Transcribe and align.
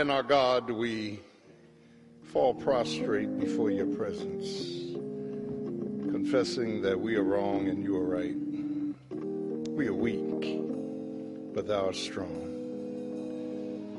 and 0.00 0.10
our 0.10 0.22
God, 0.22 0.70
we 0.70 1.20
fall 2.32 2.54
prostrate 2.54 3.38
before 3.38 3.70
your 3.70 3.84
presence, 3.84 4.94
confessing 6.10 6.80
that 6.80 6.98
we 6.98 7.16
are 7.16 7.22
wrong 7.22 7.68
and 7.68 7.84
you 7.84 7.96
are 7.96 8.06
right. 8.06 8.34
We 9.68 9.88
are 9.88 9.92
weak, 9.92 10.58
but 11.54 11.66
thou 11.68 11.88
art 11.88 11.96
strong. 11.96 12.38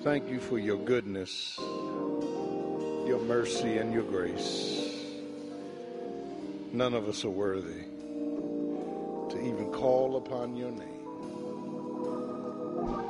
Thank 0.04 0.28
you 0.28 0.40
for 0.40 0.58
your 0.58 0.78
goodness, 0.78 1.60
your 1.60 3.20
mercy, 3.20 3.78
and 3.78 3.94
your 3.94 4.02
grace. 4.02 4.96
None 6.74 6.96
of 6.96 7.08
us 7.08 7.24
are 7.26 7.30
worthy 7.30 7.84
to 9.30 9.40
even 9.40 9.72
call 9.72 10.16
upon 10.18 10.56
your 10.56 10.72
name. 10.72 10.88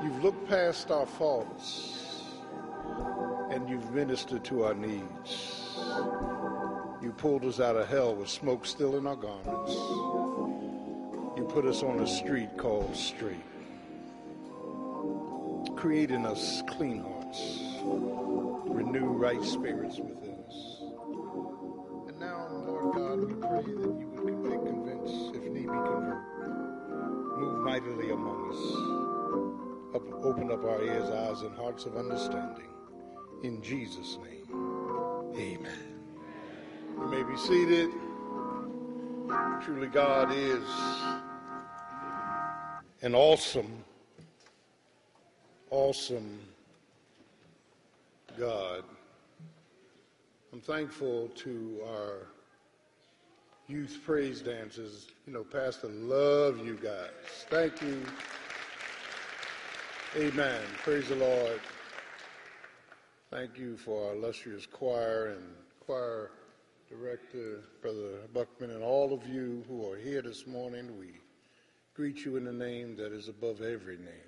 You've 0.04 0.22
looked 0.22 0.50
past 0.50 0.92
our 0.92 1.06
faults 1.06 1.91
you've 3.72 3.94
ministered 3.94 4.44
to 4.44 4.66
our 4.66 4.74
needs. 4.74 5.78
You 7.02 7.14
pulled 7.16 7.46
us 7.46 7.62
out 7.62 7.78
of 7.78 7.88
hell 7.88 8.14
with 8.14 8.28
smoke 8.28 8.66
still 8.66 8.98
in 8.98 9.08
our 9.08 9.16
garments. 9.16 9.72
You 11.38 11.48
put 11.50 11.66
us 11.66 11.82
on 11.82 12.02
a 12.02 12.08
street 12.08 12.50
called 12.58 12.94
straight, 12.94 13.46
creating 15.78 16.26
us 16.26 16.62
clean 16.68 17.02
hearts, 17.02 17.62
renew 18.68 19.06
right 19.06 19.42
spirits 19.42 20.00
within 20.00 20.36
us. 20.46 20.82
And 22.10 22.20
now, 22.20 22.50
Lord 22.52 22.94
God, 22.94 23.20
we 23.24 23.34
pray 23.36 23.62
that 23.62 24.00
you 24.00 24.08
would 24.10 24.26
convict, 24.28 24.66
convince, 24.66 25.12
if 25.34 25.44
need 25.50 25.62
be, 25.62 25.68
convert. 25.68 27.40
Move 27.40 27.64
mightily 27.64 28.12
among 28.12 28.52
us. 28.52 29.96
Up, 29.96 30.26
open 30.26 30.52
up 30.52 30.66
our 30.66 30.84
ears, 30.84 31.10
eyes, 31.10 31.42
and 31.44 31.56
hearts 31.56 31.86
of 31.86 31.96
understanding. 31.96 32.68
In 33.44 33.60
Jesus' 33.64 34.20
name, 34.24 35.36
amen. 35.36 35.98
You 37.00 37.08
may 37.08 37.24
be 37.24 37.36
seated. 37.36 37.90
Truly, 39.64 39.88
God 39.88 40.32
is 40.32 40.64
an 43.02 43.16
awesome, 43.16 43.84
awesome 45.72 46.40
God. 48.38 48.84
I'm 50.54 50.62
thankful 50.62 51.30
to 51.38 51.82
our 51.88 52.28
youth 53.68 54.02
praise 54.06 54.42
dances. 54.42 55.08
You 55.26 55.34
know, 55.34 55.44
Pastor, 55.44 55.88
love 55.88 56.64
you 56.64 56.76
guys. 56.76 57.46
Thank 57.50 57.82
you. 57.82 58.04
Amen. 60.16 60.62
Praise 60.84 61.08
the 61.08 61.16
Lord. 61.16 61.60
Thank 63.32 63.58
you 63.58 63.78
for 63.78 64.10
our 64.10 64.14
illustrious 64.14 64.66
choir 64.66 65.28
and 65.28 65.54
choir 65.86 66.32
director, 66.90 67.62
Brother 67.82 68.28
Buckman, 68.34 68.72
and 68.72 68.84
all 68.84 69.14
of 69.14 69.26
you 69.26 69.64
who 69.70 69.90
are 69.90 69.96
here 69.96 70.22
this 70.22 70.46
morning. 70.46 71.00
We 71.00 71.14
greet 71.94 72.26
you 72.26 72.36
in 72.36 72.44
the 72.44 72.52
name 72.52 72.98
that 72.98 73.14
is 73.14 73.30
above 73.30 73.62
every 73.62 73.96
name. 73.96 74.28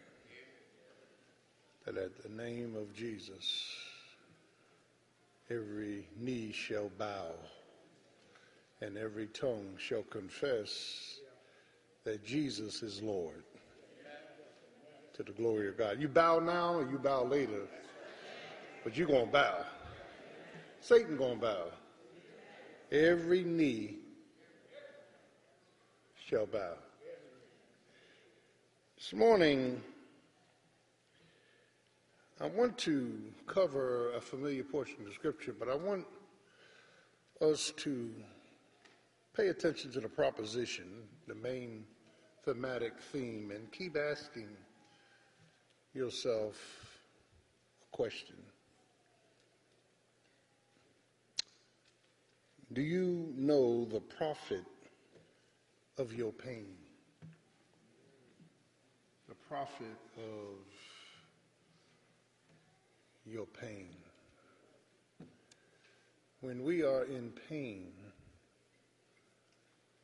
That 1.86 1.98
at 1.98 2.24
the 2.24 2.30
name 2.30 2.78
of 2.78 2.96
Jesus, 2.96 3.76
every 5.50 6.08
knee 6.18 6.54
shall 6.54 6.90
bow 6.98 7.32
and 8.80 8.98
every 8.98 9.28
tongue 9.28 9.76
shall 9.78 10.04
confess 10.04 11.20
that 12.06 12.26
Jesus 12.26 12.82
is 12.82 13.02
Lord 13.02 13.44
to 15.16 15.24
the 15.24 15.34
glory 15.34 15.68
of 15.68 15.78
God. 15.78 16.00
You 16.00 16.08
bow 16.08 16.40
now 16.40 16.76
or 16.76 16.90
you 16.90 17.00
bow 17.00 17.26
later, 17.26 17.68
but 18.84 18.98
you're 18.98 19.08
going 19.08 19.26
to 19.26 19.32
bow. 19.32 19.66
Satan 20.82 21.16
going 21.16 21.36
to 21.36 21.42
bow. 21.42 21.66
Every 22.92 23.44
knee 23.44 23.98
shall 26.28 26.46
bow. 26.46 26.74
This 28.98 29.14
morning, 29.14 29.82
I 32.42 32.48
want 32.48 32.78
to 32.80 33.22
cover 33.48 34.14
a 34.14 34.22
familiar 34.22 34.64
portion 34.64 35.06
of 35.08 35.14
scripture, 35.14 35.56
but 35.58 35.70
I 35.70 35.76
want 35.76 36.06
us 37.42 37.72
to 37.78 38.12
pay 39.36 39.48
attention 39.48 39.92
to 39.94 40.00
the 40.00 40.10
proposition, 40.10 41.04
the 41.28 41.36
main 41.36 41.86
thematic 42.46 42.94
theme, 43.12 43.52
and 43.54 43.72
keep 43.72 43.98
asking 43.98 44.50
yourself 45.94 46.56
a 47.82 47.96
question. 47.96 48.36
Do 52.74 52.82
you 52.82 53.32
know 53.38 53.86
the 53.86 54.00
profit 54.00 54.66
of 56.00 56.12
your 56.12 56.32
pain? 56.32 56.74
The 59.30 59.36
profit 59.48 60.00
of 60.18 60.58
your 63.32 63.46
pain. 63.46 63.90
When 66.42 66.64
we 66.64 66.82
are 66.82 67.04
in 67.04 67.32
pain, 67.48 67.92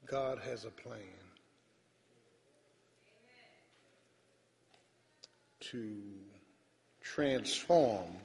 God 0.05 0.37
has 0.37 0.65
a 0.65 0.69
plan 0.69 0.99
to 5.71 5.95
transform 7.01 8.15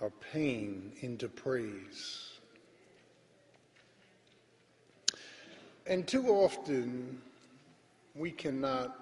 our 0.00 0.10
pain 0.32 0.92
into 1.02 1.28
praise. 1.28 2.29
And 5.90 6.06
too 6.06 6.28
often, 6.28 7.20
we 8.14 8.30
cannot 8.30 8.96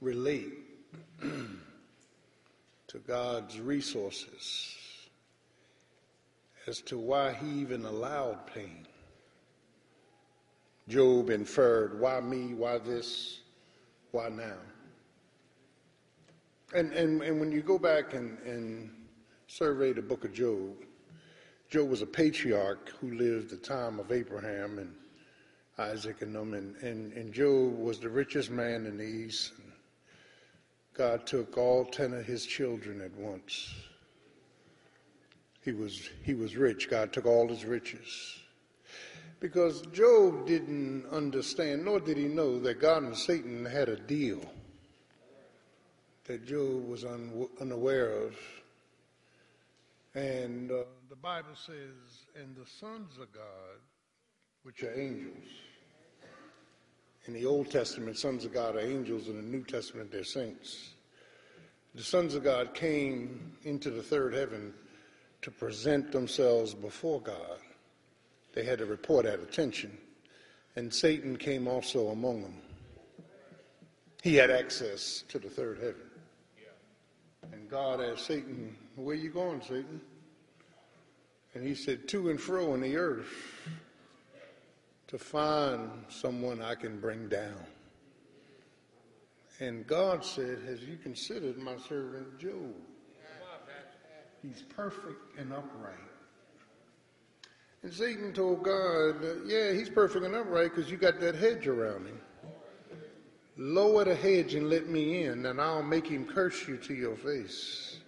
relate 0.00 0.54
to 1.20 2.98
God's 3.06 3.60
resources 3.60 4.74
as 6.66 6.80
to 6.80 6.98
why 6.98 7.32
he 7.32 7.46
even 7.60 7.84
allowed 7.84 8.44
pain. 8.48 8.88
Job 10.88 11.30
inferred, 11.30 12.00
why 12.00 12.18
me, 12.18 12.52
why 12.52 12.78
this, 12.78 13.42
why 14.10 14.30
now? 14.30 14.58
And, 16.74 16.92
and, 16.92 17.22
and 17.22 17.38
when 17.38 17.52
you 17.52 17.62
go 17.62 17.78
back 17.78 18.14
and, 18.14 18.36
and 18.40 18.90
survey 19.46 19.92
the 19.92 20.02
book 20.02 20.24
of 20.24 20.32
Job, 20.32 20.74
Job 21.70 21.88
was 21.88 22.02
a 22.02 22.06
patriarch 22.06 22.90
who 23.00 23.12
lived 23.12 23.50
the 23.50 23.56
time 23.56 24.00
of 24.00 24.10
Abraham 24.10 24.80
and 24.80 24.92
Isaac 25.78 26.22
and 26.22 26.34
them, 26.34 26.54
and, 26.54 26.76
and, 26.76 27.12
and 27.12 27.32
Job 27.32 27.78
was 27.78 27.98
the 27.98 28.08
richest 28.08 28.50
man 28.50 28.86
in 28.86 28.96
the 28.96 29.04
East. 29.04 29.52
God 30.94 31.26
took 31.26 31.58
all 31.58 31.84
ten 31.84 32.12
of 32.12 32.24
his 32.24 32.46
children 32.46 33.00
at 33.00 33.12
once. 33.16 33.74
He 35.64 35.72
was, 35.72 36.08
he 36.22 36.34
was 36.34 36.56
rich. 36.56 36.88
God 36.88 37.12
took 37.12 37.26
all 37.26 37.48
his 37.48 37.64
riches. 37.64 38.38
Because 39.40 39.82
Job 39.92 40.46
didn't 40.46 41.06
understand, 41.10 41.84
nor 41.84 41.98
did 41.98 42.16
he 42.16 42.28
know 42.28 42.58
that 42.60 42.80
God 42.80 43.02
and 43.02 43.16
Satan 43.16 43.64
had 43.64 43.88
a 43.88 43.96
deal 43.96 44.40
that 46.24 46.46
Job 46.46 46.88
was 46.88 47.04
un- 47.04 47.48
unaware 47.60 48.10
of. 48.10 48.36
And 50.14 50.70
uh, 50.70 50.84
the 51.10 51.16
Bible 51.16 51.54
says, 51.54 52.24
and 52.40 52.54
the 52.56 52.66
sons 52.66 53.18
of 53.20 53.32
God, 53.32 53.80
which 54.64 54.82
are 54.82 54.98
angels. 54.98 55.46
In 57.26 57.34
the 57.34 57.46
Old 57.46 57.70
Testament, 57.70 58.18
sons 58.18 58.44
of 58.44 58.52
God 58.52 58.76
are 58.76 58.80
angels. 58.80 59.28
In 59.28 59.36
the 59.36 59.42
New 59.42 59.62
Testament, 59.62 60.10
they're 60.10 60.24
saints. 60.24 60.90
The 61.94 62.02
sons 62.02 62.34
of 62.34 62.42
God 62.42 62.74
came 62.74 63.52
into 63.62 63.90
the 63.90 64.02
third 64.02 64.34
heaven 64.34 64.74
to 65.42 65.50
present 65.50 66.10
themselves 66.10 66.74
before 66.74 67.20
God. 67.20 67.58
They 68.54 68.64
had 68.64 68.78
to 68.78 68.86
report 68.86 69.26
at 69.26 69.40
attention. 69.40 69.96
And 70.76 70.92
Satan 70.92 71.36
came 71.36 71.68
also 71.68 72.08
among 72.08 72.42
them. 72.42 72.56
He 74.22 74.34
had 74.34 74.50
access 74.50 75.22
to 75.28 75.38
the 75.38 75.50
third 75.50 75.78
heaven. 75.78 76.10
And 77.52 77.68
God 77.68 78.00
asked 78.00 78.26
Satan, 78.26 78.74
Where 78.96 79.14
you 79.14 79.30
going, 79.30 79.60
Satan? 79.60 80.00
And 81.54 81.66
he 81.66 81.74
said, 81.74 82.08
To 82.08 82.30
and 82.30 82.40
fro 82.40 82.74
in 82.74 82.80
the 82.80 82.96
earth 82.96 83.28
to 85.08 85.18
find 85.18 85.90
someone 86.08 86.62
I 86.62 86.74
can 86.74 86.98
bring 87.00 87.28
down. 87.28 87.64
And 89.60 89.86
God 89.86 90.24
said, 90.24 90.58
Has 90.66 90.82
you 90.82 90.96
considered 90.96 91.58
my 91.58 91.76
servant 91.88 92.38
Job? 92.38 92.74
He's 94.42 94.62
perfect 94.62 95.38
and 95.38 95.52
upright. 95.52 95.94
And 97.82 97.92
Satan 97.92 98.32
told 98.32 98.62
God, 98.62 99.16
Yeah, 99.46 99.72
he's 99.72 99.88
perfect 99.88 100.24
and 100.24 100.34
upright 100.34 100.74
because 100.74 100.90
you 100.90 100.96
got 100.96 101.20
that 101.20 101.34
hedge 101.34 101.66
around 101.66 102.06
him. 102.06 102.20
Lower 103.56 104.04
the 104.04 104.16
hedge 104.16 104.54
and 104.54 104.68
let 104.68 104.88
me 104.88 105.24
in, 105.24 105.46
and 105.46 105.60
I'll 105.60 105.82
make 105.82 106.08
him 106.08 106.26
curse 106.26 106.66
you 106.66 106.76
to 106.78 106.94
your 106.94 107.14
face. 107.14 107.98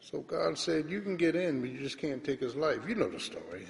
So 0.00 0.20
God 0.20 0.58
said, 0.58 0.90
You 0.90 1.00
can 1.00 1.16
get 1.16 1.34
in, 1.34 1.60
but 1.60 1.70
you 1.70 1.78
just 1.78 1.98
can't 1.98 2.22
take 2.22 2.40
his 2.40 2.54
life. 2.54 2.78
You 2.86 2.94
know 2.94 3.08
the 3.08 3.20
story. 3.20 3.66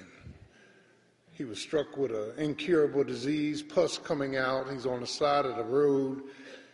He 1.39 1.45
was 1.45 1.61
struck 1.61 1.95
with 1.95 2.11
an 2.11 2.33
incurable 2.37 3.05
disease, 3.05 3.63
pus 3.63 3.97
coming 3.97 4.35
out. 4.35 4.69
He's 4.69 4.85
on 4.85 4.99
the 4.99 5.07
side 5.07 5.45
of 5.45 5.55
the 5.55 5.63
road, 5.63 6.23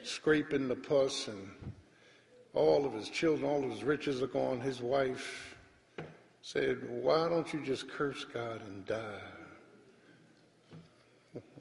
scraping 0.03 0.67
the 0.67 0.75
pus, 0.75 1.27
and 1.27 1.47
all 2.55 2.83
of 2.83 2.93
his 2.93 3.07
children, 3.07 3.47
all 3.47 3.63
of 3.63 3.69
his 3.69 3.83
riches 3.83 4.23
are 4.23 4.27
gone. 4.27 4.59
His 4.59 4.81
wife 4.81 5.55
said, 6.41 6.79
Why 6.89 7.29
don't 7.29 7.53
you 7.53 7.63
just 7.63 7.87
curse 7.87 8.25
God 8.25 8.59
and 8.65 8.83
die? 8.87 9.21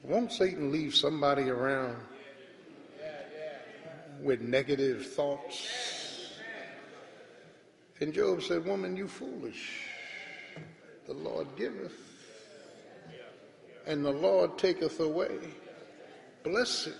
Won't 0.02 0.32
Satan 0.32 0.72
leave 0.72 0.94
somebody 0.94 1.50
around 1.50 1.98
with 4.22 4.40
negative 4.40 5.04
thoughts? 5.08 5.68
And 8.00 8.14
Job 8.14 8.42
said, 8.42 8.64
Woman, 8.64 8.96
you 8.96 9.08
foolish. 9.08 9.90
The 11.06 11.12
Lord 11.12 11.48
giveth, 11.54 12.13
and 13.86 14.04
the 14.04 14.12
Lord 14.12 14.58
taketh 14.58 15.00
away. 15.00 15.38
Blessed 16.42 16.92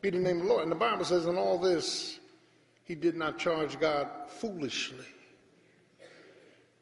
be 0.00 0.10
the 0.10 0.18
name 0.18 0.38
of 0.38 0.42
the 0.44 0.48
Lord. 0.48 0.62
And 0.62 0.72
the 0.72 0.76
Bible 0.76 1.04
says, 1.04 1.26
in 1.26 1.36
all 1.36 1.58
this, 1.58 2.18
he 2.84 2.94
did 2.94 3.16
not 3.16 3.38
charge 3.38 3.78
God 3.78 4.08
foolishly. 4.28 5.04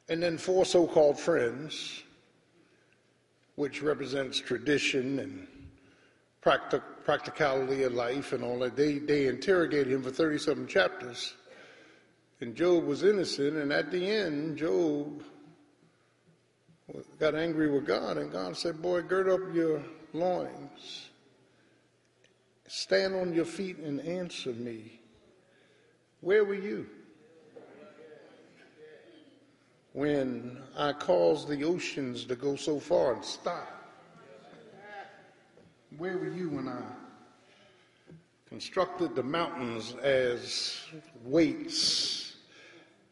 And 0.09 0.23
then 0.23 0.39
four 0.39 0.65
so 0.65 0.87
called 0.87 1.19
friends, 1.19 2.03
which 3.57 3.83
represents 3.83 4.39
tradition 4.39 5.19
and 5.19 5.47
practic- 6.41 7.05
practicality 7.05 7.83
of 7.83 7.93
life 7.93 8.33
and 8.33 8.45
all 8.45 8.59
that, 8.61 8.77
they, 8.77 8.99
they 8.99 9.27
interrogated 9.27 9.93
him 9.93 10.03
for 10.03 10.11
37 10.11 10.67
chapters. 10.67 11.35
And 12.41 12.55
Job 12.55 12.85
was 12.85 13.03
innocent, 13.03 13.57
and 13.57 13.73
at 13.73 13.91
the 13.91 14.09
end, 14.09 14.57
Job 14.57 15.25
got 17.19 17.35
angry 17.35 17.71
with 17.71 17.87
God, 17.87 18.17
and 18.17 18.33
God 18.33 18.57
said, 18.57 18.81
Boy, 18.81 19.03
gird 19.03 19.29
up 19.29 19.55
your 19.55 19.83
loins, 20.13 21.09
stand 22.67 23.15
on 23.15 23.35
your 23.35 23.45
feet, 23.45 23.79
and 23.79 24.01
answer 24.01 24.53
me. 24.53 25.01
Where 26.21 26.45
were 26.45 26.55
you? 26.55 26.87
When 29.93 30.59
I 30.77 30.93
caused 30.93 31.49
the 31.49 31.65
oceans 31.65 32.25
to 32.27 32.37
go 32.37 32.57
so 32.57 32.79
far 32.79 33.15
and 33.15 33.25
stop. 33.25 33.75
Where 35.97 36.19
were 36.19 36.31
you 36.31 36.51
when 36.51 36.69
I 36.69 36.83
constructed 38.49 39.17
the 39.17 39.23
mountains 39.23 39.95
as 40.03 40.79
weights 41.25 42.37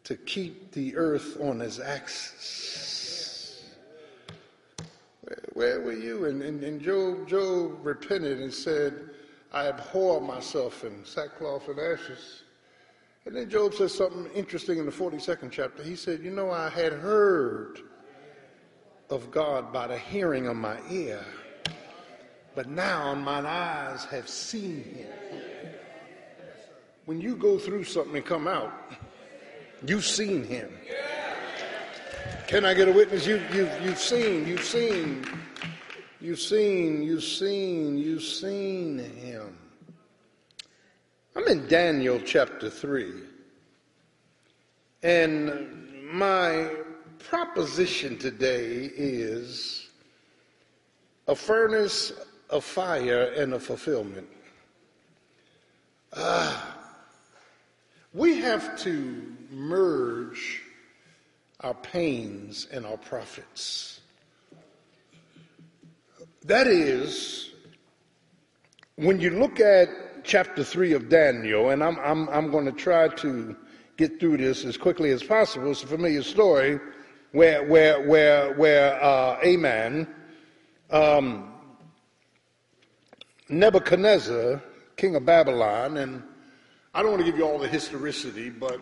to 0.04 0.14
keep 0.14 0.72
the 0.72 0.96
earth 0.96 1.38
on 1.40 1.60
its 1.60 1.80
axis? 1.80 2.65
Where, 5.54 5.80
were 5.80 5.92
you? 5.92 6.26
And, 6.26 6.42
and, 6.42 6.62
and 6.62 6.80
Job, 6.80 7.26
Job 7.26 7.84
repented 7.84 8.40
and 8.40 8.52
said, 8.52 9.10
I 9.52 9.68
abhor 9.68 10.20
myself 10.20 10.84
in 10.84 11.04
sackcloth 11.04 11.68
and 11.68 11.78
ashes. 11.78 12.42
And 13.24 13.34
then 13.34 13.50
Job 13.50 13.74
says 13.74 13.92
something 13.92 14.28
interesting 14.34 14.78
in 14.78 14.86
the 14.86 14.92
42nd 14.92 15.50
chapter. 15.50 15.82
He 15.82 15.96
said, 15.96 16.22
You 16.22 16.30
know, 16.30 16.50
I 16.50 16.68
had 16.68 16.92
heard 16.92 17.80
of 19.10 19.30
God 19.30 19.72
by 19.72 19.88
the 19.88 19.98
hearing 19.98 20.46
of 20.46 20.56
my 20.56 20.78
ear, 20.90 21.24
but 22.54 22.68
now 22.68 23.14
mine 23.14 23.46
eyes 23.46 24.04
have 24.04 24.28
seen 24.28 24.84
him. 24.84 25.12
When 27.04 27.20
you 27.20 27.36
go 27.36 27.58
through 27.58 27.84
something 27.84 28.16
and 28.16 28.24
come 28.24 28.46
out, 28.46 28.72
you've 29.86 30.04
seen 30.04 30.44
him. 30.44 30.70
Can 32.46 32.64
I 32.64 32.74
get 32.74 32.86
a 32.86 32.92
witness? 32.92 33.26
You, 33.26 33.42
you, 33.52 33.68
you've 33.82 33.98
seen, 33.98 34.46
you've 34.46 34.62
seen, 34.62 35.26
you've 36.20 36.38
seen, 36.38 37.02
you've 37.02 37.24
seen, 37.24 37.98
you've 37.98 38.22
seen 38.22 39.00
him. 39.00 39.58
I'm 41.34 41.48
in 41.48 41.66
Daniel 41.66 42.20
chapter 42.24 42.70
3. 42.70 43.14
And 45.02 46.04
my 46.04 46.70
proposition 47.18 48.16
today 48.16 48.92
is 48.94 49.88
a 51.26 51.34
furnace, 51.34 52.12
a 52.50 52.60
fire, 52.60 53.32
and 53.36 53.54
a 53.54 53.58
fulfillment. 53.58 54.28
Uh, 56.12 56.62
we 58.14 58.38
have 58.38 58.78
to 58.82 59.34
merge 59.50 60.62
our 61.60 61.74
pains 61.74 62.66
and 62.72 62.84
our 62.86 62.96
profits. 62.96 64.00
That 66.44 66.66
is, 66.66 67.50
when 68.96 69.20
you 69.20 69.30
look 69.30 69.58
at 69.58 69.88
chapter 70.22 70.62
3 70.62 70.92
of 70.92 71.08
Daniel, 71.08 71.70
and 71.70 71.82
I'm, 71.82 71.98
I'm, 72.00 72.28
I'm 72.28 72.50
going 72.50 72.66
to 72.66 72.72
try 72.72 73.08
to 73.08 73.56
get 73.96 74.20
through 74.20 74.36
this 74.36 74.64
as 74.64 74.76
quickly 74.76 75.10
as 75.10 75.22
possible. 75.22 75.70
It's 75.70 75.82
a 75.82 75.86
familiar 75.86 76.22
story 76.22 76.78
where, 77.32 77.64
where, 77.64 78.06
where, 78.06 78.54
where 78.54 79.02
uh, 79.02 79.38
Amen, 79.44 80.06
um, 80.90 81.52
Nebuchadnezzar, 83.48 84.62
king 84.96 85.16
of 85.16 85.24
Babylon, 85.24 85.96
and 85.98 86.22
I 86.94 87.02
don't 87.02 87.12
want 87.12 87.24
to 87.24 87.30
give 87.30 87.38
you 87.38 87.46
all 87.46 87.58
the 87.58 87.68
historicity, 87.68 88.50
but 88.50 88.80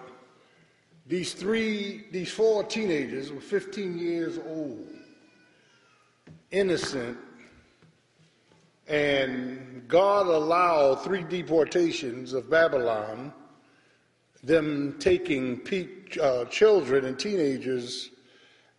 these 1.06 1.34
three, 1.34 2.06
these 2.10 2.30
four 2.30 2.64
teenagers 2.64 3.30
were 3.30 3.40
15 3.40 3.98
years 3.98 4.38
old, 4.46 4.88
innocent, 6.50 7.18
and 8.88 9.84
God 9.86 10.26
allowed 10.26 10.96
three 10.96 11.22
deportations 11.22 12.32
of 12.32 12.48
Babylon, 12.48 13.32
them 14.42 14.96
taking 14.98 15.58
pe- 15.58 15.88
uh, 16.20 16.46
children 16.46 17.04
and 17.04 17.18
teenagers 17.18 18.10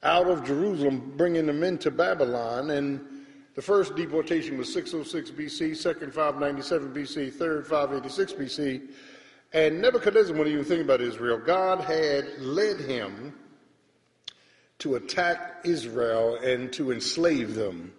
out 0.02 0.28
of 0.28 0.44
Jerusalem, 0.46 1.14
bringing 1.18 1.46
them 1.46 1.64
into 1.64 1.90
Babylon. 1.92 2.72
And 2.72 3.06
the 3.56 3.62
first 3.62 3.96
deportation 3.96 4.58
was 4.58 4.72
606 4.74 5.32
BC, 5.32 5.76
second 5.76 6.14
597 6.14 6.94
BC, 6.94 7.34
third 7.34 7.66
586 7.68 8.34
BC. 8.34 8.82
And 9.56 9.82
Nebuchadnezzar 9.82 10.36
when 10.36 10.50
you 10.50 10.66
think 10.66 10.84
about 10.84 11.00
Israel. 11.00 11.38
God 11.38 11.80
had 11.80 12.40
led 12.40 12.78
him 12.78 13.34
to 14.80 14.96
attack 14.96 15.62
Israel 15.64 16.36
and 16.44 16.74
to 16.74 16.92
enslave 16.92 17.56
them. 17.56 17.94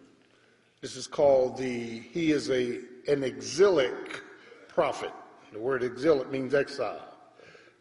This 0.83 0.97
is 0.97 1.07
called 1.07 1.57
the, 1.57 2.01
he 2.13 2.31
is 2.31 2.51
a, 2.51 2.81
an 3.09 3.25
exilic 3.25 4.23
prophet. 4.69 5.13
The 5.55 5.59
word 5.59 5.83
exilic 5.83 6.31
means 6.31 6.53
exile. 6.53 7.17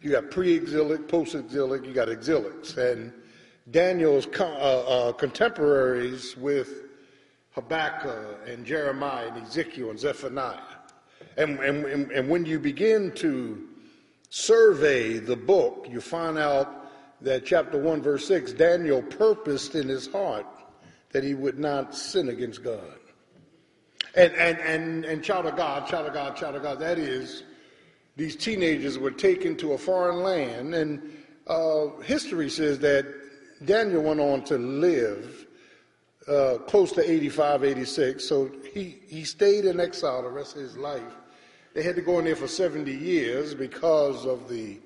You 0.02 0.12
got 0.12 0.32
pre-exilic, 0.32 1.10
post-exilic, 1.10 1.86
you 1.86 1.92
got 1.92 2.08
exilics. 2.08 2.78
And 2.78 3.12
Daniel's 3.72 4.26
uh, 4.40 4.44
uh, 4.46 5.12
contemporaries 5.12 6.38
with 6.38 6.84
Habakkuk 7.52 8.40
and 8.48 8.66
Jeremiah 8.66 9.28
and 9.28 9.46
Ezekiel 9.46 9.90
and 9.90 10.00
Zephaniah. 10.00 10.75
And, 11.38 11.60
and, 11.60 12.12
and 12.12 12.30
when 12.30 12.46
you 12.46 12.60
begin 12.60 13.12
to 13.16 13.68
survey 14.30 15.18
the 15.18 15.36
book, 15.36 15.88
you 15.90 16.02
find 16.02 16.38
out 16.38 16.92
that 17.22 17.46
chapter 17.46 17.78
1, 17.78 18.02
verse 18.02 18.28
6, 18.28 18.54
Daniel 18.54 19.02
purposed 19.02 19.76
in 19.76 19.88
his 19.88 20.08
heart 20.08 20.46
that 21.12 21.24
he 21.24 21.34
would 21.34 21.60
not 21.60 21.96
sin 21.96 22.30
against 22.30 22.64
God. 22.64 23.00
And, 24.16 24.34
and, 24.34 24.60
and, 24.60 25.06
and 25.06 25.24
child 25.24 25.46
of 25.46 25.58
God, 25.58 25.88
child 25.88 26.08
of 26.08 26.14
God, 26.14 26.36
child 26.36 26.56
of 26.56 26.64
God, 26.64 26.80
that 26.80 26.98
is, 26.98 27.44
these 28.16 28.36
teenagers 28.36 28.98
were 28.98 29.12
taken 29.12 29.58
to 29.58 29.74
a 29.74 29.78
foreign 29.78 30.18
land. 30.18 30.74
And 30.74 31.18
uh, 31.48 31.88
history 32.02 32.50
says 32.50 32.80
that 32.80 33.06
Daniel 33.66 34.04
went 34.04 34.20
on 34.22 34.44
to 34.46 34.58
live 34.58 35.48
uh, 36.28 36.58
close 36.68 36.92
to 36.94 37.10
85, 37.10 37.64
86. 37.64 38.24
So 38.24 38.52
he, 38.74 38.98
he 39.08 39.24
stayed 39.24 39.66
in 39.66 39.80
exile 39.80 40.24
the 40.24 40.30
rest 40.30 40.56
of 40.56 40.62
his 40.62 40.78
life. 40.78 41.02
They 41.76 41.84
had 41.84 41.98
to 41.98 42.02
go 42.02 42.20
in 42.20 42.26
there 42.26 42.38
for 42.38 42.48
70 42.48 42.90
years 42.90 43.54
because 43.54 44.26
of 44.26 44.48
the 44.48 44.80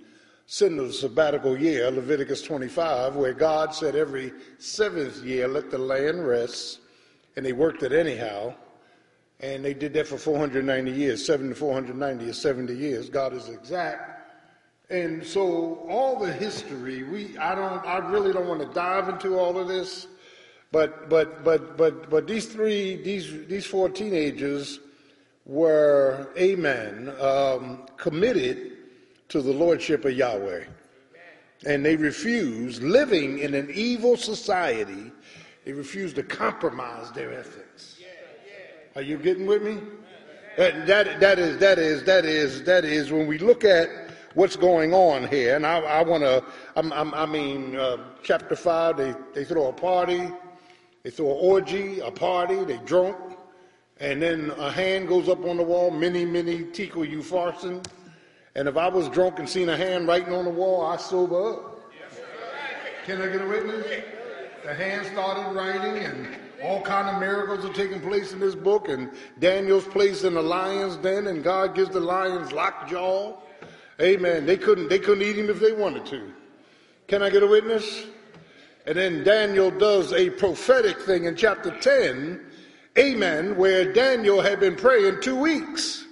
sin 0.48 0.80
of 0.80 0.88
the 0.88 0.94
sabbatical 0.94 1.56
year, 1.56 1.92
Leviticus 1.92 2.42
25, 2.42 3.16
where 3.16 3.32
God 3.32 3.76
said 3.76 3.96
every 3.96 4.34
seventh 4.58 5.24
year, 5.24 5.48
let 5.48 5.70
the 5.70 5.78
land 5.78 6.26
rest, 6.26 6.80
and 7.36 7.46
they 7.46 7.54
worked 7.54 7.84
it 7.84 7.92
anyhow. 7.92 8.56
And 9.40 9.64
they 9.64 9.76
did 9.76 9.94
that 9.94 10.08
for 10.08 10.18
490 10.18 10.92
years. 10.92 11.24
7 11.24 11.50
to 11.50 11.56
490 11.56 12.26
is 12.26 12.42
70 12.42 12.74
years. 12.74 13.08
God 13.08 13.34
is 13.34 13.50
exact. 13.50 14.34
And 14.90 15.24
so 15.24 15.86
all 15.88 16.18
the 16.18 16.34
history, 16.34 17.04
we 17.04 17.38
I 17.38 17.54
don't 17.54 17.86
I 17.86 18.00
really 18.00 18.34
don't 18.34 18.48
want 18.48 18.62
to 18.62 18.74
dive 18.74 19.08
into 19.08 19.38
all 19.38 19.60
of 19.60 19.68
this, 19.68 20.08
but 20.72 21.08
but 21.08 21.44
but 21.44 21.78
but 21.78 22.10
but 22.10 22.26
these 22.26 22.48
three 22.48 22.96
these 22.96 23.46
these 23.46 23.68
four 23.68 23.88
teenagers 23.88 24.80
were 25.50 26.30
amen 26.38 27.12
um, 27.20 27.88
committed 27.98 28.78
to 29.30 29.42
the 29.42 29.52
lordship 29.52 30.06
of 30.06 30.14
Yahweh, 30.14 30.64
and 31.66 31.84
they 31.84 31.96
refused 31.96 32.84
living 32.84 33.40
in 33.40 33.56
an 33.56 33.68
evil 33.74 34.16
society. 34.16 35.12
They 35.66 35.74
refused 35.74 36.16
to 36.18 36.24
compromise 36.24 37.12
their 37.12 37.34
ethics. 37.34 38.00
Are 38.96 39.02
you 39.02 39.18
getting 39.18 39.48
with 39.48 39.64
me? 39.64 39.80
That, 40.56 40.86
that, 40.86 41.20
that 41.20 41.40
is 41.40 41.58
that 41.58 41.80
is 41.80 42.04
that 42.04 42.26
is 42.26 42.64
that 42.64 42.86
is 42.86 43.12
when 43.12 43.26
we 43.26 43.40
look 43.40 43.64
at 43.64 43.90
what's 44.36 44.56
going 44.56 44.94
on 44.94 45.28
here. 45.28 45.56
And 45.56 45.66
I, 45.66 45.80
I 45.80 46.04
want 46.04 46.24
to, 46.24 46.44
I 46.76 47.26
mean, 47.26 47.76
uh, 47.76 47.98
chapter 48.22 48.56
5, 48.56 48.98
they, 48.98 49.16
they 49.34 49.44
throw 49.44 49.68
a 49.68 49.74
party, 49.74 50.30
they 51.04 51.10
throw 51.10 51.32
an 51.32 51.38
orgy, 51.42 52.00
a 52.02 52.12
party, 52.12 52.64
they 52.64 52.78
drunk, 52.86 53.18
and 54.00 54.22
then 54.22 54.52
a 54.58 54.72
hand 54.72 55.08
goes 55.08 55.28
up 55.28 55.44
on 55.46 55.58
the 55.58 55.64
wall, 55.64 55.92
mene, 55.92 56.32
mene, 56.32 56.72
tekel, 56.72 57.04
upharsin. 57.04 57.86
And 58.56 58.68
if 58.68 58.78
I 58.78 58.88
was 58.88 59.10
drunk 59.10 59.40
and 59.40 59.48
seen 59.48 59.70
a 59.70 59.78
hand 59.78 60.08
writing 60.08 60.34
on 60.34 60.46
the 60.46 60.52
wall, 60.52 60.86
I 60.86 60.98
sober 60.98 61.54
up. 61.54 61.92
Can 63.06 63.22
I 63.22 63.28
get 63.28 63.42
a 63.42 63.48
witness? 63.48 63.86
The 64.64 64.74
hand 64.74 65.06
started 65.08 65.54
writing 65.54 66.04
and 66.04 66.28
all 66.62 66.82
kind 66.82 67.08
of 67.08 67.20
miracles 67.20 67.64
are 67.66 67.74
taking 67.74 68.02
place 68.02 68.34
in 68.34 68.40
this 68.40 68.56
book 68.56 68.90
and 68.90 69.10
Daniel's 69.40 69.86
placed 69.86 70.26
in 70.26 70.34
the 70.34 70.42
lion's 70.42 70.98
den 70.98 71.28
and 71.28 71.44
God 71.44 71.76
gives 71.76 71.90
the 71.90 72.00
lions 72.00 72.52
lockjaw 72.52 73.38
Amen. 74.02 74.46
They 74.46 74.56
couldn't, 74.56 74.88
they 74.88 75.00
couldn't 75.00 75.24
eat 75.24 75.38
him 75.38 75.50
if 75.50 75.60
they 75.60 75.74
wanted 75.74 76.06
to. 76.08 76.32
Can 77.08 77.22
I 77.22 77.30
get 77.30 77.44
a 77.44 77.48
witness? 77.48 78.06
And 78.86 78.98
then 78.98 79.24
Daniel 79.24 79.72
does 79.72 80.14
a 80.14 80.30
prophetic 80.30 81.02
thing 81.02 81.26
in 81.26 81.36
chapter 81.36 81.78
10, 81.78 82.40
amen, 83.00 83.56
where 83.56 83.94
Daniel 83.94 84.42
had 84.42 84.60
been 84.60 84.76
praying 84.76 85.22
two 85.22 85.36
weeks 85.38 86.06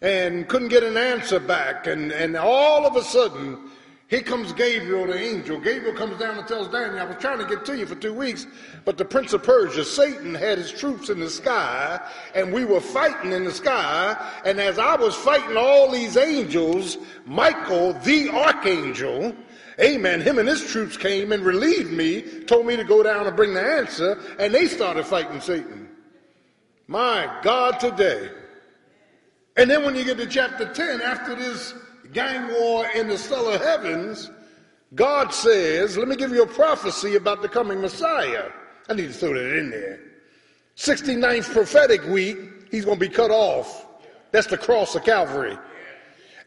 and 0.00 0.46
couldn't 0.48 0.68
get 0.68 0.84
an 0.84 0.96
answer 0.96 1.40
back. 1.40 1.86
And, 1.86 2.12
and 2.12 2.36
all 2.36 2.86
of 2.86 2.94
a 2.94 3.02
sudden, 3.02 3.70
here 4.08 4.22
comes 4.22 4.52
Gabriel, 4.52 5.08
the 5.08 5.18
angel. 5.18 5.58
Gabriel 5.58 5.96
comes 5.96 6.16
down 6.20 6.38
and 6.38 6.46
tells 6.46 6.68
Daniel, 6.68 7.00
I 7.00 7.04
was 7.04 7.16
trying 7.16 7.38
to 7.38 7.44
get 7.44 7.64
to 7.64 7.76
you 7.76 7.86
for 7.86 7.96
two 7.96 8.14
weeks, 8.14 8.46
but 8.84 8.98
the 8.98 9.04
prince 9.04 9.32
of 9.32 9.42
Persia, 9.42 9.84
Satan, 9.84 10.32
had 10.32 10.58
his 10.58 10.70
troops 10.70 11.10
in 11.10 11.18
the 11.18 11.28
sky, 11.28 12.00
and 12.36 12.52
we 12.52 12.64
were 12.64 12.80
fighting 12.80 13.32
in 13.32 13.44
the 13.44 13.50
sky. 13.50 14.16
And 14.44 14.60
as 14.60 14.78
I 14.78 14.94
was 14.94 15.16
fighting 15.16 15.56
all 15.56 15.90
these 15.90 16.16
angels, 16.16 16.98
Michael, 17.24 17.94
the 17.94 18.28
archangel, 18.28 19.34
amen, 19.80 20.20
him 20.20 20.38
and 20.38 20.48
his 20.48 20.64
troops 20.64 20.96
came 20.96 21.32
and 21.32 21.44
relieved 21.44 21.90
me, 21.90 22.22
told 22.44 22.64
me 22.64 22.76
to 22.76 22.84
go 22.84 23.02
down 23.02 23.26
and 23.26 23.34
bring 23.34 23.54
the 23.54 23.60
answer, 23.60 24.22
and 24.38 24.54
they 24.54 24.68
started 24.68 25.04
fighting 25.04 25.40
Satan. 25.40 25.88
My 26.86 27.40
God, 27.42 27.80
today. 27.80 28.30
And 29.56 29.70
then 29.70 29.84
when 29.84 29.96
you 29.96 30.04
get 30.04 30.18
to 30.18 30.26
chapter 30.26 30.72
10, 30.72 31.00
after 31.00 31.34
this 31.34 31.74
gang 32.12 32.48
war 32.60 32.86
in 32.94 33.08
the 33.08 33.18
stellar 33.18 33.58
heavens, 33.58 34.30
God 34.94 35.32
says, 35.34 35.96
let 35.96 36.08
me 36.08 36.16
give 36.16 36.30
you 36.30 36.42
a 36.42 36.46
prophecy 36.46 37.16
about 37.16 37.42
the 37.42 37.48
coming 37.48 37.80
Messiah. 37.80 38.50
I 38.88 38.94
need 38.94 39.08
to 39.08 39.12
throw 39.12 39.34
that 39.34 39.58
in 39.58 39.70
there. 39.70 40.00
69th 40.76 41.52
prophetic 41.52 42.04
week, 42.06 42.38
he's 42.70 42.84
going 42.84 42.98
to 42.98 43.08
be 43.08 43.12
cut 43.12 43.30
off. 43.30 43.86
That's 44.30 44.46
the 44.46 44.58
cross 44.58 44.94
of 44.94 45.04
Calvary. 45.04 45.58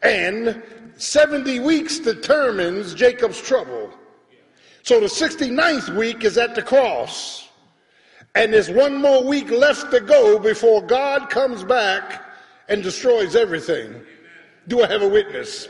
And 0.02 0.62
70 0.96 1.60
weeks 1.60 1.98
determines 1.98 2.94
Jacob's 2.94 3.40
trouble. 3.40 3.90
So 4.84 5.00
the 5.00 5.06
69th 5.06 5.94
week 5.96 6.24
is 6.24 6.38
at 6.38 6.54
the 6.54 6.62
cross. 6.62 7.49
And 8.34 8.52
there's 8.52 8.70
one 8.70 9.00
more 9.00 9.24
week 9.24 9.50
left 9.50 9.90
to 9.90 10.00
go 10.00 10.38
before 10.38 10.82
God 10.82 11.30
comes 11.30 11.64
back 11.64 12.24
and 12.68 12.82
destroys 12.82 13.34
everything. 13.34 14.02
Do 14.68 14.82
I 14.82 14.86
have 14.86 15.02
a 15.02 15.08
witness? 15.08 15.68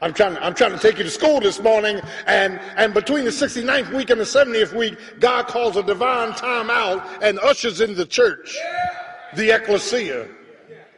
I'm 0.00 0.12
trying, 0.12 0.36
I'm 0.38 0.54
trying 0.54 0.72
to 0.72 0.78
take 0.78 0.98
you 0.98 1.04
to 1.04 1.10
school 1.10 1.38
this 1.38 1.60
morning, 1.60 2.00
and, 2.26 2.58
and 2.76 2.92
between 2.92 3.24
the 3.24 3.30
69th 3.30 3.94
week 3.94 4.10
and 4.10 4.20
the 4.20 4.24
70th 4.24 4.76
week, 4.76 4.98
God 5.20 5.46
calls 5.46 5.76
a 5.76 5.82
divine 5.84 6.34
time 6.34 6.70
out 6.70 7.22
and 7.22 7.38
ushers 7.38 7.80
in 7.80 7.94
the 7.94 8.04
church, 8.04 8.58
the 9.36 9.54
ecclesia, 9.54 10.26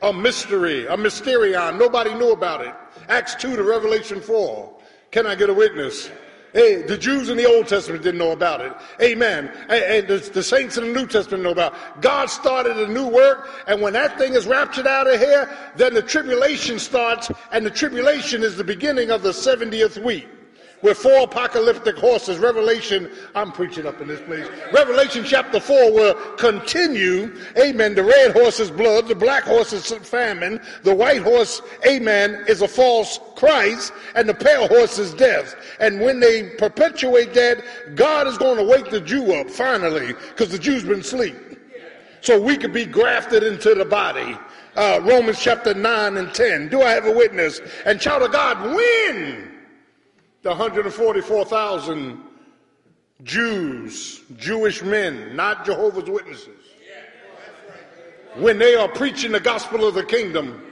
a 0.00 0.10
mystery, 0.10 0.86
a 0.86 0.96
mysterion. 0.96 1.78
Nobody 1.78 2.14
knew 2.14 2.32
about 2.32 2.64
it. 2.64 2.74
Acts 3.10 3.34
2 3.34 3.56
to 3.56 3.62
Revelation 3.62 4.22
4. 4.22 4.74
Can 5.10 5.26
I 5.26 5.34
get 5.34 5.50
a 5.50 5.54
witness? 5.54 6.10
The 6.54 6.96
Jews 6.98 7.30
in 7.30 7.36
the 7.36 7.46
Old 7.46 7.66
Testament 7.66 8.04
didn't 8.04 8.18
know 8.18 8.30
about 8.30 8.60
it. 8.60 8.72
Amen. 9.02 9.52
And, 9.68 10.06
the, 10.06 10.18
the, 10.18 10.42
saints 10.42 10.78
in 10.78 10.84
the 10.84 11.00
New 11.00 11.06
Testament 11.06 11.42
know 11.42 11.50
about 11.50 11.74
it. 11.74 12.00
God 12.00 12.30
started 12.30 12.78
a 12.78 12.86
new 12.86 13.08
work, 13.08 13.48
and 13.66 13.82
when 13.82 13.92
that 13.94 14.18
thing 14.18 14.34
is 14.34 14.46
raptured 14.46 14.86
out 14.86 15.12
of 15.12 15.18
here, 15.18 15.50
then 15.76 15.94
the 15.94 16.02
tribulation 16.02 16.78
starts, 16.78 17.30
and 17.50 17.66
the 17.66 17.70
tribulation 17.70 18.44
is 18.44 18.56
the 18.56 18.64
beginning 18.64 19.10
of 19.10 19.22
the 19.22 19.30
70th 19.30 20.02
week 20.02 20.28
with 20.84 20.98
four 20.98 21.22
apocalyptic 21.22 21.96
horses. 21.96 22.38
Revelation, 22.38 23.10
I'm 23.34 23.50
preaching 23.50 23.86
up 23.86 24.02
in 24.02 24.06
this 24.06 24.20
place. 24.20 24.46
Revelation 24.70 25.24
chapter 25.24 25.58
4 25.58 25.92
will 25.92 26.14
continue, 26.36 27.34
amen. 27.58 27.94
The 27.94 28.04
red 28.04 28.32
horse 28.32 28.60
is 28.60 28.70
blood, 28.70 29.08
the 29.08 29.14
black 29.14 29.44
horse 29.44 29.72
is 29.72 29.90
famine, 30.06 30.60
the 30.82 30.94
white 30.94 31.22
horse, 31.22 31.62
amen, 31.88 32.44
is 32.46 32.60
a 32.60 32.68
false 32.68 33.18
Christ, 33.34 33.94
and 34.14 34.28
the 34.28 34.34
pale 34.34 34.68
horse 34.68 34.98
is 34.98 35.14
death. 35.14 35.56
And 35.80 36.02
when 36.02 36.20
they 36.20 36.50
perpetuate 36.50 37.32
that, 37.32 37.64
God 37.94 38.26
is 38.26 38.36
going 38.36 38.58
to 38.58 38.64
wake 38.64 38.90
the 38.90 39.00
Jew 39.00 39.34
up 39.34 39.48
finally, 39.48 40.08
because 40.12 40.50
the 40.50 40.58
Jew's 40.58 40.84
been 40.84 41.00
asleep. 41.00 41.34
So 42.20 42.38
we 42.38 42.58
could 42.58 42.74
be 42.74 42.84
grafted 42.84 43.42
into 43.42 43.74
the 43.74 43.86
body. 43.86 44.36
Uh, 44.76 45.00
Romans 45.02 45.38
chapter 45.40 45.72
9 45.72 46.16
and 46.18 46.34
10. 46.34 46.68
Do 46.68 46.82
I 46.82 46.90
have 46.90 47.06
a 47.06 47.12
witness? 47.12 47.60
And 47.86 47.98
child 47.98 48.22
of 48.22 48.32
God, 48.32 48.74
when 48.74 49.53
the 50.44 50.50
144,000 50.50 52.20
Jews, 53.22 54.20
Jewish 54.36 54.82
men, 54.82 55.34
not 55.34 55.64
Jehovah's 55.64 56.08
Witnesses, 56.08 56.60
when 58.34 58.58
they 58.58 58.74
are 58.74 58.88
preaching 58.88 59.32
the 59.32 59.40
gospel 59.40 59.88
of 59.88 59.94
the 59.94 60.04
kingdom, 60.04 60.62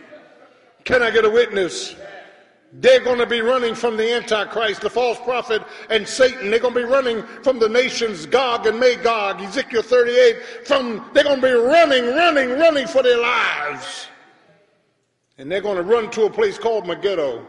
can 0.84 1.02
I 1.02 1.10
get 1.10 1.24
a 1.24 1.30
witness? 1.30 1.96
They're 2.74 3.00
going 3.00 3.18
to 3.18 3.26
be 3.26 3.40
running 3.40 3.74
from 3.74 3.96
the 3.96 4.12
Antichrist, 4.12 4.82
the 4.82 4.90
false 4.90 5.18
prophet, 5.20 5.62
and 5.88 6.06
Satan. 6.06 6.50
They're 6.50 6.58
going 6.58 6.74
to 6.74 6.80
be 6.80 6.86
running 6.86 7.22
from 7.42 7.58
the 7.58 7.68
nations 7.68 8.26
Gog 8.26 8.66
and 8.66 8.78
Magog, 8.78 9.40
Ezekiel 9.40 9.82
38. 9.82 10.66
From 10.66 11.08
they're 11.14 11.24
going 11.24 11.40
to 11.40 11.46
be 11.46 11.52
running, 11.52 12.06
running, 12.14 12.50
running 12.58 12.86
for 12.86 13.02
their 13.02 13.20
lives, 13.20 14.08
and 15.38 15.50
they're 15.50 15.62
going 15.62 15.76
to 15.76 15.82
run 15.82 16.10
to 16.10 16.24
a 16.24 16.30
place 16.30 16.58
called 16.58 16.86
Megiddo 16.86 17.46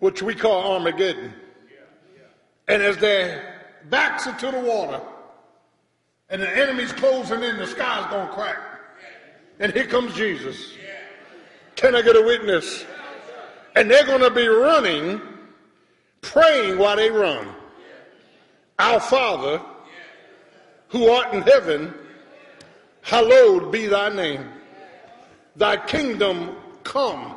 which 0.00 0.22
we 0.22 0.34
call 0.34 0.72
Armageddon. 0.72 1.32
And 2.68 2.82
as 2.82 2.96
their 2.98 3.62
backs 3.88 4.26
are 4.26 4.36
to 4.38 4.50
the 4.50 4.60
water 4.60 5.00
and 6.28 6.42
the 6.42 6.48
enemy's 6.48 6.92
closing 6.92 7.42
in, 7.42 7.56
the 7.58 7.66
sky's 7.66 8.10
going 8.10 8.26
to 8.28 8.34
crack. 8.34 8.58
And 9.58 9.72
here 9.72 9.86
comes 9.86 10.14
Jesus. 10.14 10.72
Can 11.76 11.94
I 11.94 12.02
get 12.02 12.16
a 12.16 12.22
witness? 12.22 12.84
And 13.76 13.90
they're 13.90 14.06
going 14.06 14.20
to 14.20 14.30
be 14.30 14.46
running, 14.46 15.20
praying 16.22 16.78
while 16.78 16.96
they 16.96 17.10
run. 17.10 17.48
Our 18.78 19.00
Father, 19.00 19.60
who 20.88 21.08
art 21.10 21.34
in 21.34 21.42
heaven, 21.42 21.92
hallowed 23.02 23.70
be 23.70 23.86
thy 23.86 24.08
name. 24.08 24.48
Thy 25.56 25.76
kingdom 25.76 26.56
come 26.84 27.36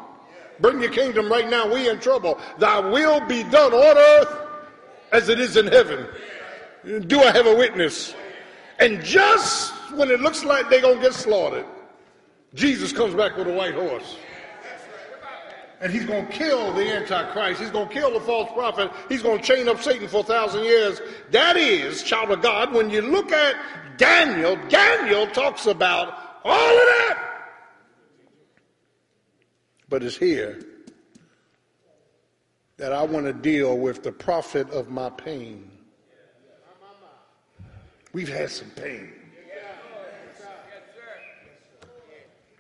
Bring 0.60 0.82
your 0.82 0.92
kingdom 0.92 1.30
right 1.30 1.50
now. 1.50 1.72
We 1.72 1.90
in 1.90 2.00
trouble. 2.00 2.40
Thy 2.60 2.80
will 2.80 3.20
be 3.28 3.44
done 3.44 3.74
on 3.74 3.98
earth 3.98 4.48
as 5.12 5.30
it 5.30 5.40
is 5.40 5.58
in 5.58 5.68
heaven. 5.68 6.08
Do 7.08 7.22
I 7.22 7.32
have 7.32 7.48
a 7.48 7.56
witness? 7.56 8.14
And 8.80 9.04
just 9.04 9.74
when 9.94 10.10
it 10.12 10.20
looks 10.20 10.44
like 10.44 10.70
they're 10.70 10.82
going 10.82 10.98
to 10.98 11.02
get 11.02 11.14
slaughtered, 11.14 11.66
Jesus 12.54 12.92
comes 12.92 13.14
back 13.14 13.38
with 13.38 13.48
a 13.48 13.54
white 13.54 13.74
horse. 13.74 14.18
And 15.82 15.92
he's 15.92 16.06
going 16.06 16.26
to 16.28 16.32
kill 16.32 16.74
the 16.74 16.90
Antichrist. 16.90 17.60
He's 17.60 17.70
going 17.70 17.90
to 17.90 17.94
kill 17.94 18.14
the 18.14 18.22
false 18.22 18.50
prophet. 18.54 18.90
He's 19.10 19.22
going 19.22 19.40
to 19.40 19.44
chain 19.44 19.68
up 19.68 19.82
Satan 19.82 20.08
for 20.08 20.22
a 20.22 20.24
thousand 20.24 20.64
years. 20.64 21.02
That 21.32 21.58
is, 21.58 22.04
child 22.04 22.32
of 22.32 22.42
God, 22.42 22.74
when 22.74 22.90
you 22.90 23.02
look 23.02 23.32
at 23.34 23.56
Daniel, 23.98 24.58
Daniel 24.70 25.28
talks 25.28 25.66
about 25.66 26.40
all 26.46 26.70
of 26.70 26.86
that 26.86 27.33
but 29.94 30.02
it's 30.02 30.18
here 30.18 30.60
that 32.78 32.92
I 32.92 33.04
want 33.04 33.28
to 33.28 33.34
deal 33.34 33.78
with 33.78 34.02
the 34.02 34.12
profit 34.12 34.68
of 34.72 34.90
my 34.90 35.12
pain. 35.12 35.70
We've 38.12 38.28
had 38.28 38.50
some 38.50 38.72
pain. 38.72 39.14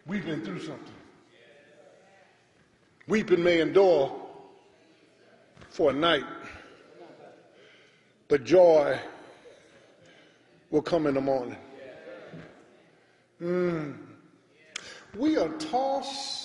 We've 0.05 0.23
been 0.23 0.45
through 0.45 0.59
something. 0.59 0.93
Weeping 3.07 3.43
may 3.43 3.61
endure 3.61 4.15
for 5.69 5.89
a 5.89 5.93
night, 5.93 6.25
but 8.27 8.43
joy 8.43 8.99
will 10.69 10.83
come 10.83 11.07
in 11.07 11.15
the 11.15 11.21
morning. 11.21 11.57
Mm. 13.41 13.97
We 15.17 15.37
are 15.37 15.49
tossed 15.53 16.42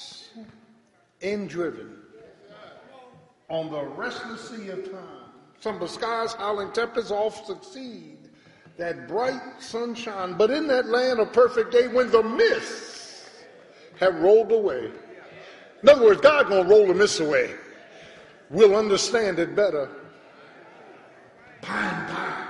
and 1.23 1.49
driven 1.49 1.97
on 3.49 3.71
the 3.71 3.83
restless 3.83 4.51
sea 4.51 4.69
of 4.69 4.91
time. 4.91 5.33
Some 5.61 5.75
of 5.75 5.81
the 5.81 5.89
skies 5.89 6.35
howling 6.35 6.73
tempests 6.73 7.11
oft 7.11 7.47
succeed 7.47 8.19
that 8.77 9.09
bright 9.09 9.41
sunshine, 9.59 10.35
but 10.35 10.51
in 10.51 10.69
that 10.69 10.87
land 10.87 11.19
of 11.19 11.33
perfect 11.33 11.73
day 11.73 11.89
when 11.89 12.11
the 12.11 12.23
mists 12.23 13.29
have 13.99 14.15
rolled 14.21 14.53
away. 14.53 14.91
In 15.83 15.89
other 15.89 16.05
words, 16.05 16.21
God 16.21 16.49
gonna 16.49 16.69
roll 16.69 16.87
the 16.87 16.95
mists 16.95 17.21
away. 17.21 17.55
We'll 18.51 18.77
understand 18.77 19.39
it 19.39 19.57
better 19.57 19.91
by 21.63 21.69
and 21.69 22.09
by. 22.09 22.45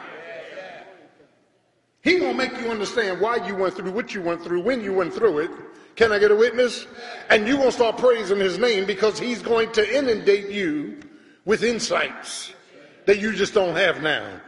He 2.03 2.19
gonna 2.19 2.35
make 2.35 2.59
you 2.61 2.71
understand 2.71 3.21
why 3.21 3.37
you 3.47 3.57
went 3.57 3.75
through 3.75 3.91
what 3.93 4.15
you 4.15 4.23
went 4.23 4.43
through, 4.43 4.63
when 4.63 4.83
you 4.83 4.93
went 4.93 5.15
through 5.15 5.41
it. 5.41 5.51
Can 5.99 6.13
I 6.13 6.21
get 6.21 6.31
a 6.31 6.37
witness? 6.37 6.87
And 7.29 7.49
you 7.49 7.57
gonna 7.57 7.73
start 7.73 7.99
praising 7.99 8.39
his 8.39 8.57
name 8.57 8.87
because 8.87 9.19
he's 9.19 9.43
going 9.43 9.73
to 9.73 9.99
inundate 9.99 10.49
you 10.49 11.01
with 11.45 11.65
insights 11.65 12.53
that 13.07 13.19
you 13.19 13.33
just 13.35 13.53
don't 13.53 13.75
have 13.75 14.01
now. 14.01 14.41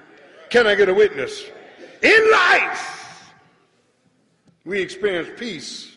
Can 0.49 0.69
I 0.69 0.77
get 0.77 0.89
a 0.89 0.95
witness? 0.95 1.45
In 2.03 2.31
life, 2.31 3.33
we 4.65 4.81
experience 4.81 5.29
peace 5.37 5.97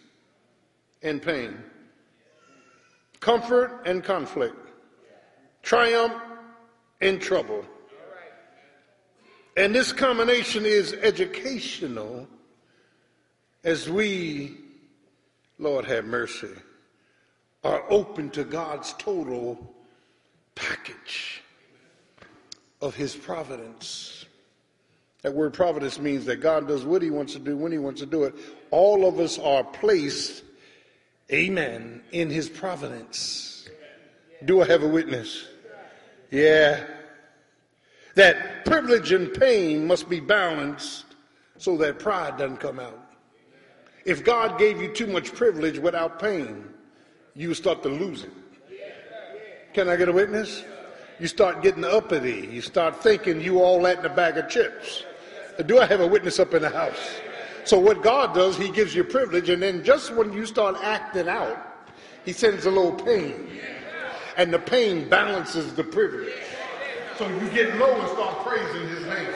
and 1.04 1.22
pain, 1.22 1.56
comfort 3.20 3.84
and 3.86 4.04
conflict, 4.04 4.58
triumph 5.62 6.16
and 7.00 7.22
trouble. 7.22 7.64
And 9.56 9.76
this 9.76 9.94
combination 9.94 10.66
is 10.66 10.94
educational 10.94 12.28
as 13.64 13.88
we, 13.88 14.63
Lord 15.64 15.86
have 15.86 16.06
mercy, 16.06 16.50
are 17.64 17.84
open 17.90 18.30
to 18.32 18.44
God's 18.44 18.94
total 18.94 19.74
package 20.56 21.42
of 22.82 22.94
His 22.96 23.16
providence. 23.16 24.26
That 25.22 25.34
word 25.34 25.54
providence 25.54 26.00
means 26.00 26.26
that 26.26 26.42
God 26.42 26.68
does 26.68 26.84
what 26.84 27.02
He 27.02 27.10
wants 27.10 27.34
to 27.34 27.40
do 27.40 27.56
when 27.56 27.72
He 27.72 27.78
wants 27.78 28.02
to 28.02 28.06
do 28.06 28.26
it. 28.26 28.36
All 28.72 29.08
of 29.08 29.20
us 29.20 29.40
are 29.40 29.64
placed, 29.64 30.44
amen, 31.32 32.04
in 32.12 32.30
His 32.30 32.50
providence. 32.50 33.70
Do 34.44 34.62
I 34.62 34.66
have 34.66 34.84
a 34.84 34.88
witness? 34.88 35.48
Yeah. 36.30 36.84
That 38.16 38.66
privilege 38.66 39.14
and 39.14 39.34
pain 39.34 39.88
must 39.88 40.10
be 40.10 40.20
balanced 40.20 41.06
so 41.58 41.78
that 41.78 42.00
pride 42.00 42.38
doesn't 42.38 42.58
come 42.58 42.80
out. 42.80 43.03
If 44.06 44.24
God 44.24 44.60
gave 44.60 44.82
you 44.82 44.90
too 44.90 45.08
much 45.08 45.34
privilege 45.34 45.80
without 45.80 46.20
pain, 46.20 46.66
you 47.36 47.54
start 47.54 47.84
to 47.84 47.90
lose 47.90 48.24
it. 48.24 48.32
Can 49.74 49.90
I 49.90 49.96
get 49.96 50.10
a 50.10 50.12
witness? 50.12 50.64
You 51.20 51.28
start 51.28 51.64
getting 51.64 51.86
uppity. 51.86 52.50
You 52.52 52.62
start 52.62 53.02
thinking 53.02 53.42
you 53.42 53.62
all 53.62 53.82
that 53.84 54.00
in 54.00 54.06
a 54.06 54.14
bag 54.14 54.38
of 54.38 54.50
chips. 54.50 55.04
Do 55.66 55.80
I 55.80 55.86
have 55.86 56.02
a 56.02 56.08
witness 56.08 56.40
up 56.40 56.54
in 56.54 56.62
the 56.62 56.70
house? 56.70 57.00
So 57.66 57.80
what 57.80 58.04
God 58.04 58.36
does, 58.36 58.58
he 58.58 58.70
gives 58.70 58.94
you 58.94 59.04
privilege, 59.04 59.50
and 59.50 59.62
then 59.62 59.84
just 59.84 60.14
when 60.14 60.34
you 60.34 60.46
start 60.46 60.76
acting 60.82 61.30
out, 61.30 61.58
he 62.26 62.34
sends 62.34 62.66
a 62.66 62.72
little 62.72 62.92
pain. 62.92 63.50
And 64.36 64.54
the 64.54 64.60
pain 64.60 65.08
balances 65.08 65.74
the 65.74 65.84
privilege. 65.84 66.34
So 67.18 67.28
you 67.30 67.50
get 67.52 67.78
low 67.78 67.94
and 67.94 68.10
start 68.10 68.46
praising 68.46 68.90
his 68.90 69.06
name. 69.06 69.30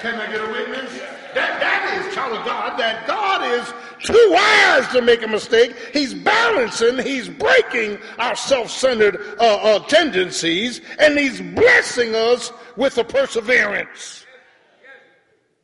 Can 0.00 0.16
I 0.16 0.26
get 0.30 0.46
a 0.46 0.52
witness? 0.52 0.92
That, 1.34 1.60
that 1.60 2.06
is, 2.06 2.14
child 2.14 2.36
of 2.36 2.44
God, 2.44 2.78
that 2.78 3.06
God 3.06 3.42
is 3.60 3.72
too 4.06 4.28
wise 4.30 4.88
to 4.88 5.02
make 5.02 5.22
a 5.22 5.28
mistake. 5.28 5.74
He's 5.92 6.14
balancing, 6.14 6.98
he's 6.98 7.28
breaking 7.28 7.98
our 8.18 8.36
self-centered 8.36 9.36
uh, 9.38 9.42
uh, 9.42 9.78
tendencies, 9.80 10.80
and 10.98 11.18
he's 11.18 11.40
blessing 11.40 12.14
us 12.14 12.52
with 12.76 12.96
a 12.98 13.04
perseverance. 13.04 14.24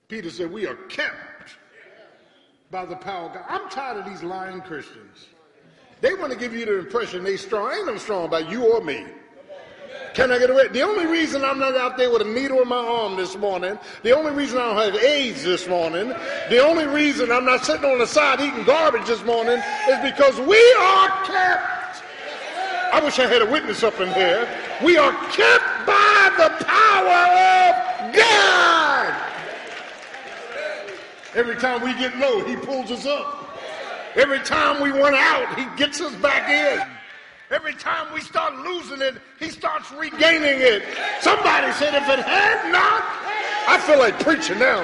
Peter 0.09 0.31
said, 0.31 0.53
we 0.53 0.67
are 0.67 0.77
kept 0.89 1.57
by 2.71 2.85
the 2.85 2.97
power 2.97 3.29
of 3.29 3.35
God. 3.35 3.45
I'm 3.49 3.69
tired 3.71 3.99
of 3.99 4.05
these 4.05 4.23
lying 4.23 4.61
Christians. 4.61 5.29
They 6.01 6.15
want 6.15 6.33
to 6.33 6.39
give 6.39 6.53
you 6.53 6.67
the 6.67 6.81
impression 6.81 7.23
they 7.23 7.37
strong. 7.37 7.73
Ain't 7.73 7.87
no 7.87 7.97
strong 7.97 8.27
about 8.27 8.51
you 8.51 8.65
or 8.65 8.83
me. 8.83 9.07
Can 10.15 10.31
I 10.31 10.39
get 10.39 10.51
away? 10.51 10.69
The 10.69 10.83
only 10.83 11.07
reason 11.07 11.43
I'm 11.43 11.59
not 11.59 11.75
out 11.75 11.97
there 11.97 12.11
with 12.11 12.21
a 12.23 12.27
needle 12.27 12.61
in 12.61 12.69
my 12.69 12.77
arm 12.77 13.17
this 13.17 13.37
morning, 13.37 13.79
the 14.03 14.13
only 14.13 14.33
reason 14.33 14.59
I 14.59 14.75
don't 14.75 14.93
have 14.93 15.03
AIDS 15.03 15.43
this 15.43 15.67
morning, 15.67 16.09
the 16.51 16.59
only 16.59 16.87
reason 16.87 17.33
I'm 17.33 17.47
not 17.47 17.65
sitting 17.65 17.91
on 17.91 17.99
the 17.99 18.07
side 18.07 18.41
eating 18.41 18.65
garbage 18.65 19.07
this 19.07 19.25
morning 19.25 19.63
is 19.89 19.99
because 20.03 20.39
we 20.41 20.61
are 20.81 21.09
kept. 21.25 22.05
I 22.93 23.01
wish 23.03 23.19
I 23.19 23.27
had 23.27 23.41
a 23.41 23.51
witness 23.51 23.83
up 23.83 23.99
in 24.01 24.13
here. 24.13 24.47
We 24.85 24.99
are 24.99 25.13
kept 25.31 25.87
by 25.87 26.31
the 26.37 26.65
power 26.65 28.11
of 28.11 28.15
God. 28.15 29.15
Every 31.35 31.57
time 31.57 31.83
we 31.83 31.95
get 31.95 32.15
low, 32.19 32.45
he 32.45 32.57
pulls 32.57 32.91
us 32.91 33.07
up. 33.07 33.59
Every 34.15 34.41
time 34.41 34.83
we 34.83 34.93
want 34.93 35.15
out, 35.15 35.59
he 35.59 35.65
gets 35.79 36.03
us 36.03 36.15
back 36.17 36.51
in. 36.51 36.87
Every 37.53 37.75
time 37.75 38.13
we 38.15 38.21
start 38.21 38.55
losing 38.61 39.01
it, 39.03 39.17
he 39.39 39.49
starts 39.51 39.72
regaining 39.91 40.61
it. 40.61 40.83
Somebody 41.21 41.73
said, 41.73 41.95
if 41.95 42.09
it 42.09 42.21
had 42.21 42.71
not, 42.71 43.03
I 43.67 43.79
feel 43.79 43.99
like 43.99 44.19
preaching 44.21 44.59
now. 44.59 44.81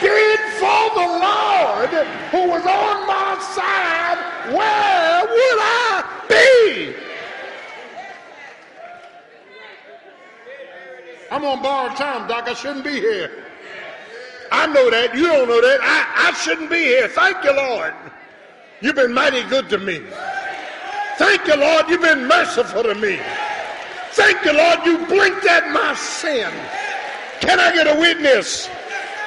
Been 0.00 0.38
for 0.58 0.84
the 0.94 1.08
Lord 1.22 1.90
who 2.30 2.48
was 2.50 2.64
on 2.66 3.06
my 3.06 3.38
side, 3.54 4.18
where 4.52 5.22
would 5.22 5.58
I 5.60 6.04
be? 6.28 6.94
I'm 11.30 11.44
on 11.44 11.62
borrowed 11.62 11.96
time, 11.96 12.28
Doc. 12.28 12.48
I 12.48 12.54
shouldn't 12.54 12.84
be 12.84 13.00
here. 13.00 13.44
I 14.52 14.66
know 14.66 14.90
that. 14.90 15.14
You 15.14 15.26
don't 15.26 15.48
know 15.48 15.60
that. 15.60 15.80
I, 15.82 16.28
I 16.28 16.32
shouldn't 16.32 16.70
be 16.70 16.84
here. 16.84 17.08
Thank 17.08 17.42
you, 17.44 17.52
Lord. 17.56 17.94
You've 18.80 18.96
been 18.96 19.12
mighty 19.12 19.42
good 19.44 19.68
to 19.70 19.78
me. 19.78 20.02
Thank 21.16 21.46
you, 21.46 21.56
Lord, 21.56 21.88
you've 21.88 22.02
been 22.02 22.26
merciful 22.26 22.82
to 22.82 22.94
me. 22.94 23.20
Thank 24.14 24.44
you, 24.44 24.52
Lord, 24.52 24.86
you 24.86 25.06
blinked 25.06 25.44
at 25.44 25.72
my 25.72 25.92
sin. 25.94 26.52
Can 27.40 27.58
I 27.58 27.74
get 27.74 27.88
a 27.88 27.98
witness? 27.98 28.68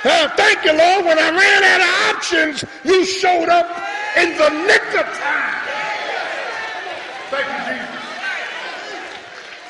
Uh, 0.05 0.29
thank 0.37 0.63
you, 0.63 0.71
Lord, 0.71 1.03
when 1.03 1.19
I 1.19 1.29
ran 1.29 1.63
out 1.63 1.81
of 1.81 2.15
options, 2.15 2.63
you 2.85 3.05
showed 3.05 3.49
up 3.49 3.67
in 4.15 4.29
the 4.37 4.49
nick 4.65 4.87
of 4.95 5.05
time. 5.19 5.67
Thank 7.29 7.47
you, 7.51 7.59
Jesus. 7.67 7.97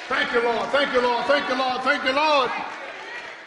Thank 0.08 0.32
you, 0.34 0.42
Lord. 0.44 0.70
Thank 0.70 0.94
you, 0.94 1.02
Lord. 1.02 1.26
Thank 1.26 1.50
you, 1.50 1.56
Lord. 1.58 1.82
Thank 1.82 2.04
you, 2.04 2.14
Lord. 2.14 2.52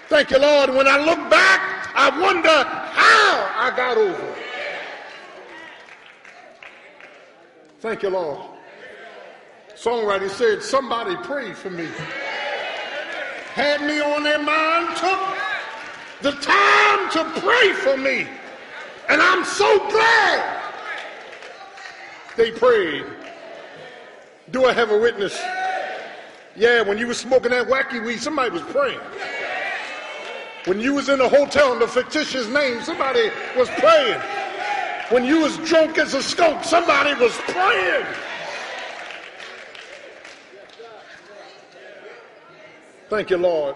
Thank 0.08 0.30
you, 0.32 0.38
Lord. 0.40 0.70
When 0.70 0.88
I 0.88 0.98
look 0.98 1.30
back, 1.30 1.88
I 1.94 2.10
wonder 2.20 2.48
how 2.48 3.48
I 3.56 3.72
got 3.76 3.96
over. 3.96 4.34
Thank 7.78 8.02
you, 8.02 8.10
Lord. 8.10 8.49
Songwriter 9.80 10.28
said, 10.28 10.62
Somebody 10.62 11.16
pray 11.24 11.54
for 11.54 11.70
me. 11.70 11.88
Had 13.54 13.80
me 13.80 13.98
on 13.98 14.22
their 14.22 14.38
mind, 14.38 14.94
took 14.98 15.18
the 16.20 16.32
time 16.32 17.10
to 17.12 17.40
pray 17.40 17.72
for 17.72 17.96
me. 17.96 18.26
And 19.08 19.22
I'm 19.22 19.42
so 19.42 19.78
glad 19.88 20.60
they 22.36 22.50
prayed. 22.50 23.06
Do 24.50 24.66
I 24.66 24.74
have 24.74 24.90
a 24.90 24.98
witness? 24.98 25.40
Yeah, 26.56 26.82
when 26.82 26.98
you 26.98 27.06
was 27.06 27.16
smoking 27.16 27.52
that 27.52 27.66
wacky 27.66 28.04
weed, 28.04 28.20
somebody 28.20 28.50
was 28.50 28.62
praying. 28.62 29.00
When 30.66 30.78
you 30.78 30.92
was 30.92 31.08
in 31.08 31.22
a 31.22 31.28
hotel 31.28 31.72
under 31.72 31.86
fictitious 31.86 32.46
name, 32.48 32.82
somebody 32.82 33.30
was 33.56 33.70
praying. 33.70 34.20
When 35.08 35.24
you 35.24 35.40
was 35.40 35.56
drunk 35.58 35.96
as 35.96 36.12
a 36.12 36.22
skunk, 36.22 36.64
somebody 36.64 37.14
was 37.14 37.32
praying. 37.48 38.04
Thank 43.10 43.30
you, 43.30 43.38
Lord. 43.38 43.74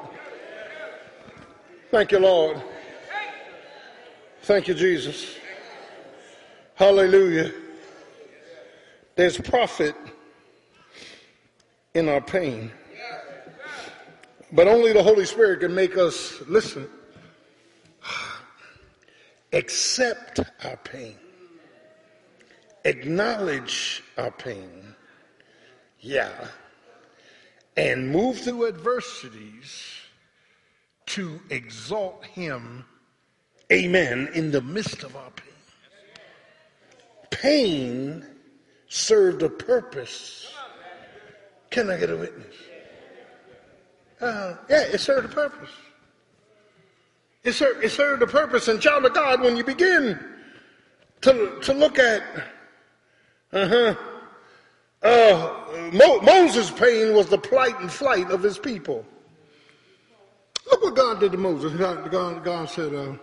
Thank 1.90 2.12
you, 2.12 2.20
Lord. 2.20 2.62
Thank 4.42 4.68
you, 4.68 4.74
Jesus. 4.74 5.34
Hallelujah. 6.76 7.52
There's 9.16 9.36
profit 9.36 9.96
in 11.94 12.08
our 12.08 12.20
pain. 12.20 12.70
But 14.52 14.68
only 14.68 14.92
the 14.92 15.02
Holy 15.02 15.24
Spirit 15.24 15.58
can 15.58 15.74
make 15.74 15.98
us 15.98 16.40
listen, 16.46 16.86
accept 19.52 20.38
our 20.64 20.76
pain, 20.76 21.16
acknowledge 22.84 24.04
our 24.16 24.30
pain, 24.30 24.94
yeah, 25.98 26.30
and 27.76 28.10
move 28.10 28.38
through 28.38 28.68
adversities 28.68 29.82
to 31.06 31.40
exalt 31.50 32.24
him, 32.24 32.84
amen, 33.72 34.28
in 34.34 34.50
the 34.50 34.60
midst 34.62 35.02
of 35.02 35.16
our 35.16 35.30
pain. 35.30 35.44
Pain 37.30 38.26
served 38.88 39.42
a 39.42 39.48
purpose. 39.48 40.52
Can 41.70 41.90
I 41.90 41.98
get 41.98 42.10
a 42.10 42.16
witness? 42.16 42.54
Uh, 44.20 44.54
yeah, 44.70 44.82
it 44.82 45.00
served 45.00 45.26
a 45.26 45.28
purpose. 45.28 45.70
It 47.42 47.52
served, 47.52 47.84
it 47.84 47.90
served 47.90 48.22
a 48.22 48.26
purpose. 48.26 48.68
And 48.68 48.80
child 48.80 49.04
of 49.04 49.12
God, 49.12 49.42
when 49.42 49.56
you 49.56 49.64
begin 49.64 50.18
to, 51.22 51.58
to 51.60 51.74
look 51.74 51.98
at, 51.98 52.22
uh-huh, 53.52 53.94
uh, 55.04 55.90
Mo- 55.92 56.20
Moses' 56.20 56.70
pain 56.70 57.14
was 57.14 57.28
the 57.28 57.38
plight 57.38 57.78
and 57.80 57.90
flight 57.90 58.30
of 58.30 58.42
his 58.42 58.58
people. 58.58 59.04
Look 60.70 60.82
what 60.82 60.96
God 60.96 61.20
did 61.20 61.32
to 61.32 61.38
Moses. 61.38 61.72
God, 61.74 62.10
God, 62.10 62.42
God 62.42 62.68
said, 62.70 62.94
uh, 62.94 63.14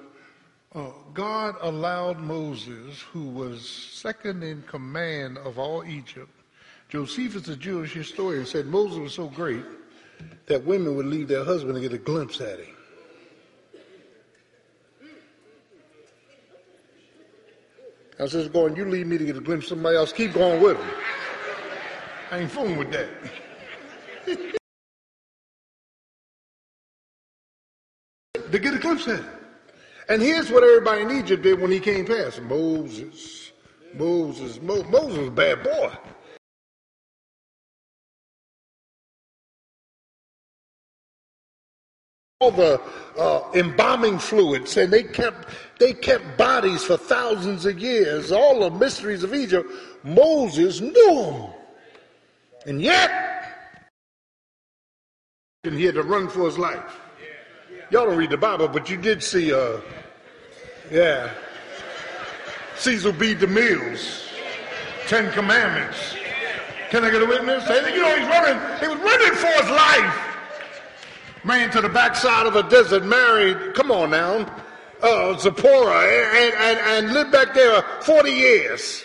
uh, 0.73 0.91
God 1.13 1.55
allowed 1.61 2.19
Moses, 2.19 3.01
who 3.11 3.27
was 3.29 3.67
second 3.67 4.43
in 4.43 4.61
command 4.63 5.37
of 5.39 5.57
all 5.57 5.83
Egypt, 5.83 6.29
Josephus, 6.87 7.47
a 7.47 7.55
Jewish 7.55 7.93
historian, 7.93 8.45
said 8.45 8.67
Moses 8.67 8.99
was 8.99 9.13
so 9.13 9.27
great 9.27 9.65
that 10.45 10.63
women 10.65 10.95
would 10.95 11.07
leave 11.07 11.27
their 11.27 11.43
husband 11.43 11.75
to 11.75 11.81
get 11.81 11.93
a 11.93 11.97
glimpse 11.97 12.39
at 12.41 12.59
him. 12.59 12.75
I 18.19 18.27
just 18.27 18.53
going, 18.53 18.75
you 18.75 18.85
leave 18.85 19.07
me 19.07 19.17
to 19.17 19.25
get 19.25 19.35
a 19.35 19.41
glimpse 19.41 19.65
of 19.65 19.69
somebody 19.69 19.97
else, 19.97 20.13
keep 20.13 20.33
going 20.33 20.61
with 20.61 20.77
him. 20.77 20.89
I 22.31 22.39
ain't 22.39 22.51
fooling 22.51 22.77
with 22.77 22.91
that. 22.91 23.09
to 28.51 28.59
get 28.59 28.73
a 28.73 28.79
glimpse 28.79 29.07
at 29.07 29.19
him. 29.19 29.25
And 30.09 30.21
here's 30.21 30.49
what 30.49 30.63
everybody 30.63 31.01
in 31.01 31.11
Egypt 31.11 31.43
did 31.43 31.59
when 31.59 31.71
he 31.71 31.79
came 31.79 32.05
past. 32.05 32.41
Moses, 32.41 33.51
Moses, 33.93 34.61
Mo- 34.61 34.83
Moses 34.83 35.17
was 35.17 35.27
a 35.27 35.31
bad 35.31 35.63
boy. 35.63 35.91
all 42.39 42.49
the 42.49 42.81
uh, 43.19 43.51
embalming 43.53 44.17
fluids, 44.17 44.75
and 44.75 44.91
they 44.91 45.03
kept 45.03 45.47
they 45.79 45.93
kept 45.93 46.37
bodies 46.39 46.83
for 46.83 46.97
thousands 46.97 47.67
of 47.67 47.77
years. 47.79 48.31
All 48.31 48.67
the 48.67 48.71
mysteries 48.77 49.23
of 49.23 49.35
Egypt, 49.35 49.71
Moses 50.03 50.81
knew 50.81 51.21
them, 51.21 51.53
and 52.65 52.81
yet 52.81 53.11
and 55.63 55.75
he 55.75 55.85
had 55.85 55.95
to 55.95 56.03
run 56.03 56.27
for 56.27 56.45
his 56.45 56.57
life. 56.57 56.99
Y'all 57.91 58.05
don't 58.05 58.17
read 58.17 58.31
the 58.31 58.37
Bible, 58.37 58.67
but 58.67 58.89
you 58.89 58.97
did 58.97 59.21
see, 59.21 59.53
uh, 59.53 59.79
yeah, 60.89 61.29
Cecil 62.77 63.11
B. 63.13 63.35
DeMille's 63.35 64.27
Ten 65.07 65.31
Commandments. 65.33 66.15
Can 66.89 67.03
I 67.03 67.11
get 67.11 67.21
a 67.21 67.25
witness? 67.25 67.67
You 67.69 68.01
know, 68.01 68.15
he's 68.17 68.27
running. 68.27 68.79
He 68.79 68.87
was 68.87 68.97
running 68.99 69.35
for 69.35 69.47
his 69.61 69.69
life 69.69 70.31
ran 71.43 71.71
to 71.71 71.81
the 71.81 71.89
backside 71.89 72.45
of 72.45 72.55
a 72.55 72.63
desert, 72.69 73.03
married, 73.03 73.73
come 73.73 73.91
on 73.91 74.11
now, 74.11 74.45
uh, 75.01 75.37
Zipporah, 75.37 76.03
and, 76.03 76.53
and, 76.53 76.79
and 76.79 77.13
lived 77.13 77.31
back 77.31 77.53
there 77.53 77.81
40 78.01 78.31
years. 78.31 79.03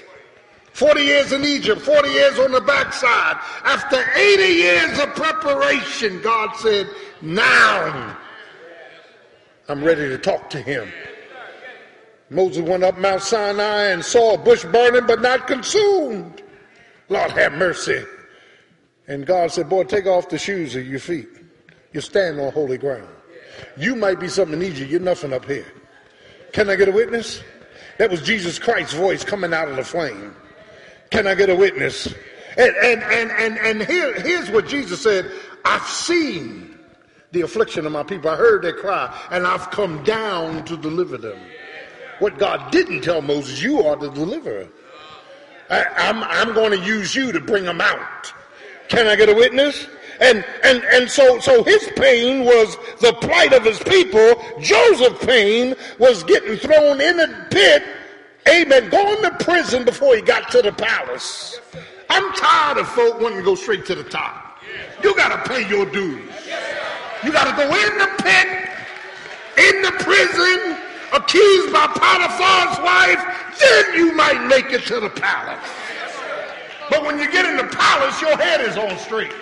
40 0.76 1.00
years 1.00 1.32
in 1.32 1.42
Egypt, 1.42 1.80
40 1.80 2.10
years 2.10 2.38
on 2.38 2.52
the 2.52 2.60
backside. 2.60 3.38
After 3.64 3.96
80 4.14 4.42
years 4.42 4.98
of 4.98 5.14
preparation, 5.14 6.20
God 6.20 6.54
said, 6.56 6.86
Now 7.22 8.14
I'm 9.70 9.82
ready 9.82 10.06
to 10.10 10.18
talk 10.18 10.50
to 10.50 10.60
him. 10.60 10.92
Moses 12.28 12.62
went 12.62 12.82
up 12.82 12.98
Mount 12.98 13.22
Sinai 13.22 13.84
and 13.84 14.04
saw 14.04 14.34
a 14.34 14.38
bush 14.38 14.66
burning 14.66 15.06
but 15.06 15.22
not 15.22 15.46
consumed. 15.46 16.42
Lord 17.08 17.30
have 17.30 17.54
mercy. 17.54 18.04
And 19.08 19.24
God 19.24 19.52
said, 19.52 19.70
Boy, 19.70 19.84
take 19.84 20.04
off 20.04 20.28
the 20.28 20.36
shoes 20.36 20.76
of 20.76 20.86
your 20.86 21.00
feet. 21.00 21.28
You're 21.94 22.02
standing 22.02 22.44
on 22.44 22.52
holy 22.52 22.76
ground. 22.76 23.08
You 23.78 23.96
might 23.96 24.20
be 24.20 24.28
something 24.28 24.60
in 24.60 24.66
Egypt, 24.72 24.90
you're 24.90 25.00
nothing 25.00 25.32
up 25.32 25.46
here. 25.46 25.72
Can 26.52 26.68
I 26.68 26.76
get 26.76 26.88
a 26.88 26.92
witness? 26.92 27.42
That 27.96 28.10
was 28.10 28.20
Jesus 28.20 28.58
Christ's 28.58 28.92
voice 28.92 29.24
coming 29.24 29.54
out 29.54 29.70
of 29.70 29.76
the 29.76 29.84
flame. 29.84 30.34
Can 31.10 31.26
I 31.26 31.34
get 31.34 31.50
a 31.50 31.56
witness? 31.56 32.06
And 32.56 32.74
and 32.76 33.02
and 33.02 33.30
and, 33.30 33.58
and 33.58 33.82
here, 33.82 34.14
here's 34.20 34.50
what 34.50 34.66
Jesus 34.66 35.02
said: 35.02 35.30
I've 35.64 35.86
seen 35.86 36.78
the 37.32 37.42
affliction 37.42 37.86
of 37.86 37.92
my 37.92 38.02
people. 38.02 38.30
I 38.30 38.36
heard 38.36 38.62
their 38.62 38.72
cry, 38.72 39.14
and 39.30 39.46
I've 39.46 39.70
come 39.70 40.02
down 40.04 40.64
to 40.64 40.76
deliver 40.76 41.18
them. 41.18 41.38
What 42.18 42.38
God 42.38 42.70
didn't 42.70 43.02
tell 43.02 43.20
Moses, 43.20 43.60
you 43.60 43.82
are 43.82 43.96
the 43.96 44.10
deliverer. 44.10 44.68
I, 45.68 45.84
I'm, 45.96 46.22
I'm 46.24 46.54
going 46.54 46.70
to 46.70 46.86
use 46.86 47.14
you 47.14 47.32
to 47.32 47.40
bring 47.40 47.64
them 47.64 47.80
out. 47.80 48.32
Can 48.88 49.06
I 49.06 49.16
get 49.16 49.28
a 49.28 49.34
witness? 49.34 49.86
And, 50.20 50.44
and, 50.64 50.82
and 50.84 51.10
so, 51.10 51.38
so 51.40 51.62
his 51.62 51.90
pain 51.96 52.44
was 52.44 52.76
the 53.00 53.12
plight 53.20 53.52
of 53.52 53.64
his 53.64 53.78
people. 53.80 54.42
Joseph's 54.60 55.26
pain 55.26 55.74
was 55.98 56.22
getting 56.24 56.56
thrown 56.56 57.00
in 57.00 57.20
a 57.20 57.46
pit. 57.50 57.82
Amen. 58.48 58.88
Going 58.90 59.22
to 59.22 59.30
prison 59.44 59.84
before 59.84 60.14
he 60.14 60.22
got 60.22 60.50
to 60.52 60.62
the 60.62 60.72
palace. 60.72 61.60
I'm 62.08 62.32
tired 62.34 62.78
of 62.78 62.88
folk 62.88 63.20
wanting 63.20 63.38
to 63.38 63.44
go 63.44 63.54
straight 63.54 63.84
to 63.86 63.94
the 63.94 64.04
top. 64.04 64.58
You 65.02 65.14
got 65.16 65.44
to 65.44 65.50
pay 65.50 65.68
your 65.68 65.86
dues. 65.86 66.30
You 67.24 67.32
got 67.32 67.50
to 67.50 67.56
go 67.56 67.66
in 67.66 67.98
the 67.98 68.22
pit, 68.22 68.68
in 69.58 69.82
the 69.82 69.90
prison, 69.98 70.78
accused 71.12 71.72
by 71.72 71.86
Potiphar's 71.88 72.78
wife, 72.84 73.58
then 73.58 73.94
you 73.94 74.14
might 74.14 74.46
make 74.46 74.72
it 74.72 74.82
to 74.86 75.00
the 75.00 75.10
palace. 75.10 75.68
But 76.90 77.04
when 77.04 77.18
you 77.18 77.30
get 77.30 77.46
in 77.46 77.56
the 77.56 77.64
palace, 77.74 78.20
your 78.20 78.36
head 78.36 78.60
is 78.60 78.76
on 78.76 78.96
straight. 78.98 79.32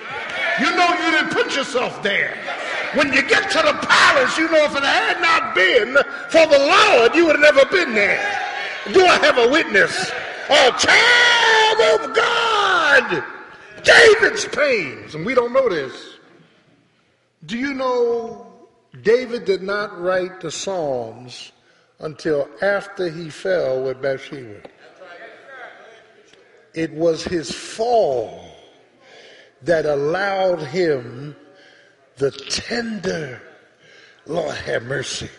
You 0.61 0.71
know 0.77 0.89
you 0.89 1.11
didn't 1.11 1.31
put 1.31 1.55
yourself 1.55 2.03
there. 2.03 2.39
When 2.95 3.13
you 3.13 3.23
get 3.23 3.51
to 3.51 3.59
the 3.59 3.75
palace, 3.87 4.39
you 4.39 4.49
know 4.51 4.65
if 4.65 4.77
it 4.77 4.85
had 4.85 5.21
not 5.21 5.55
been 5.55 5.95
for 6.31 6.47
the 6.47 6.59
Lord, 6.59 7.15
you 7.15 7.27
would 7.27 7.39
have 7.39 7.55
never 7.55 7.69
been 7.71 7.93
there. 7.93 8.54
Do 8.93 9.05
I 9.05 9.17
have 9.17 9.39
a 9.39 9.49
witness? 9.49 10.11
A 10.51 10.71
child 10.79 12.01
of 12.01 12.15
God. 12.15 13.25
David's 13.83 14.45
pains, 14.45 15.15
and 15.15 15.25
we 15.25 15.35
don't 15.35 15.53
know 15.53 15.69
this. 15.69 16.19
Do 17.47 17.57
you 17.57 17.73
know 17.73 18.47
David 19.03 19.47
did 19.47 19.63
not 19.63 19.99
write 19.99 20.41
the 20.41 20.51
Psalms 20.51 21.53
until 22.01 22.49
after 22.61 23.09
he 23.09 23.31
fell 23.31 23.83
with 23.83 24.03
Bathsheba? 24.03 24.61
It 26.75 26.93
was 26.93 27.25
his 27.25 27.51
fall 27.51 28.45
that 29.63 29.87
allowed 29.87 30.61
him 30.61 31.37
the 32.17 32.31
tender, 32.31 33.41
Lord 34.27 34.57
have 34.57 34.83
mercy, 34.83 35.31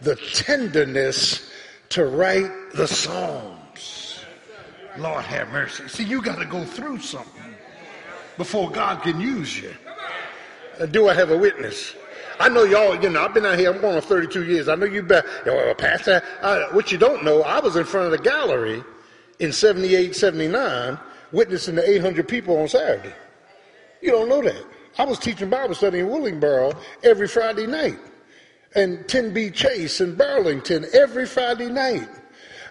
the 0.00 0.16
tenderness 0.16 1.51
to 1.92 2.06
write 2.06 2.50
the 2.72 2.88
Psalms. 2.88 4.24
Lord 4.96 5.24
have 5.24 5.48
mercy. 5.50 5.88
See, 5.88 6.04
you 6.04 6.22
got 6.22 6.38
to 6.38 6.46
go 6.46 6.64
through 6.64 7.00
something 7.00 7.54
before 8.38 8.70
God 8.70 9.02
can 9.02 9.20
use 9.20 9.60
you. 9.60 9.74
Uh, 10.80 10.86
do 10.86 11.08
I 11.08 11.14
have 11.14 11.30
a 11.30 11.36
witness? 11.36 11.94
I 12.40 12.48
know 12.48 12.64
y'all, 12.64 13.00
you 13.00 13.10
know, 13.10 13.22
I've 13.22 13.34
been 13.34 13.44
out 13.44 13.58
here, 13.58 13.70
I'm 13.70 13.80
going 13.80 13.96
on 13.96 14.02
32 14.02 14.44
years. 14.44 14.68
I 14.68 14.74
know 14.74 14.86
you 14.86 15.02
bet, 15.02 15.26
well, 15.44 15.74
Pastor, 15.74 16.22
uh, 16.40 16.68
what 16.70 16.90
you 16.90 16.96
don't 16.96 17.24
know, 17.24 17.42
I 17.42 17.60
was 17.60 17.76
in 17.76 17.84
front 17.84 18.06
of 18.06 18.12
the 18.12 18.18
gallery 18.18 18.82
in 19.38 19.52
78, 19.52 20.16
79, 20.16 20.98
witnessing 21.30 21.74
the 21.74 21.88
800 21.88 22.26
people 22.26 22.56
on 22.56 22.68
Saturday. 22.68 23.12
You 24.00 24.12
don't 24.12 24.30
know 24.30 24.42
that. 24.42 24.64
I 24.98 25.04
was 25.04 25.18
teaching 25.18 25.50
Bible 25.50 25.74
study 25.74 25.98
in 25.98 26.06
Willingboro 26.06 26.74
every 27.02 27.28
Friday 27.28 27.66
night, 27.66 27.98
and 28.74 28.98
10B 29.06 29.54
Chase 29.54 30.00
in 30.00 30.14
Burlington 30.14 30.86
every 30.92 31.26
Friday 31.26 31.68
night. 31.68 32.08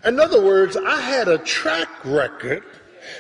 In 0.04 0.20
other 0.20 0.44
words, 0.44 0.76
I 0.78 1.00
had 1.00 1.28
a 1.28 1.38
track 1.40 1.90
record 2.04 2.64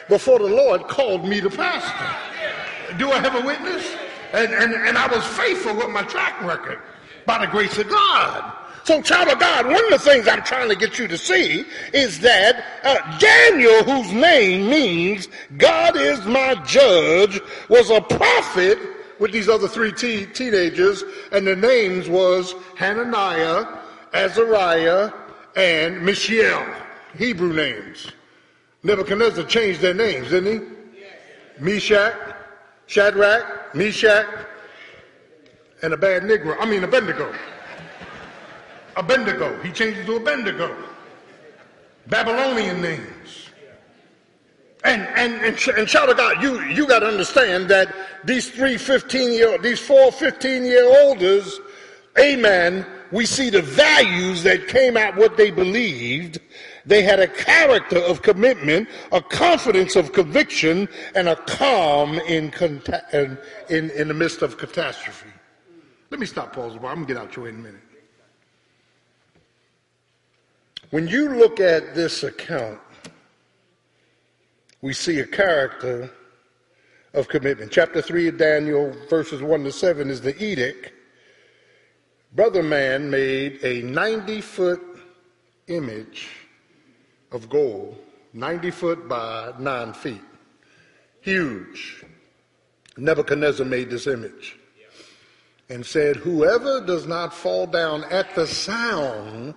before 0.09 0.39
the 0.39 0.47
Lord 0.47 0.87
called 0.87 1.27
me 1.27 1.41
to 1.41 1.49
pastor. 1.49 2.97
Do 2.97 3.11
I 3.11 3.19
have 3.19 3.35
a 3.35 3.45
witness? 3.45 3.95
And, 4.33 4.51
and, 4.53 4.73
and 4.73 4.97
I 4.97 5.07
was 5.07 5.25
faithful 5.37 5.75
with 5.75 5.89
my 5.89 6.03
track 6.03 6.41
record 6.41 6.79
by 7.25 7.45
the 7.45 7.51
grace 7.51 7.77
of 7.77 7.89
God. 7.89 8.53
So, 8.83 8.99
child 9.01 9.29
of 9.29 9.39
God, 9.39 9.67
one 9.67 9.83
of 9.85 9.91
the 9.91 9.99
things 9.99 10.27
I'm 10.27 10.41
trying 10.41 10.69
to 10.69 10.75
get 10.75 10.97
you 10.97 11.07
to 11.07 11.17
see 11.17 11.65
is 11.93 12.19
that 12.21 12.65
uh, 12.83 13.19
Daniel, 13.19 13.83
whose 13.83 14.11
name 14.11 14.69
means 14.69 15.27
God 15.57 15.95
is 15.95 16.25
my 16.25 16.55
judge, 16.65 17.39
was 17.69 17.91
a 17.91 18.01
prophet 18.01 18.79
with 19.21 19.31
these 19.31 19.47
other 19.47 19.67
three 19.67 19.91
te- 19.91 20.25
teenagers, 20.25 21.03
and 21.31 21.45
their 21.45 21.55
names 21.55 22.09
was 22.09 22.55
Hananiah, 22.75 23.65
Azariah, 24.15 25.11
and 25.55 26.01
Mishael. 26.03 26.65
Hebrew 27.15 27.53
names. 27.53 28.07
Nebuchadnezzar 28.81 29.45
changed 29.45 29.79
their 29.79 29.93
names, 29.93 30.31
didn't 30.31 30.59
he? 30.59 31.63
Meshach, 31.63 32.15
Shadrach, 32.87 33.75
Meshach, 33.75 34.25
and 35.83 35.93
a 35.93 35.97
bad 35.97 36.23
Negro. 36.23 36.57
I 36.59 36.65
mean, 36.65 36.83
a 36.83 36.87
Bendigo. 36.87 37.31
A 38.95 38.99
Abednego. 39.01 39.61
He 39.61 39.71
changed 39.71 39.99
it 39.99 40.05
to 40.07 40.15
Abednego. 40.15 40.75
Babylonian 42.07 42.81
names. 42.81 43.40
And, 44.83 45.01
and, 45.15 45.33
and, 45.43 45.67
and 45.77 45.87
child 45.87 46.09
of 46.09 46.17
God, 46.17 46.41
you, 46.41 46.61
you 46.63 46.87
got 46.87 46.99
to 46.99 47.07
understand 47.07 47.69
that 47.69 47.93
these 48.23 48.49
three 48.49 48.77
15 48.77 49.31
year, 49.31 49.57
these 49.59 49.79
four 49.79 50.11
15 50.11 50.63
year 50.63 50.85
olders, 51.03 51.59
amen, 52.17 52.85
we 53.11 53.25
see 53.25 53.49
the 53.49 53.61
values 53.61 54.41
that 54.43 54.67
came 54.67 54.97
out 54.97 55.15
what 55.17 55.37
they 55.37 55.51
believed. 55.51 56.39
They 56.85 57.03
had 57.03 57.19
a 57.19 57.27
character 57.27 57.99
of 57.99 58.23
commitment, 58.23 58.89
a 59.11 59.21
confidence 59.21 59.95
of 59.95 60.13
conviction, 60.13 60.89
and 61.13 61.29
a 61.29 61.35
calm 61.35 62.17
in, 62.19 62.51
in, 63.13 63.37
in, 63.69 63.91
in 63.91 64.07
the 64.07 64.15
midst 64.15 64.41
of 64.41 64.57
catastrophe. 64.57 65.29
Let 66.09 66.19
me 66.19 66.25
stop 66.25 66.53
pausing. 66.53 66.79
I'm 66.79 66.95
going 66.95 67.07
to 67.07 67.13
get 67.13 67.21
out 67.21 67.35
your 67.35 67.45
way 67.45 67.49
in 67.51 67.55
a 67.55 67.59
minute. 67.59 67.81
When 70.89 71.07
you 71.07 71.29
look 71.29 71.59
at 71.59 71.95
this 71.95 72.23
account, 72.23 72.79
we 74.81 74.93
see 74.93 75.19
a 75.19 75.25
character 75.25 76.09
of 77.13 77.27
commitment. 77.27 77.71
Chapter 77.71 78.01
3 78.01 78.29
of 78.29 78.37
Daniel, 78.37 78.95
verses 79.09 79.41
1 79.41 79.63
to 79.63 79.71
7, 79.71 80.09
is 80.09 80.21
the 80.21 80.41
edict 80.43 80.93
Brother 82.33 82.63
Man 82.63 83.09
made 83.09 83.59
a 83.61 83.81
90 83.81 84.39
foot 84.39 84.81
image 85.67 86.29
of 87.33 87.49
gold, 87.49 87.97
90 88.31 88.71
foot 88.71 89.09
by 89.09 89.53
9 89.59 89.93
feet. 89.93 90.21
Huge. 91.19 92.05
Nebuchadnezzar 92.95 93.65
made 93.65 93.89
this 93.89 94.07
image 94.07 94.57
and 95.69 95.85
said, 95.85 96.15
Whoever 96.15 96.85
does 96.85 97.05
not 97.05 97.33
fall 97.33 97.67
down 97.67 98.05
at 98.05 98.33
the 98.33 98.47
sound 98.47 99.53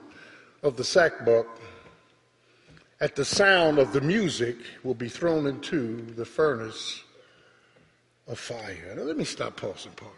of 0.64 0.76
the 0.76 0.82
sackbut, 0.82 1.46
at 3.00 3.16
the 3.16 3.24
sound 3.24 3.78
of 3.78 3.92
the 3.92 4.00
music, 4.00 4.57
will 4.83 4.94
be 4.94 5.09
thrown 5.09 5.46
into 5.46 6.00
the 6.16 6.24
furnace 6.24 7.02
of 8.26 8.38
fire. 8.38 8.94
Now, 8.96 9.02
let 9.02 9.16
me 9.16 9.24
stop 9.24 9.57
pausing 9.57 9.92
part. 9.92 10.12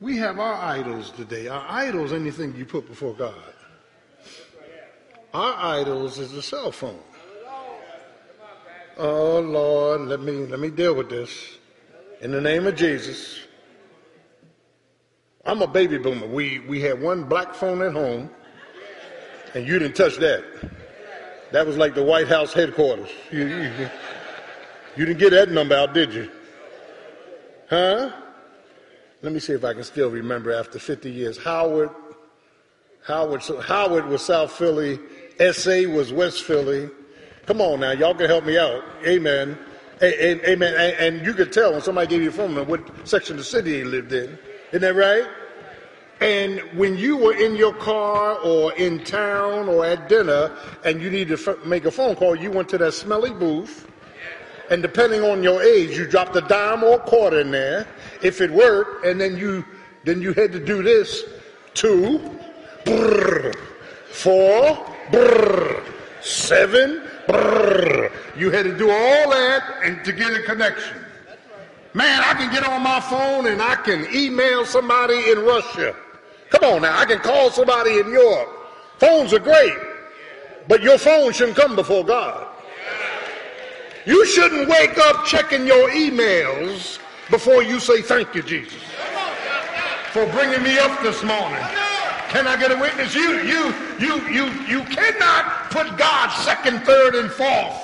We 0.00 0.18
have 0.18 0.38
our 0.38 0.54
idols 0.54 1.10
today. 1.10 1.48
Our 1.48 1.64
idols, 1.68 2.12
anything 2.12 2.54
you 2.56 2.66
put 2.66 2.86
before 2.86 3.14
God. 3.14 3.34
Our 5.32 5.80
idols 5.80 6.18
is 6.18 6.32
a 6.32 6.42
cell 6.42 6.70
phone. 6.72 6.98
Oh 8.98 9.40
Lord, 9.40 10.02
let 10.02 10.20
me 10.20 10.46
let 10.46 10.58
me 10.58 10.70
deal 10.70 10.94
with 10.94 11.10
this. 11.10 11.58
In 12.22 12.30
the 12.30 12.40
name 12.40 12.66
of 12.66 12.74
Jesus. 12.74 13.40
I'm 15.44 15.60
a 15.60 15.66
baby 15.66 15.98
boomer. 15.98 16.26
We 16.26 16.60
we 16.60 16.80
had 16.80 17.00
one 17.00 17.24
black 17.24 17.54
phone 17.54 17.82
at 17.82 17.92
home, 17.92 18.30
and 19.54 19.66
you 19.66 19.78
didn't 19.78 19.96
touch 19.96 20.16
that. 20.16 20.44
That 21.52 21.66
was 21.66 21.76
like 21.76 21.94
the 21.94 22.02
White 22.02 22.28
House 22.28 22.52
headquarters. 22.52 23.08
You, 23.30 23.46
you, 23.46 23.90
you 24.96 25.04
didn't 25.06 25.18
get 25.18 25.30
that 25.30 25.50
number 25.50 25.74
out, 25.74 25.94
did 25.94 26.12
you? 26.12 26.30
Huh? 27.70 28.12
Let 29.22 29.32
me 29.32 29.40
see 29.40 29.54
if 29.54 29.64
I 29.64 29.72
can 29.74 29.84
still 29.84 30.10
remember 30.10 30.52
after 30.52 30.78
50 30.78 31.10
years. 31.10 31.38
Howard, 31.38 31.90
Howard, 33.06 33.42
Howard 33.62 34.06
was 34.06 34.24
South 34.24 34.52
Philly. 34.52 34.98
SA 35.52 35.82
was 35.88 36.12
West 36.12 36.42
Philly. 36.42 36.90
Come 37.46 37.60
on 37.60 37.80
now, 37.80 37.92
y'all 37.92 38.14
can 38.14 38.26
help 38.26 38.44
me 38.44 38.58
out. 38.58 38.82
Amen. 39.04 39.58
Amen. 40.02 40.74
And 40.98 41.24
you 41.24 41.32
could 41.32 41.52
tell 41.52 41.72
when 41.72 41.80
somebody 41.80 42.08
gave 42.08 42.22
you 42.22 42.28
a 42.28 42.32
phone 42.32 42.54
number 42.54 42.70
what 42.70 43.08
section 43.08 43.34
of 43.34 43.38
the 43.38 43.44
city 43.44 43.78
he 43.78 43.84
lived 43.84 44.12
in. 44.12 44.38
Isn't 44.70 44.82
that 44.82 44.94
right? 44.94 45.26
And 46.20 46.60
when 46.78 46.96
you 46.96 47.16
were 47.16 47.34
in 47.34 47.56
your 47.56 47.74
car 47.74 48.38
or 48.38 48.72
in 48.74 49.04
town 49.04 49.68
or 49.68 49.84
at 49.84 50.08
dinner 50.08 50.56
and 50.84 51.00
you 51.00 51.10
needed 51.10 51.38
to 51.38 51.58
make 51.66 51.84
a 51.84 51.90
phone 51.90 52.16
call, 52.16 52.34
you 52.34 52.50
went 52.50 52.68
to 52.70 52.78
that 52.78 52.94
smelly 52.94 53.32
booth 53.32 53.86
and 54.70 54.82
depending 54.82 55.22
on 55.22 55.42
your 55.42 55.62
age, 55.62 55.96
you 55.96 56.06
dropped 56.06 56.34
a 56.36 56.40
dime 56.40 56.82
or 56.82 56.96
a 56.96 56.98
quarter 56.98 57.40
in 57.40 57.50
there. 57.50 57.86
If 58.22 58.40
it 58.40 58.50
worked, 58.50 59.06
and 59.06 59.20
then 59.20 59.36
you 59.36 59.64
then 60.04 60.20
you 60.20 60.32
had 60.32 60.52
to 60.52 60.64
do 60.64 60.82
this: 60.82 61.24
two, 61.74 62.18
brrr, 62.84 63.54
four, 64.08 64.76
brrr, 65.10 65.84
seven, 66.20 67.02
brrr. 67.28 68.10
You 68.36 68.50
had 68.50 68.64
to 68.64 68.76
do 68.76 68.90
all 68.90 69.30
that 69.30 69.62
and 69.84 70.04
to 70.04 70.12
get 70.12 70.32
a 70.32 70.42
connection. 70.42 70.98
Man, 71.94 72.20
I 72.24 72.34
can 72.34 72.52
get 72.52 72.64
on 72.64 72.82
my 72.82 73.00
phone 73.00 73.46
and 73.46 73.62
I 73.62 73.76
can 73.76 74.06
email 74.14 74.66
somebody 74.66 75.30
in 75.30 75.44
Russia. 75.44 75.96
Come 76.60 76.76
on 76.76 76.82
now, 76.82 76.98
I 76.98 77.04
can 77.04 77.18
call 77.18 77.50
somebody 77.50 77.98
in 77.98 78.08
Europe. 78.08 78.48
Phones 78.98 79.34
are 79.34 79.38
great, 79.38 79.74
but 80.66 80.82
your 80.82 80.96
phone 80.96 81.30
shouldn't 81.32 81.56
come 81.56 81.76
before 81.76 82.02
God. 82.02 82.46
You 84.06 84.24
shouldn't 84.24 84.66
wake 84.66 84.96
up 84.96 85.26
checking 85.26 85.66
your 85.66 85.90
emails 85.90 86.98
before 87.28 87.62
you 87.62 87.78
say 87.78 88.00
thank 88.00 88.34
you, 88.34 88.42
Jesus, 88.42 88.82
for 90.12 90.24
bringing 90.32 90.62
me 90.62 90.78
up 90.78 91.02
this 91.02 91.22
morning. 91.22 91.62
Can 92.28 92.46
I 92.46 92.56
get 92.58 92.72
a 92.72 92.76
witness? 92.76 93.14
You, 93.14 93.42
you, 93.42 93.74
you, 94.00 94.26
you, 94.30 94.44
you 94.66 94.84
cannot 94.84 95.70
put 95.70 95.98
God 95.98 96.30
second, 96.30 96.80
third, 96.84 97.16
and 97.16 97.30
fourth. 97.30 97.82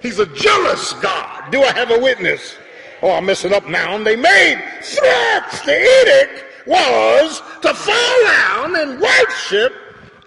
He's 0.00 0.20
a 0.20 0.26
jealous 0.26 0.92
God. 0.94 1.50
Do 1.50 1.62
I 1.62 1.72
have 1.72 1.90
a 1.90 1.98
witness? 1.98 2.54
Oh, 3.02 3.10
I'm 3.10 3.26
messing 3.26 3.52
up 3.52 3.66
now. 3.66 3.96
And 3.96 4.06
they 4.06 4.14
made 4.14 4.62
threats. 4.80 5.60
The 5.62 5.76
edict 5.76 6.45
was 6.66 7.42
to 7.62 7.72
fall 7.74 8.24
down 8.24 8.76
and 8.76 9.00
worship 9.00 9.72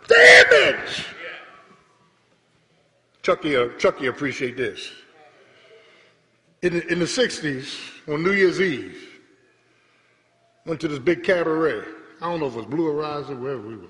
the 0.08 0.46
image. 0.52 1.06
Chucky, 3.22 3.56
uh, 3.56 3.70
Chucky 3.78 4.08
appreciate 4.08 4.58
this 4.58 4.92
in 6.62 6.74
the, 6.74 6.88
in 6.92 7.00
the 7.00 7.06
60s 7.06 7.78
on 8.12 8.24
New 8.24 8.32
Year's 8.32 8.62
Eve. 8.62 9.20
Went 10.66 10.82
to 10.82 10.88
this 10.88 11.00
big 11.00 11.24
cabaret. 11.24 11.84
I 12.22 12.30
don't 12.30 12.40
know 12.40 12.48
if 12.48 12.54
it 12.54 12.58
was 12.58 12.66
Blue 12.66 12.86
Horizon, 12.86 13.42
wherever 13.42 13.62
we 13.62 13.76
were. 13.78 13.88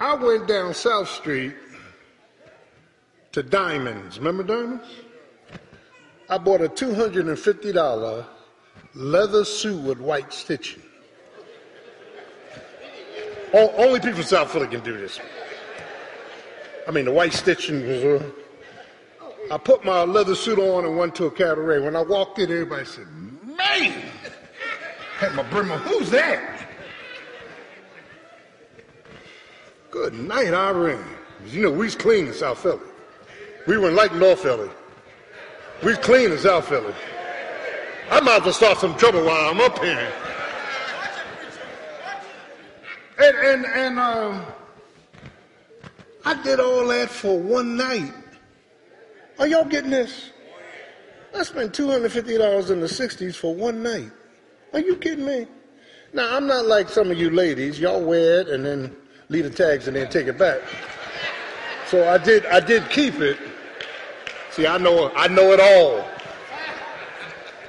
I 0.00 0.14
went 0.14 0.48
down 0.48 0.74
South 0.74 1.08
Street 1.08 1.54
to 3.32 3.42
Diamonds. 3.42 4.18
Remember 4.18 4.42
Diamonds? 4.42 4.84
I 6.28 6.38
bought 6.38 6.60
a 6.60 6.68
$250 6.68 8.26
leather 8.94 9.44
suit 9.44 9.80
with 9.82 9.98
white 9.98 10.32
stitching. 10.32 10.82
Only 13.54 14.00
people 14.00 14.20
in 14.20 14.24
South 14.24 14.50
Philly 14.50 14.66
can 14.66 14.80
do 14.80 14.96
this. 14.96 15.20
I 16.88 16.90
mean, 16.90 17.04
the 17.04 17.12
white 17.12 17.32
stitching 17.32 17.86
was. 17.86 18.04
Uh, 18.04 18.30
I 19.50 19.58
put 19.58 19.84
my 19.84 20.02
leather 20.04 20.34
suit 20.34 20.58
on 20.58 20.84
and 20.84 20.96
went 20.96 21.14
to 21.16 21.26
a 21.26 21.30
cabaret. 21.30 21.80
When 21.80 21.94
I 21.94 22.02
walked 22.02 22.38
in, 22.38 22.50
everybody 22.50 22.86
said, 22.86 23.06
man, 23.44 24.02
had 25.18 25.34
my 25.34 25.42
brimmer, 25.44 25.76
who's 25.78 26.10
that? 26.10 26.66
Good 29.90 30.14
night, 30.14 30.54
Irene. 30.54 31.04
You 31.46 31.62
know, 31.62 31.70
we 31.70 31.84
was 31.84 31.94
clean 31.94 32.28
in 32.28 32.32
South 32.32 32.60
Philly. 32.60 32.80
We 33.66 33.76
weren't 33.76 33.94
like 33.94 34.14
North 34.14 34.40
Philly. 34.40 34.70
We 35.84 35.94
clean 35.96 36.32
in 36.32 36.38
South 36.38 36.68
Philly. 36.68 36.94
I'm 38.12 38.24
about 38.24 38.44
to 38.44 38.52
start 38.52 38.76
some 38.76 38.94
trouble 38.98 39.24
while 39.24 39.50
I'm 39.50 39.58
up 39.58 39.82
here. 39.82 40.12
And, 43.18 43.36
and, 43.38 43.64
and 43.64 43.98
um, 43.98 44.44
I 46.22 46.42
did 46.42 46.60
all 46.60 46.86
that 46.88 47.08
for 47.08 47.38
one 47.40 47.74
night. 47.74 48.12
Are 49.38 49.46
y'all 49.46 49.64
getting 49.64 49.90
this? 49.90 50.28
I 51.34 51.42
spent 51.42 51.72
$250 51.72 52.70
in 52.70 52.80
the 52.80 52.86
60s 52.86 53.34
for 53.34 53.54
one 53.54 53.82
night. 53.82 54.10
Are 54.74 54.80
you 54.80 54.96
kidding 54.96 55.24
me? 55.24 55.46
Now, 56.12 56.36
I'm 56.36 56.46
not 56.46 56.66
like 56.66 56.90
some 56.90 57.10
of 57.10 57.18
you 57.18 57.30
ladies. 57.30 57.80
Y'all 57.80 58.04
wear 58.04 58.40
it 58.40 58.48
and 58.48 58.62
then 58.62 58.94
leave 59.30 59.44
the 59.44 59.50
tags 59.50 59.86
and 59.88 59.96
then 59.96 60.10
take 60.10 60.26
it 60.26 60.36
back. 60.36 60.60
So 61.86 62.06
I 62.06 62.18
did, 62.18 62.44
I 62.44 62.60
did 62.60 62.90
keep 62.90 63.20
it. 63.20 63.38
See, 64.50 64.66
I 64.66 64.76
know, 64.76 65.10
I 65.16 65.28
know 65.28 65.54
it 65.54 65.60
all. 65.60 66.11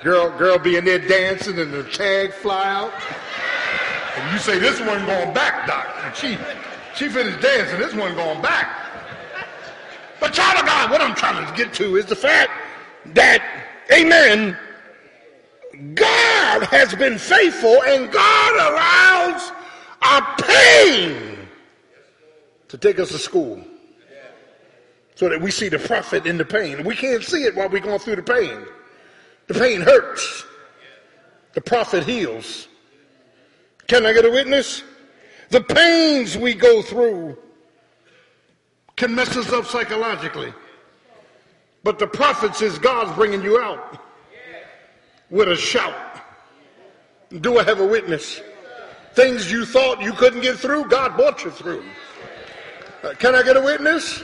Girl, 0.03 0.37
girl 0.37 0.59
be 0.59 0.75
in 0.75 0.83
there 0.83 0.99
dancing 0.99 1.57
and 1.59 1.73
the 1.73 1.83
tag 1.85 2.33
fly 2.33 2.69
out. 2.69 2.93
And 4.17 4.33
you 4.33 4.39
say, 4.39 4.59
this 4.59 4.79
one 4.81 5.05
going 5.05 5.33
back, 5.33 5.65
doc. 5.65 5.87
And 6.03 6.13
she, 6.13 6.37
she 6.93 7.07
finished 7.07 7.41
dancing, 7.41 7.79
this 7.79 7.93
one 7.93 8.13
going 8.13 8.41
back. 8.41 8.83
But 10.19 10.33
child 10.33 10.59
of 10.59 10.65
God, 10.65 10.91
what 10.91 11.01
I'm 11.01 11.15
trying 11.15 11.45
to 11.45 11.53
get 11.55 11.73
to 11.75 11.95
is 11.95 12.05
the 12.05 12.17
fact 12.17 12.51
that, 13.13 13.65
amen, 13.93 14.57
God 15.95 16.63
has 16.63 16.93
been 16.95 17.17
faithful 17.17 17.81
and 17.83 18.11
God 18.11 18.73
allows 18.73 19.51
our 20.01 20.35
pain 20.37 21.47
to 22.67 22.77
take 22.77 22.99
us 22.99 23.09
to 23.09 23.17
school 23.17 23.63
so 25.15 25.29
that 25.29 25.41
we 25.41 25.49
see 25.49 25.69
the 25.69 25.79
profit 25.79 26.25
in 26.25 26.37
the 26.37 26.45
pain. 26.45 26.83
We 26.83 26.95
can't 26.95 27.23
see 27.23 27.43
it 27.43 27.55
while 27.55 27.69
we're 27.69 27.79
going 27.79 27.99
through 27.99 28.17
the 28.17 28.23
pain. 28.23 28.65
The 29.47 29.53
pain 29.53 29.81
hurts. 29.81 30.45
The 31.53 31.61
profit 31.61 32.03
heals. 32.03 32.67
Can 33.87 34.05
I 34.05 34.13
get 34.13 34.25
a 34.25 34.31
witness? 34.31 34.83
The 35.49 35.61
pains 35.61 36.37
we 36.37 36.53
go 36.53 36.81
through 36.81 37.37
can 38.95 39.13
mess 39.13 39.35
us 39.35 39.51
up 39.51 39.65
psychologically. 39.65 40.53
But 41.83 41.99
the 41.99 42.07
prophet 42.07 42.55
says 42.55 42.79
God's 42.79 43.11
bringing 43.15 43.43
you 43.43 43.59
out 43.59 44.01
with 45.29 45.49
a 45.49 45.55
shout. 45.55 46.21
Do 47.41 47.59
I 47.59 47.63
have 47.63 47.79
a 47.79 47.85
witness? 47.85 48.41
Things 49.13 49.51
you 49.51 49.65
thought 49.65 50.01
you 50.01 50.13
couldn't 50.13 50.41
get 50.41 50.57
through, 50.57 50.87
God 50.87 51.17
brought 51.17 51.43
you 51.43 51.51
through. 51.51 51.83
Uh, 53.03 53.13
can 53.19 53.35
I 53.35 53.43
get 53.43 53.57
a 53.57 53.61
witness? 53.61 54.23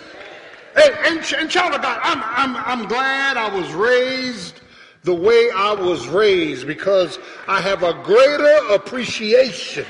And, 0.75 0.95
and, 1.05 1.33
and 1.33 1.49
child 1.49 1.75
of 1.75 1.81
God, 1.81 1.99
I'm, 2.01 2.23
I'm, 2.23 2.55
I'm 2.65 2.87
glad 2.87 3.37
I 3.37 3.53
was 3.53 3.71
raised 3.73 4.58
the 5.03 5.13
way 5.13 5.49
I 5.55 5.73
was 5.73 6.07
raised 6.07 6.67
because 6.67 7.19
I 7.47 7.61
have 7.61 7.83
a 7.83 7.93
greater 8.03 8.73
appreciation 8.73 9.85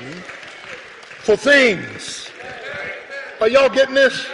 for 1.22 1.36
things. 1.36 2.30
Are 3.40 3.48
y'all 3.48 3.68
getting 3.68 3.94
this? 3.94 4.26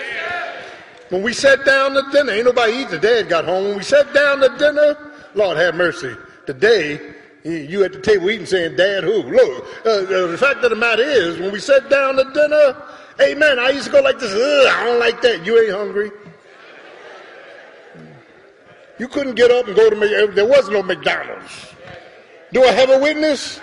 When 1.09 1.23
we 1.23 1.33
sat 1.33 1.65
down 1.65 1.95
to 1.95 2.03
dinner, 2.11 2.33
ain't 2.33 2.45
nobody 2.47 2.73
eat. 2.73 2.91
The 2.91 2.99
dad 2.99 3.29
got 3.29 3.45
home. 3.45 3.65
When 3.69 3.77
we 3.77 3.85
sat 3.85 4.13
down 4.13 4.41
to 4.41 4.49
dinner, 4.59 5.13
Lord 5.35 5.57
have 5.57 5.77
mercy. 5.77 6.15
Today, 6.47 7.15
you 7.45 7.85
at 7.85 7.93
the 7.93 8.01
table 8.01 8.29
eating 8.31 8.47
saying, 8.47 8.77
Dad, 8.77 9.05
who? 9.05 9.23
Look, 9.23 9.67
uh, 9.87 9.91
uh, 9.91 10.27
the 10.27 10.39
fact 10.39 10.65
of 10.65 10.71
the 10.71 10.77
matter 10.77 11.03
is, 11.03 11.39
when 11.39 11.53
we 11.53 11.61
sat 11.61 11.89
down 11.89 12.17
to 12.17 12.25
dinner, 12.33 12.83
amen, 13.21 13.59
I 13.59 13.71
used 13.71 13.87
to 13.87 13.93
go 13.93 14.01
like 14.01 14.19
this, 14.19 14.33
I 14.33 14.85
don't 14.85 14.99
like 14.99 15.23
that. 15.23 15.47
You 15.47 15.61
ain't 15.61 15.73
hungry. 15.73 16.11
You 18.99 19.09
couldn't 19.09 19.35
get 19.35 19.51
up 19.51 19.67
and 19.67 19.77
go 19.77 19.91
to, 19.91 19.97
eh, 19.97 20.27
there 20.35 20.47
was 20.47 20.69
no 20.69 20.83
McDonald's. 20.83 21.75
Do 22.53 22.65
I 22.65 22.73
have 22.73 22.91
a 22.91 22.99
witness? 22.99 23.61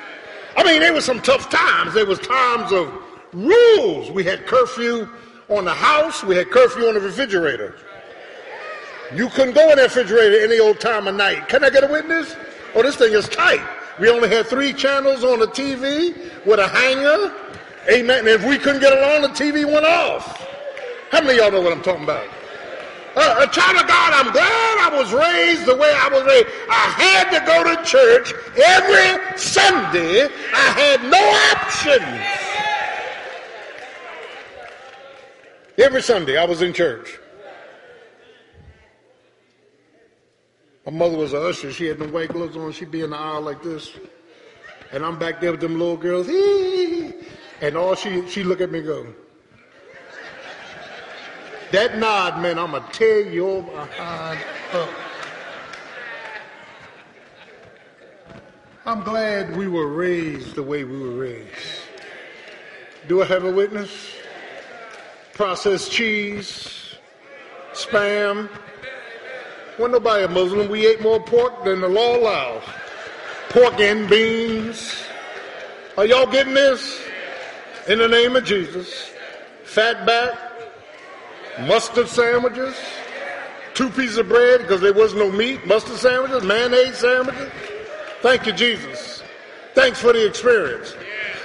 I 0.56 0.64
mean, 0.64 0.80
there 0.82 0.94
was 0.94 1.06
some 1.06 1.22
tough 1.22 1.50
times. 1.50 1.94
There 1.94 2.06
was 2.06 2.20
times 2.20 2.72
of 2.72 2.94
rules. 3.34 4.12
We 4.12 4.24
had 4.24 4.46
curfew 4.46 5.10
on 5.50 5.66
the 5.66 5.74
house. 5.74 6.24
We 6.24 6.36
had 6.36 6.52
curfew 6.52 6.88
on 6.88 6.94
the 6.94 7.00
refrigerator. 7.00 7.76
You 9.16 9.30
couldn't 9.30 9.54
go 9.54 9.70
in 9.72 9.78
that 9.78 9.84
refrigerator 9.84 10.44
any 10.44 10.60
old 10.60 10.80
time 10.80 11.08
of 11.08 11.16
night. 11.16 11.50
Can 11.50 11.64
I 11.64 11.70
get 11.70 11.84
a 11.84 11.88
witness? 11.88 12.36
Oh, 12.76 12.84
this 12.84 12.96
thing 12.96 13.14
is 13.14 13.28
tight. 13.30 13.62
We 14.00 14.10
only 14.10 14.30
had 14.30 14.48
three 14.48 14.74
channels 14.74 15.24
on 15.24 15.40
the 15.40 15.48
TV 15.48 16.16
with 16.46 16.60
a 16.60 16.68
hanger. 16.68 17.34
Amen. 17.92 18.20
And 18.20 18.28
if 18.28 18.46
we 18.46 18.58
couldn't 18.58 18.82
get 18.82 18.94
it 18.94 19.04
on, 19.04 19.22
the 19.22 19.28
TV 19.30 19.66
went 19.66 19.86
off. 19.86 20.42
How 21.12 21.22
many 21.22 21.34
of 21.34 21.38
y'all 21.38 21.52
know 21.52 21.62
what 21.62 21.74
I'm 21.74 21.84
talking 21.84 22.04
about? 22.04 22.28
Uh, 23.16 23.46
a 23.48 23.52
child 23.52 23.78
of 23.78 23.88
God, 23.88 24.14
I'm 24.14 24.32
glad 24.32 24.92
I 24.92 24.98
was 24.98 25.14
raised 25.14 25.68
the 25.68 25.76
way 25.76 25.94
I 25.94 26.10
was 26.10 26.24
raised. 26.24 26.48
I 26.68 26.90
had 26.98 27.30
to 27.30 27.46
go 27.46 27.64
to 27.64 27.84
church 27.84 28.34
every 28.58 29.38
Sunday. 29.38 30.30
I 30.54 30.72
had 30.74 31.04
no 31.04 31.22
options. 31.54 32.54
Every 35.78 36.02
Sunday 36.02 36.38
I 36.38 36.46
was 36.46 36.62
in 36.64 36.74
church. 36.74 37.20
My 40.86 40.92
mother 40.92 41.18
was 41.18 41.34
a 41.34 41.42
usher. 41.42 41.72
She 41.72 41.86
had 41.86 42.00
them 42.00 42.12
white 42.12 42.30
gloves 42.30 42.58
on. 42.58 42.72
She'd 42.72 42.92
be 42.92 43.02
in 43.02 43.12
the 43.12 43.18
aisle 43.18 43.42
like 43.42 43.62
this. 43.62 43.92
And 44.92 45.06
I'm 45.06 45.18
back 45.18 45.40
there 45.40 45.52
with 45.52 45.62
them 45.62 45.80
little 45.80 45.98
girls. 45.98 46.28
And 47.62 47.78
all 47.78 47.96
she, 47.96 48.28
she 48.28 48.44
look 48.44 48.60
at 48.60 48.72
me 48.72 48.82
go, 48.82 49.08
that 51.74 51.98
nod, 51.98 52.40
man, 52.40 52.60
I'm 52.60 52.70
going 52.70 52.84
to 52.84 52.90
tear 52.92 53.22
your 53.22 53.64
behind 53.64 54.40
up. 54.74 54.90
I'm 58.86 59.02
glad 59.02 59.58
we 59.58 59.68
were 59.68 59.88
raised 59.88 60.54
the 60.54 60.62
way 60.62 60.84
we 60.84 61.00
were 61.00 61.16
raised. 61.16 61.48
Do 63.08 63.24
I 63.24 63.26
have 63.26 63.44
a 63.44 63.52
witness? 63.52 63.90
Processed 65.34 65.92
cheese, 65.92 66.96
spam. 67.72 68.50
When 69.78 69.94
nobody 69.94 70.26
a 70.26 70.28
Muslim, 70.28 70.70
we 70.70 70.86
ate 70.86 71.02
more 71.02 71.20
pork 71.20 71.64
than 71.64 71.82
the 71.82 71.90
law 71.90 72.18
allows. 72.18 72.64
Pork 73.50 73.80
and 73.80 74.08
beans. 74.08 74.94
Are 75.98 76.06
y'all 76.06 76.32
getting 76.32 76.54
this? 76.54 77.02
In 77.88 77.98
the 77.98 78.08
name 78.08 78.36
of 78.36 78.46
Jesus. 78.46 79.10
Fat 79.64 80.06
back, 80.06 80.53
mustard 81.62 82.08
sandwiches, 82.08 82.76
two 83.74 83.90
pieces 83.90 84.18
of 84.18 84.28
bread 84.28 84.62
because 84.62 84.82
there 84.82 84.94
was 84.94 85.14
no 85.14 85.32
meat, 85.32 85.66
mustard 85.66 85.98
sandwiches, 85.98 86.44
mayonnaise 86.44 86.98
sandwiches. 86.98 87.52
Thank 88.22 88.46
you, 88.46 88.54
Jesus. 88.54 89.24
Thanks 89.74 90.00
for 90.00 90.14
the 90.14 90.26
experience. 90.26 90.96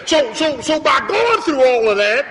So, 0.06 0.32
so, 0.34 0.60
so 0.60 0.80
by 0.80 1.00
going 1.06 1.42
through 1.42 1.64
all 1.64 1.90
of 1.90 1.96
that, 1.98 2.26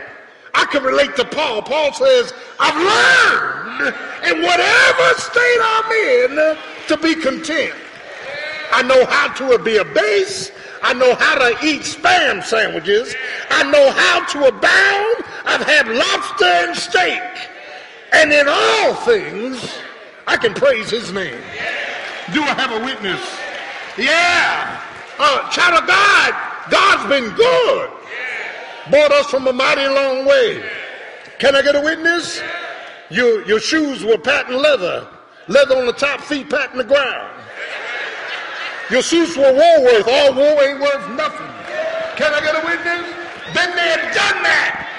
I 0.54 0.66
can 0.66 0.84
relate 0.84 1.16
to 1.18 1.26
Paul. 1.26 1.62
Paul 1.62 1.94
says, 1.94 2.34
I've 2.60 2.76
learned 2.76 3.94
in 4.26 4.42
whatever 4.42 5.20
state 5.20 5.60
I'm 5.62 5.92
in 5.92 6.58
to 6.88 6.98
be 6.98 7.16
content. 7.16 7.76
I 8.72 8.82
know 8.84 9.06
how 9.06 9.32
to 9.34 9.60
be 9.64 9.78
a 9.78 9.86
base. 9.86 10.52
I 10.82 10.94
know 10.94 11.16
how 11.16 11.36
to 11.36 11.66
eat 11.66 11.82
spam 11.82 12.44
sandwiches. 12.44 13.14
I 13.50 13.64
know 13.70 13.92
how 13.92 14.26
to 14.26 14.48
abound. 14.48 15.24
I've 15.46 15.66
had 15.66 15.88
lobster 15.88 16.46
and 16.46 16.76
steak. 16.76 17.22
And 18.14 18.32
in 18.32 18.48
all 18.48 18.94
things, 18.96 19.80
I 20.26 20.38
can 20.38 20.54
praise 20.54 20.90
his 20.90 21.12
name. 21.12 21.40
Do 22.34 22.42
I 22.42 22.54
have 22.54 22.72
a 22.72 22.84
witness? 22.84 23.22
Yeah. 23.98 24.82
Uh, 25.20 25.50
child 25.50 25.82
of 25.82 25.88
God, 25.88 26.34
God's 26.70 27.10
been 27.10 27.36
good. 27.36 27.90
Brought 28.90 29.12
us 29.12 29.28
from 29.28 29.48
a 29.48 29.54
mighty 29.54 29.88
long 29.88 30.26
way. 30.26 30.64
Can 31.40 31.56
I 31.56 31.62
get 31.62 31.76
a 31.76 31.82
witness? 31.82 32.42
Your, 33.10 33.46
your 33.46 33.60
shoes 33.60 34.04
were 34.04 34.18
patent 34.18 34.60
leather. 34.60 35.08
Leather 35.48 35.78
on 35.78 35.86
the 35.86 35.94
top, 35.94 36.22
feet 36.22 36.50
patent 36.50 36.76
the 36.76 36.84
ground. 36.84 37.32
Your 38.90 39.02
shoes 39.02 39.36
were 39.36 39.52
Woolworth. 39.52 40.08
All 40.08 40.34
wool 40.34 40.62
ain't 40.62 40.80
worth 40.80 41.10
nothing. 41.12 41.48
Can 42.16 42.34
I 42.34 42.40
get 42.42 42.56
a 42.56 42.66
witness? 42.66 43.14
Then 43.54 43.76
they 43.76 43.88
had 43.90 44.14
done 44.14 44.44
that. 44.44 44.97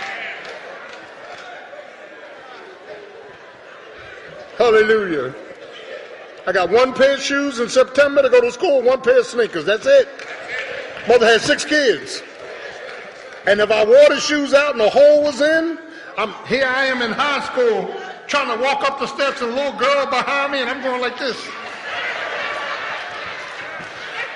Hallelujah. 4.59 5.33
I 6.45 6.51
got 6.51 6.69
one 6.69 6.93
pair 6.93 7.15
of 7.15 7.21
shoes 7.21 7.61
in 7.61 7.69
September 7.69 8.23
to 8.23 8.29
go 8.29 8.41
to 8.41 8.51
school, 8.51 8.83
one 8.83 9.01
pair 9.01 9.21
of 9.21 9.27
sneakers. 9.27 9.65
That's 9.65 9.87
it. 9.87 10.09
Mother 11.07 11.27
had 11.27 11.41
six 11.41 11.65
kids. 11.65 12.23
And 13.47 13.61
if 13.61 13.71
I 13.71 13.85
wore 13.85 14.09
the 14.09 14.19
shoes 14.19 14.53
out 14.55 14.73
and 14.73 14.81
the 14.81 14.91
hole 14.91 15.23
was 15.23 15.41
in, 15.41 15.79
I'm 16.17 16.35
here 16.47 16.67
I 16.67 16.87
am 16.87 17.03
in 17.03 17.13
high 17.13 17.45
school 17.47 17.95
trying 18.27 18.55
to 18.55 18.61
walk 18.61 18.83
up 18.83 18.99
the 18.99 19.07
steps 19.07 19.43
and 19.43 19.53
a 19.53 19.55
little 19.55 19.79
girl 19.79 20.07
behind 20.07 20.51
me 20.51 20.61
and 20.61 20.69
I'm 20.69 20.83
going 20.83 21.01
like 21.01 21.19
this. 21.21 21.37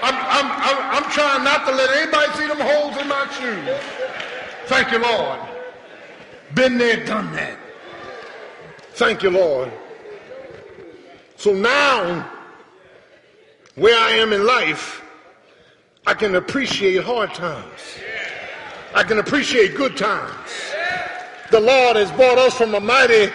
I'm, 0.03 0.15
I'm, 0.15 0.53
I'm, 0.53 1.05
I'm 1.05 1.11
trying 1.11 1.43
not 1.43 1.67
to 1.67 1.75
let 1.75 1.91
anybody 1.97 2.33
see 2.39 2.47
them 2.47 2.61
holes 2.61 2.97
in 2.97 3.09
my 3.09 3.27
shoes. 3.33 3.77
Thank 4.67 4.93
you, 4.93 4.99
Lord. 4.99 5.41
Been 6.55 6.79
there, 6.79 7.05
done 7.05 7.33
that. 7.33 7.59
Thank 8.95 9.25
you, 9.25 9.31
Lord. 9.31 9.73
So 11.43 11.53
now, 11.53 12.31
where 13.75 13.99
I 13.99 14.13
am 14.13 14.33
in 14.33 14.47
life, 14.47 15.03
I 16.07 16.15
can 16.15 16.37
appreciate 16.37 17.03
hard 17.03 17.35
times. 17.35 17.81
I 18.95 19.03
can 19.03 19.19
appreciate 19.19 19.75
good 19.75 19.97
times. 19.97 20.49
The 21.51 21.59
Lord 21.59 21.97
has 21.97 22.13
brought 22.13 22.39
us 22.39 22.57
from 22.57 22.77
a 22.77 22.81
mighty 22.81 23.33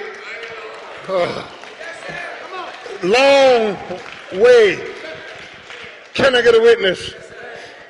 uh, 1.09 1.49
long 3.03 3.77
way. 4.41 4.93
Can 6.13 6.33
I 6.33 6.41
get 6.41 6.55
a 6.55 6.61
witness? 6.61 7.13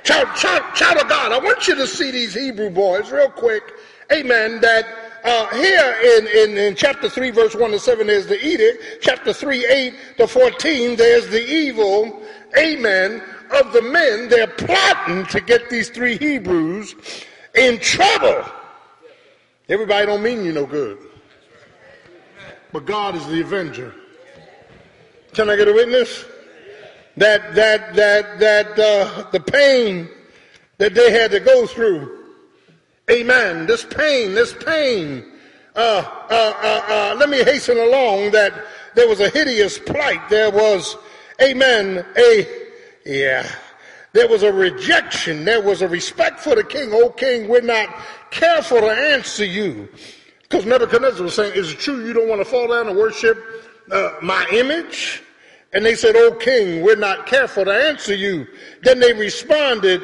Child, 0.03 0.35
child, 0.35 0.63
child 0.73 0.97
of 0.97 1.07
God, 1.07 1.31
I 1.31 1.37
want 1.37 1.67
you 1.67 1.75
to 1.75 1.85
see 1.85 2.09
these 2.09 2.33
Hebrew 2.33 2.71
boys 2.71 3.11
real 3.11 3.29
quick. 3.29 3.61
Amen. 4.11 4.61
That 4.61 5.06
uh, 5.23 5.47
here 5.55 5.95
in, 6.17 6.27
in, 6.27 6.57
in 6.57 6.75
chapter 6.75 7.09
3, 7.09 7.31
verse 7.31 7.55
1 7.55 7.71
to 7.71 7.79
7, 7.79 8.07
there's 8.07 8.27
the 8.27 8.43
edict. 8.45 8.99
Chapter 9.01 9.33
3, 9.33 9.65
8 9.65 9.93
to 10.17 10.27
14, 10.27 10.95
there's 10.95 11.27
the 11.27 11.45
evil, 11.45 12.21
amen, 12.57 13.21
of 13.51 13.73
the 13.73 13.81
men. 13.81 14.29
They're 14.29 14.47
plotting 14.47 15.25
to 15.27 15.41
get 15.41 15.69
these 15.69 15.89
three 15.89 16.17
Hebrews 16.17 16.95
in 17.55 17.79
trouble. 17.79 18.45
Everybody 19.69 20.05
don't 20.05 20.23
mean 20.23 20.45
you 20.45 20.53
no 20.53 20.65
good. 20.65 20.97
But 22.71 22.85
God 22.85 23.15
is 23.15 23.25
the 23.27 23.41
avenger. 23.41 23.93
Can 25.33 25.49
I 25.49 25.55
get 25.55 25.67
a 25.67 25.73
witness? 25.73 26.25
That, 27.17 27.55
that, 27.55 27.95
that, 27.95 28.39
that, 28.39 28.79
uh, 28.79 29.29
the 29.31 29.39
pain 29.39 30.09
that 30.77 30.93
they 30.93 31.11
had 31.11 31.31
to 31.31 31.39
go 31.39 31.65
through 31.65 32.16
Amen. 33.09 33.65
This 33.65 33.85
pain, 33.85 34.33
this 34.33 34.53
pain. 34.53 35.23
Uh, 35.75 36.03
uh, 36.29 36.53
uh, 36.61 36.81
uh, 36.87 37.15
let 37.17 37.29
me 37.29 37.37
hasten 37.43 37.77
along 37.77 38.31
that 38.31 38.65
there 38.95 39.07
was 39.07 39.21
a 39.21 39.29
hideous 39.29 39.79
plight. 39.79 40.27
There 40.29 40.51
was, 40.51 40.97
amen, 41.41 42.05
a 42.17 42.47
Yeah. 43.05 43.49
There 44.11 44.27
was 44.27 44.43
a 44.43 44.51
rejection. 44.51 45.45
There 45.45 45.61
was 45.61 45.81
a 45.81 45.87
respect 45.87 46.39
for 46.39 46.55
the 46.55 46.63
king. 46.63 46.89
Oh, 46.91 47.09
king, 47.09 47.47
we're 47.47 47.61
not 47.61 47.87
careful 48.31 48.79
to 48.79 48.89
answer 48.89 49.45
you. 49.45 49.87
Because 50.41 50.65
Nebuchadnezzar 50.65 51.23
was 51.23 51.35
saying, 51.35 51.53
is 51.55 51.71
it 51.71 51.79
true 51.79 52.05
you 52.05 52.13
don't 52.13 52.27
want 52.27 52.41
to 52.41 52.45
fall 52.45 52.67
down 52.67 52.87
and 52.87 52.97
worship 52.97 53.37
uh, 53.91 54.15
my 54.21 54.45
image? 54.51 55.21
And 55.71 55.85
they 55.85 55.95
said, 55.95 56.15
oh, 56.15 56.31
king, 56.33 56.81
we're 56.81 56.95
not 56.95 57.27
careful 57.27 57.65
to 57.65 57.71
answer 57.71 58.15
you. 58.15 58.47
Then 58.81 58.99
they 58.99 59.13
responded, 59.13 60.01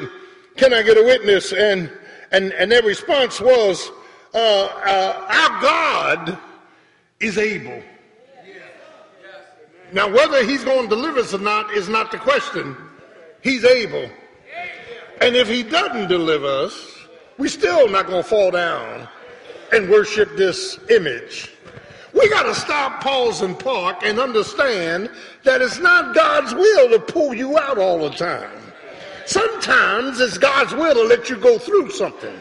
can 0.56 0.72
I 0.72 0.82
get 0.82 0.96
a 0.96 1.02
witness? 1.02 1.52
And, 1.52 1.90
and, 2.34 2.52
and 2.54 2.72
their 2.72 2.82
response 2.82 3.40
was, 3.40 3.92
uh, 4.34 4.38
uh, 4.38 5.26
our 5.28 5.62
God 5.62 6.38
is 7.20 7.38
able. 7.38 7.80
Now, 9.92 10.12
whether 10.12 10.44
he's 10.44 10.64
going 10.64 10.88
to 10.88 10.96
deliver 10.96 11.20
us 11.20 11.32
or 11.32 11.38
not 11.38 11.70
is 11.70 11.88
not 11.88 12.10
the 12.10 12.18
question. 12.18 12.76
He's 13.40 13.64
able. 13.64 14.10
And 15.20 15.36
if 15.36 15.48
he 15.48 15.62
doesn't 15.62 16.08
deliver 16.08 16.46
us, 16.46 16.74
we're 17.38 17.48
still 17.48 17.88
not 17.88 18.08
going 18.08 18.24
to 18.24 18.28
fall 18.28 18.50
down 18.50 19.06
and 19.72 19.88
worship 19.88 20.36
this 20.36 20.80
image. 20.90 21.52
We 22.12 22.28
got 22.30 22.44
to 22.44 22.54
stop, 22.56 23.00
pause, 23.00 23.42
and 23.42 23.56
park 23.56 23.98
and 24.02 24.18
understand 24.18 25.08
that 25.44 25.62
it's 25.62 25.78
not 25.78 26.16
God's 26.16 26.52
will 26.52 26.90
to 26.90 26.98
pull 26.98 27.32
you 27.32 27.56
out 27.56 27.78
all 27.78 27.98
the 27.98 28.16
time. 28.16 28.63
Sometimes 29.26 30.20
it's 30.20 30.38
God's 30.38 30.72
will 30.72 30.94
to 30.94 31.02
let 31.02 31.30
you 31.30 31.36
go 31.36 31.58
through 31.58 31.90
something. 31.90 32.38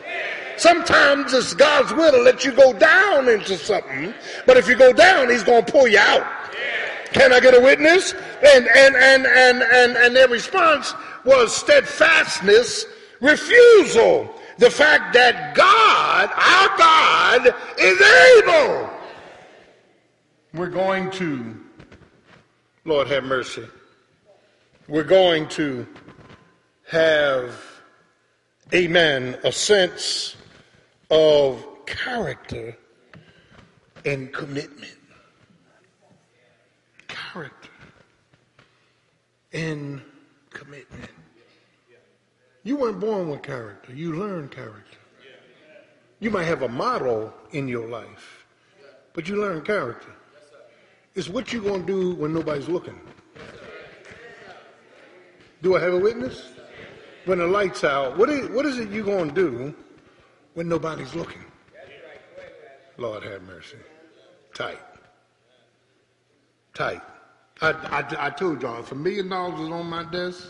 Sometimes 0.58 1.34
it's 1.34 1.54
God's 1.54 1.94
will 1.94 2.12
to 2.12 2.22
let 2.22 2.46
you 2.46 2.52
go 2.52 2.74
down 2.74 3.28
into 3.30 3.58
something. 3.58 4.14
But 4.46 4.58
if 4.58 4.68
you 4.68 4.76
go 4.76 4.94
down, 4.94 5.30
He's 5.30 5.44
going 5.44 5.66
to 5.66 5.72
pull 5.72 5.88
you 5.88 6.00
out. 6.00 6.26
Can 7.14 7.32
I 7.32 7.40
get 7.40 7.56
a 7.56 7.62
witness? 7.62 8.14
And 8.14 8.68
and 8.68 8.96
and 8.96 9.26
and 9.26 9.62
and, 9.62 9.98
and 9.98 10.16
their 10.16 10.28
response 10.28 10.94
was 11.26 11.56
steadfastness, 11.56 12.86
refusal 13.22 14.34
the 14.58 14.70
fact 14.70 15.14
that 15.14 15.56
God, 15.56 16.30
our 16.32 16.78
God, 16.78 17.56
is 17.80 18.02
able. 18.40 18.90
We're 20.54 20.70
going 20.70 21.10
to, 21.12 21.60
Lord 22.86 23.08
have 23.08 23.24
mercy, 23.24 23.66
we're 24.88 25.04
going 25.04 25.48
to 25.50 25.88
have, 26.94 27.60
amen, 28.72 29.36
a 29.44 29.52
sense 29.52 30.36
of 31.10 31.66
character 31.88 32.78
and 34.06 34.32
commitment. 34.32 35.00
Character 37.08 37.70
and 39.54 40.02
commitment. 40.52 41.10
You 42.64 42.76
weren't 42.78 43.00
born 43.00 43.28
with 43.30 43.42
character, 43.42 43.92
you 43.94 44.14
learn 44.14 44.48
character. 44.50 45.00
You 46.20 46.30
might 46.30 46.44
have 46.44 46.62
a 46.62 46.70
model 46.70 47.34
in 47.54 47.68
your 47.68 47.88
life, 47.88 48.46
but 49.14 49.28
you 49.28 49.42
learn 49.42 49.64
character. 49.64 50.14
It's 51.16 51.28
what 51.28 51.52
you're 51.52 51.64
going 51.64 51.88
to 51.88 51.88
do 51.88 52.16
when 52.16 52.36
nobody's 52.36 52.70
looking. 52.70 53.00
Do 55.64 55.76
I 55.76 55.82
have 55.82 55.94
a 55.94 56.00
witness? 56.00 56.54
When 57.26 57.40
the 57.40 57.48
light's 57.48 57.84
out, 57.84 58.18
what 58.18 58.30
is, 58.30 58.50
what 58.50 58.66
is 58.66 58.78
it 58.78 58.90
you're 58.90 59.06
going 59.06 59.30
to 59.30 59.36
do 59.36 59.76
when 60.54 60.68
nobody's 60.68 61.16
looking? 61.16 61.44
Lord 62.98 63.24
have 63.24 63.42
mercy. 63.44 63.78
Tight. 64.54 64.80
Tight. 66.74 67.02
I, 67.62 67.72
I, 67.72 68.28
I 68.28 68.30
told 68.30 68.62
y'all, 68.62 68.80
if 68.82 68.92
a 68.92 68.96
million 68.96 69.30
dollars 69.30 69.60
was 69.60 69.70
on 69.70 69.88
my 69.88 70.04
desk, 70.04 70.50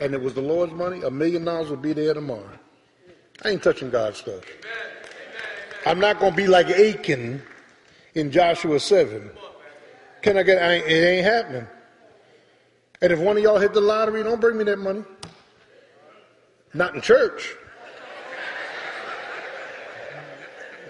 and 0.00 0.14
it 0.14 0.20
was 0.20 0.34
the 0.34 0.40
Lord's 0.40 0.72
money, 0.72 1.02
a 1.02 1.10
million 1.10 1.44
dollars 1.44 1.70
would 1.70 1.82
be 1.82 1.92
there 1.92 2.14
tomorrow. 2.14 2.58
I 3.44 3.50
ain't 3.50 3.62
touching 3.62 3.90
God's 3.90 4.18
stuff. 4.18 4.42
I'm 5.84 6.00
not 6.00 6.18
going 6.18 6.32
to 6.32 6.36
be 6.36 6.46
like 6.46 6.68
Achan 6.68 7.42
in 8.14 8.30
Joshua 8.30 8.80
7. 8.80 9.30
Can 10.22 10.38
I 10.38 10.42
get, 10.42 10.62
I 10.62 10.74
it 10.74 11.06
ain't 11.06 11.24
happening. 11.24 11.66
And 13.02 13.12
if 13.12 13.18
one 13.18 13.36
of 13.36 13.42
y'all 13.42 13.58
hit 13.58 13.74
the 13.74 13.80
lottery, 13.80 14.22
don't 14.22 14.40
bring 14.40 14.56
me 14.56 14.64
that 14.64 14.78
money. 14.78 15.04
Not 16.76 16.94
in 16.94 17.00
church. 17.00 17.54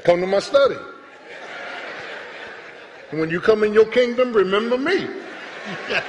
Come 0.02 0.20
to 0.20 0.26
my 0.26 0.40
study. 0.40 0.76
And 3.12 3.20
when 3.20 3.30
you 3.30 3.40
come 3.40 3.62
in 3.62 3.72
your 3.72 3.86
kingdom, 3.86 4.32
remember 4.32 4.76
me. 4.76 5.06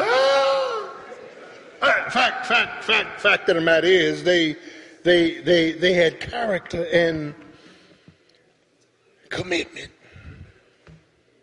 Ah! 0.00 0.94
fact, 2.10 2.46
fact, 2.46 2.84
fact, 2.84 3.20
fact 3.20 3.48
of 3.48 3.56
the 3.56 3.60
matter 3.60 3.86
is, 3.86 4.22
they, 4.24 4.56
they, 5.02 5.40
they, 5.40 5.72
they 5.72 5.92
had 5.92 6.20
character 6.20 6.86
and 6.92 7.34
commitment. 9.28 9.90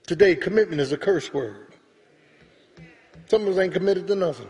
Today, 0.08 0.36
commitment 0.36 0.82
is 0.82 0.92
a 0.92 0.98
curse 0.98 1.34
word. 1.34 1.65
Some 3.28 3.44
of 3.44 3.50
us 3.50 3.58
ain't 3.58 3.74
committed 3.74 4.08
to 4.08 4.16
nothing 4.16 4.50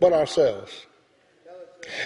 but 0.00 0.12
ourselves. 0.12 0.86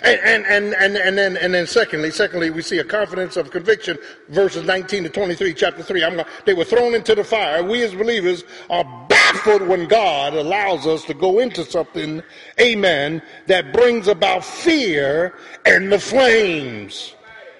And, 0.02 0.20
and, 0.20 0.46
and, 0.46 0.74
and, 0.74 0.96
and, 0.96 1.18
then, 1.18 1.36
and 1.36 1.52
then 1.52 1.66
secondly, 1.66 2.10
secondly, 2.10 2.50
we 2.50 2.62
see 2.62 2.78
a 2.78 2.84
confidence 2.84 3.36
of 3.36 3.50
conviction, 3.50 3.98
verses 4.28 4.64
19 4.64 5.04
to 5.04 5.08
23, 5.08 5.54
chapter 5.54 5.82
3. 5.82 6.04
I'm, 6.04 6.22
they 6.44 6.54
were 6.54 6.64
thrown 6.64 6.94
into 6.94 7.14
the 7.14 7.24
fire. 7.24 7.62
We 7.62 7.82
as 7.82 7.92
believers 7.92 8.44
are 8.70 8.84
baffled 9.08 9.62
when 9.62 9.86
God 9.88 10.34
allows 10.34 10.86
us 10.86 11.04
to 11.04 11.14
go 11.14 11.40
into 11.40 11.64
something, 11.64 12.22
amen, 12.60 13.22
that 13.46 13.72
brings 13.72 14.06
about 14.06 14.44
fear 14.44 15.34
and 15.66 15.90
the 15.90 15.98
flames. 15.98 17.14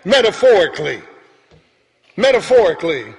Metaphorically. 0.05 1.03
Metaphorically. 2.17 3.13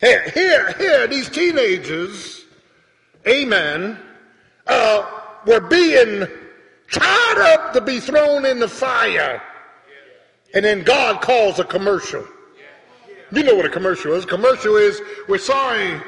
Here, 0.00 0.28
here, 0.30 0.72
here 0.72 1.06
these 1.06 1.30
teenagers, 1.30 2.43
amen, 3.26 3.98
uh, 4.66 5.06
were 5.46 5.60
being 5.60 6.26
tied 6.90 7.38
up 7.54 7.72
to 7.72 7.80
be 7.80 8.00
thrown 8.00 8.44
in 8.44 8.58
the 8.58 8.68
fire. 8.68 9.42
And 10.54 10.64
then 10.64 10.82
God 10.82 11.20
calls 11.20 11.58
a 11.58 11.64
commercial. 11.64 12.24
You 13.32 13.42
know 13.42 13.54
what 13.56 13.66
a 13.66 13.70
commercial 13.70 14.12
is. 14.12 14.24
Commercial 14.24 14.76
is, 14.76 15.00
we're 15.28 15.38
sorry. 15.38 16.00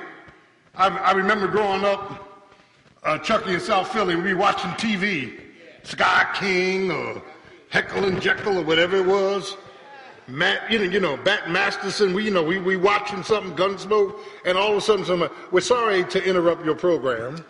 I, 0.76 0.88
I 0.88 1.12
remember 1.12 1.48
growing 1.48 1.84
up, 1.84 2.22
uh, 3.02 3.18
Chucky 3.18 3.54
in 3.54 3.60
South 3.60 3.88
Philly, 3.88 4.14
we'd 4.14 4.24
be 4.24 4.34
watching 4.34 4.70
TV. 4.72 5.40
Sky 5.82 6.26
King 6.34 6.90
or 6.90 7.22
Heckle 7.68 8.04
and 8.04 8.20
Jeckle 8.20 8.58
or 8.58 8.62
whatever 8.62 8.96
it 8.96 9.06
was. 9.06 9.56
Matt, 10.28 10.70
you 10.70 10.78
know, 10.78 10.84
you 10.84 11.00
know, 11.00 11.16
Bat 11.16 11.50
Masterson, 11.50 12.12
we, 12.12 12.24
you 12.24 12.30
know, 12.32 12.42
we, 12.42 12.58
we 12.58 12.76
watching 12.76 13.22
something, 13.22 13.54
Gunsmoke, 13.54 14.18
and 14.44 14.58
all 14.58 14.72
of 14.72 14.78
a 14.78 14.80
sudden, 14.80 15.04
some, 15.04 15.28
we're 15.52 15.60
sorry 15.60 16.04
to 16.04 16.24
interrupt 16.24 16.64
your 16.64 16.74
program. 16.74 17.44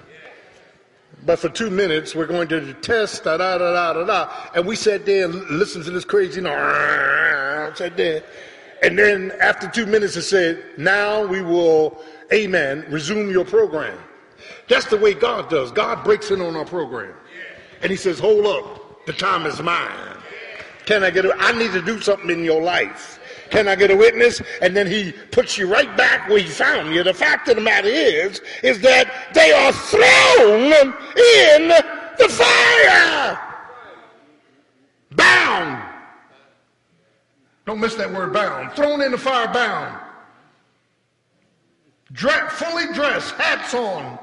But 1.24 1.38
for 1.38 1.48
two 1.48 1.70
minutes, 1.70 2.14
we're 2.14 2.26
going 2.26 2.48
to 2.48 2.74
test, 2.74 3.24
da 3.24 3.38
da 3.38 3.58
da 3.58 3.72
da 3.72 3.92
da 3.94 4.04
da. 4.04 4.32
And 4.54 4.66
we 4.66 4.76
sat 4.76 5.06
there 5.06 5.24
and 5.24 5.34
listened 5.48 5.84
to 5.86 5.90
this 5.90 6.04
crazy, 6.04 6.36
you 6.36 6.42
know, 6.42 7.72
sat 7.74 7.96
there. 7.96 8.22
And 8.82 8.98
then 8.98 9.32
after 9.40 9.68
two 9.68 9.86
minutes, 9.86 10.16
it 10.16 10.22
said, 10.22 10.62
now 10.76 11.24
we 11.24 11.40
will, 11.40 11.98
amen, 12.32 12.84
resume 12.90 13.30
your 13.30 13.46
program. 13.46 13.98
That's 14.68 14.86
the 14.86 14.98
way 14.98 15.14
God 15.14 15.48
does. 15.48 15.72
God 15.72 16.04
breaks 16.04 16.30
in 16.30 16.42
on 16.42 16.56
our 16.56 16.66
program. 16.66 17.14
And 17.80 17.90
he 17.90 17.96
says, 17.96 18.18
hold 18.18 18.46
up, 18.46 19.06
the 19.06 19.12
time 19.14 19.46
is 19.46 19.62
mine. 19.62 20.15
Can 20.86 21.02
I 21.02 21.10
get 21.10 21.24
a, 21.24 21.34
I 21.36 21.52
need 21.52 21.72
to 21.72 21.82
do 21.82 22.00
something 22.00 22.30
in 22.30 22.44
your 22.44 22.62
life. 22.62 23.20
Can 23.50 23.68
I 23.68 23.74
get 23.74 23.90
a 23.90 23.96
witness? 23.96 24.40
And 24.62 24.74
then 24.74 24.86
he 24.86 25.12
puts 25.12 25.58
you 25.58 25.66
right 25.70 25.94
back 25.96 26.28
where 26.28 26.38
he 26.38 26.46
found 26.46 26.94
you. 26.94 27.02
The 27.02 27.12
fact 27.12 27.48
of 27.48 27.56
the 27.56 27.62
matter 27.62 27.88
is, 27.88 28.40
is 28.62 28.80
that 28.80 29.30
they 29.34 29.52
are 29.52 29.72
thrown 29.72 30.72
in 31.52 31.68
the 32.18 32.28
fire. 32.28 33.38
Bound. 35.12 35.82
Don't 37.66 37.80
miss 37.80 37.96
that 37.96 38.12
word 38.12 38.32
bound. 38.32 38.72
Thrown 38.72 39.02
in 39.02 39.10
the 39.10 39.18
fire 39.18 39.52
bound. 39.52 40.00
Dre- 42.12 42.48
fully 42.50 42.92
dressed, 42.92 43.34
hats 43.34 43.74
on. 43.74 44.18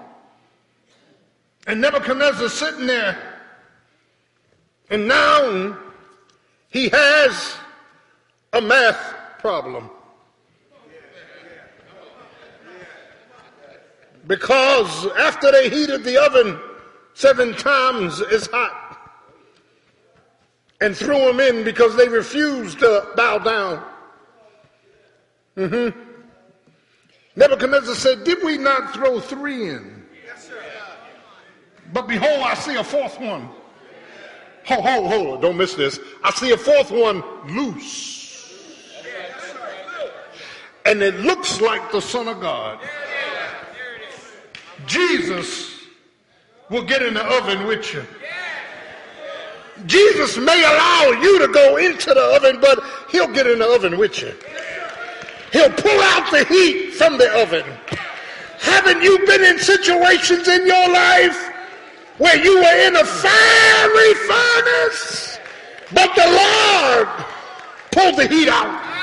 And 1.68 1.82
Nebuchadnezzar 1.82 2.48
sitting 2.48 2.88
there. 2.88 3.18
And 4.90 5.08
now 5.08 5.78
he 6.74 6.90
has 6.90 7.56
a 8.52 8.62
math 8.62 9.14
problem. 9.38 9.90
Because 14.26 15.06
after 15.18 15.52
they 15.52 15.70
heated 15.70 16.04
the 16.04 16.18
oven 16.18 16.60
seven 17.14 17.54
times 17.54 18.22
as 18.22 18.48
hot 18.48 18.98
and 20.82 20.98
threw 20.98 21.20
them 21.20 21.40
in 21.40 21.64
because 21.64 21.96
they 21.96 22.08
refused 22.08 22.80
to 22.80 23.08
bow 23.16 23.38
down. 23.38 23.86
Mm-hmm. 25.56 26.00
Nebuchadnezzar 27.36 27.96
said, 27.96 28.24
Did 28.24 28.44
we 28.44 28.58
not 28.58 28.94
throw 28.96 29.20
three 29.20 29.70
in? 29.70 30.04
But 31.92 32.08
behold, 32.08 32.42
I 32.42 32.56
see 32.56 32.76
a 32.76 32.84
fourth 32.84 33.20
one. 33.20 33.50
Hold, 34.66 34.86
hold, 34.86 35.08
hold, 35.12 35.42
don't 35.42 35.58
miss 35.58 35.76
this. 35.76 36.00
I 36.24 36.32
see 36.32 36.52
a 36.52 36.58
fourth 36.58 36.92
one 36.92 37.24
loose. 37.48 38.14
And 40.86 41.02
it 41.02 41.16
looks 41.16 41.62
like 41.62 41.92
the 41.92 42.02
Son 42.02 42.28
of 42.28 42.40
God. 42.40 42.80
Jesus 44.86 45.80
will 46.70 46.84
get 46.84 47.02
in 47.02 47.14
the 47.14 47.24
oven 47.24 47.68
with 47.68 47.94
you. 47.94 48.06
Jesus 49.86 50.38
may 50.38 50.62
allow 50.64 51.20
you 51.22 51.40
to 51.40 51.48
go 51.52 51.78
into 51.78 52.14
the 52.14 52.22
oven, 52.36 52.60
but 52.62 52.80
he'll 53.10 53.32
get 53.32 53.48
in 53.48 53.60
the 53.60 53.68
oven 53.68 53.98
with 53.98 54.22
you. 54.22 54.34
He'll 55.52 55.72
pull 55.72 56.00
out 56.00 56.32
the 56.32 56.46
heat 56.46 56.92
from 56.92 57.18
the 57.18 57.30
oven. 57.40 57.66
Haven't 58.60 59.02
you 59.02 59.20
been 59.26 59.44
in 59.44 59.60
situations 59.60 60.48
in 60.48 60.66
your 60.66 60.90
life 60.90 61.53
where 62.18 62.38
you 62.38 62.56
were 62.58 62.78
in 62.88 62.96
a 62.96 63.06
fiery 63.06 64.14
furnace, 64.30 65.40
but 65.94 66.14
the 66.16 66.28
Lord 66.30 67.08
pulled 67.92 68.18
the 68.18 68.28
heat 68.28 68.50
out? 68.50 68.94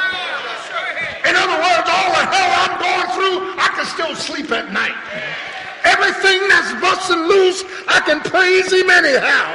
In 1.26 1.36
other 1.36 1.58
words, 1.58 1.86
all 1.90 2.10
the 2.16 2.24
hell 2.26 2.50
I'm 2.64 2.74
going 2.80 3.08
through, 3.14 3.38
I 3.60 3.68
can 3.76 3.86
still 3.86 4.14
sleep 4.16 4.50
at 4.52 4.72
night. 4.72 4.96
Everything 5.84 6.48
that's 6.48 6.72
busting 6.80 7.24
loose, 7.28 7.64
I 7.88 8.00
can 8.00 8.20
praise 8.20 8.72
him 8.72 8.88
anyhow. 8.90 9.48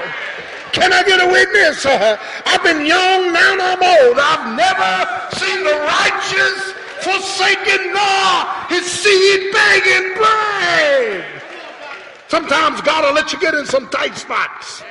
Can 0.73 0.91
I 0.91 1.03
get 1.03 1.21
a 1.23 1.27
witness? 1.31 1.85
Uh, 1.85 2.17
I've 2.45 2.61
been 2.61 2.85
young, 2.85 3.31
now 3.31 3.55
I'm 3.55 3.81
old. 3.81 4.17
I've 4.19 4.57
never 4.59 4.91
seen 5.39 5.63
the 5.63 5.77
righteous 5.87 6.75
forsaken 6.99 7.93
nor 7.93 8.45
his 8.67 8.85
seed 8.85 9.53
begging 9.53 10.13
bread. 10.17 11.44
Sometimes 12.27 12.81
God 12.81 13.05
will 13.05 13.13
let 13.13 13.31
you 13.31 13.39
get 13.39 13.53
in 13.53 13.65
some 13.65 13.87
tight 13.89 14.15
spots. 14.15 14.83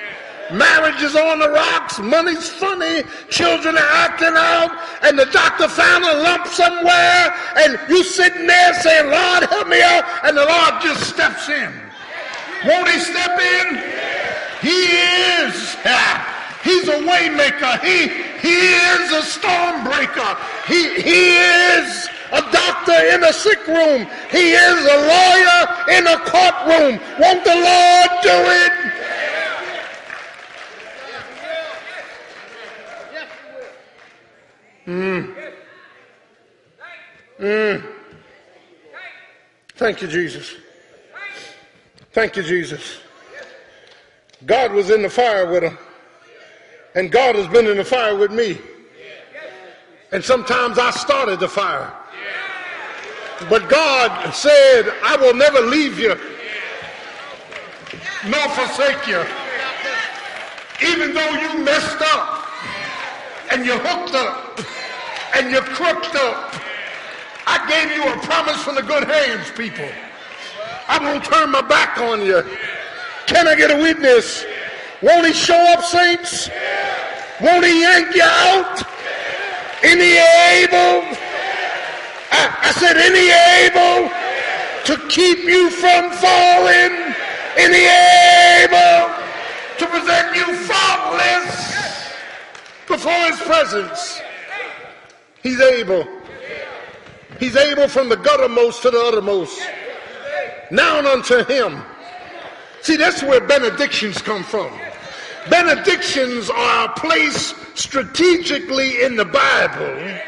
Marriage 0.53 1.03
is 1.03 1.17
on 1.17 1.39
the 1.39 1.49
rocks, 1.49 1.99
money's 1.99 2.49
funny, 2.49 3.03
children 3.31 3.77
are 3.77 3.93
acting 4.05 4.35
out, 4.37 4.71
and 5.03 5.19
the 5.19 5.25
doctor 5.27 5.67
found 5.67 6.05
a 6.05 6.23
lump 6.23 6.47
somewhere, 6.47 7.35
and 7.57 7.79
you 7.89 8.05
sitting 8.05 8.47
there 8.47 8.75
saying, 8.75 9.11
Lord, 9.11 9.45
help 9.45 9.69
me 9.69 9.83
out, 9.83 10.05
and 10.23 10.37
the 10.37 10.45
Lord 10.45 10.83
just 10.83 11.09
steps 11.09 11.49
in. 11.49 11.73
Won't 12.67 12.89
he 12.91 13.01
step 13.01 13.39
in? 13.41 13.83
He 14.61 14.85
is. 15.43 15.77
He's 16.65 16.89
a 16.89 16.99
waymaker. 17.05 17.81
He, 17.81 18.09
he 18.41 18.57
is 18.57 19.13
a 19.13 19.23
storm 19.23 19.85
breaker. 19.85 20.37
He, 20.67 21.01
he 21.01 21.37
is 21.37 22.09
a 22.33 22.41
doctor 22.53 22.93
in 22.93 23.25
a 23.25 23.33
sick 23.33 23.67
room. 23.67 24.07
He 24.31 24.53
is 24.53 24.85
a 24.85 24.99
lawyer 25.13 25.99
in 25.99 26.07
a 26.07 26.19
courtroom. 26.19 27.01
Won't 27.19 27.45
the 27.45 27.55
Lord 27.55 28.11
do 28.23 28.37
it? 28.51 28.73
Mm. 34.87 35.35
Mm. 37.41 37.95
Thank 39.77 40.03
you, 40.03 40.09
Jesus. 40.09 40.55
Thank 42.13 42.37
you, 42.37 42.43
Jesus. 42.43 43.01
God 44.47 44.73
was 44.73 44.91
in 44.91 45.03
the 45.03 45.11
fire 45.11 45.51
with 45.51 45.63
him. 45.63 45.79
And 46.95 47.11
God 47.11 47.35
has 47.35 47.49
been 47.49 47.67
in 47.67 47.79
the 47.79 47.85
fire 47.85 48.15
with 48.15 48.31
me. 48.31 48.59
And 50.13 50.23
sometimes 50.23 50.79
I 50.79 50.91
started 50.93 51.41
the 51.41 51.49
fire. 51.49 51.93
But 53.51 53.69
God 53.69 54.33
said, 54.33 54.93
I 55.03 55.17
will 55.17 55.35
never 55.35 55.61
leave 55.61 55.99
you 55.99 56.17
nor 58.29 58.49
forsake 58.51 59.07
you. 59.07 59.21
Even 60.83 61.15
though 61.15 61.31
you 61.31 61.65
messed 61.65 62.01
up 62.01 62.47
and 63.51 63.65
you 63.65 63.73
hooked 63.77 64.15
up 64.15 64.61
and 65.37 65.51
you 65.51 65.61
crooked 65.61 66.17
up, 66.17 66.55
I 67.47 67.61
gave 67.69 67.97
you 67.97 68.03
a 68.03 68.17
promise 68.25 68.63
from 68.63 68.77
the 68.77 68.83
good 68.83 69.05
hands, 69.05 69.51
people. 69.53 69.89
I 70.89 70.99
won't 71.03 71.25
turn 71.25 71.51
my 71.51 71.61
back 71.61 71.99
on 71.99 72.25
you. 72.25 72.43
Can 73.27 73.49
I 73.49 73.55
get 73.55 73.71
a 73.71 73.77
witness? 73.77 74.45
Won't 75.03 75.27
he 75.27 75.33
show 75.33 75.59
up, 75.73 75.85
saints? 75.85 76.49
Won't 77.41 77.65
he 77.65 77.83
yank 77.83 78.15
you 78.15 78.23
out? 78.23 78.83
Isn't 79.83 80.01
he 80.01 80.19
able? 80.63 81.24
I, 82.37 82.73
said, 82.73 82.97
he 83.15 83.31
able 83.67 84.11
to 84.85 85.09
keep 85.09 85.45
you 85.45 85.71
from 85.71 86.11
falling? 86.13 87.15
Isn't 87.57 87.73
able 88.65 89.15
to 89.79 89.87
present 89.87 90.37
you 90.37 90.55
faultless 90.67 92.13
before 92.87 93.13
his 93.31 93.41
presence? 93.41 94.21
He's 95.43 95.61
able. 95.61 96.07
He's 97.39 97.57
able 97.57 97.89
from 97.89 98.09
the 98.09 98.17
guttermost 98.17 98.83
to 98.83 98.91
the 98.91 99.01
uttermost. 99.01 99.61
Now 100.71 100.99
unto 101.13 101.45
him. 101.45 101.83
See, 102.83 102.97
that's 102.97 103.23
where 103.23 103.41
benedictions 103.41 104.21
come 104.21 104.43
from. 104.43 104.73
Benedictions 105.49 106.51
are 106.51 106.93
placed 106.95 107.55
strategically 107.77 109.03
in 109.03 109.17
the 109.17 109.25
Bible 109.25 110.21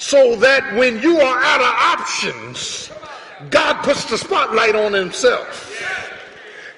so 0.00 0.34
that 0.36 0.74
when 0.76 0.98
you 1.02 1.20
are 1.20 1.42
out 1.42 1.60
of 1.60 2.00
options, 2.00 2.90
God 3.50 3.82
puts 3.82 4.06
the 4.06 4.16
spotlight 4.16 4.74
on 4.74 4.94
himself. 4.94 5.78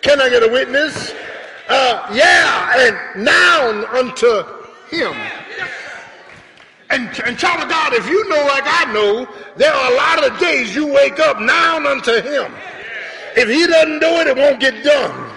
Can 0.01 0.21
I 0.21 0.29
get 0.29 0.43
a 0.43 0.51
witness? 0.51 1.13
Uh, 1.69 2.05
yeah, 2.13 2.89
and 3.15 3.25
now 3.25 3.71
unto 3.97 4.43
him. 4.91 5.15
And, 6.91 7.09
and 7.25 7.39
child 7.39 7.63
of 7.63 7.69
God, 7.69 7.93
if 7.95 8.09
you 8.09 8.29
know 8.29 8.45
like 8.45 8.65
I 8.67 8.93
know, 8.93 9.29
there 9.57 9.73
are 9.73 9.93
a 9.93 9.95
lot 9.95 10.29
of 10.29 10.39
days 10.41 10.75
you 10.75 10.93
wake 10.93 11.21
up 11.21 11.41
now 11.41 11.77
unto 11.77 12.21
him. 12.21 12.53
If 13.37 13.49
he 13.49 13.69
doesn't 13.69 14.01
do 14.01 14.09
it, 14.19 14.27
it 14.27 14.37
won't 14.37 14.59
get 14.59 14.83
done. 14.83 15.31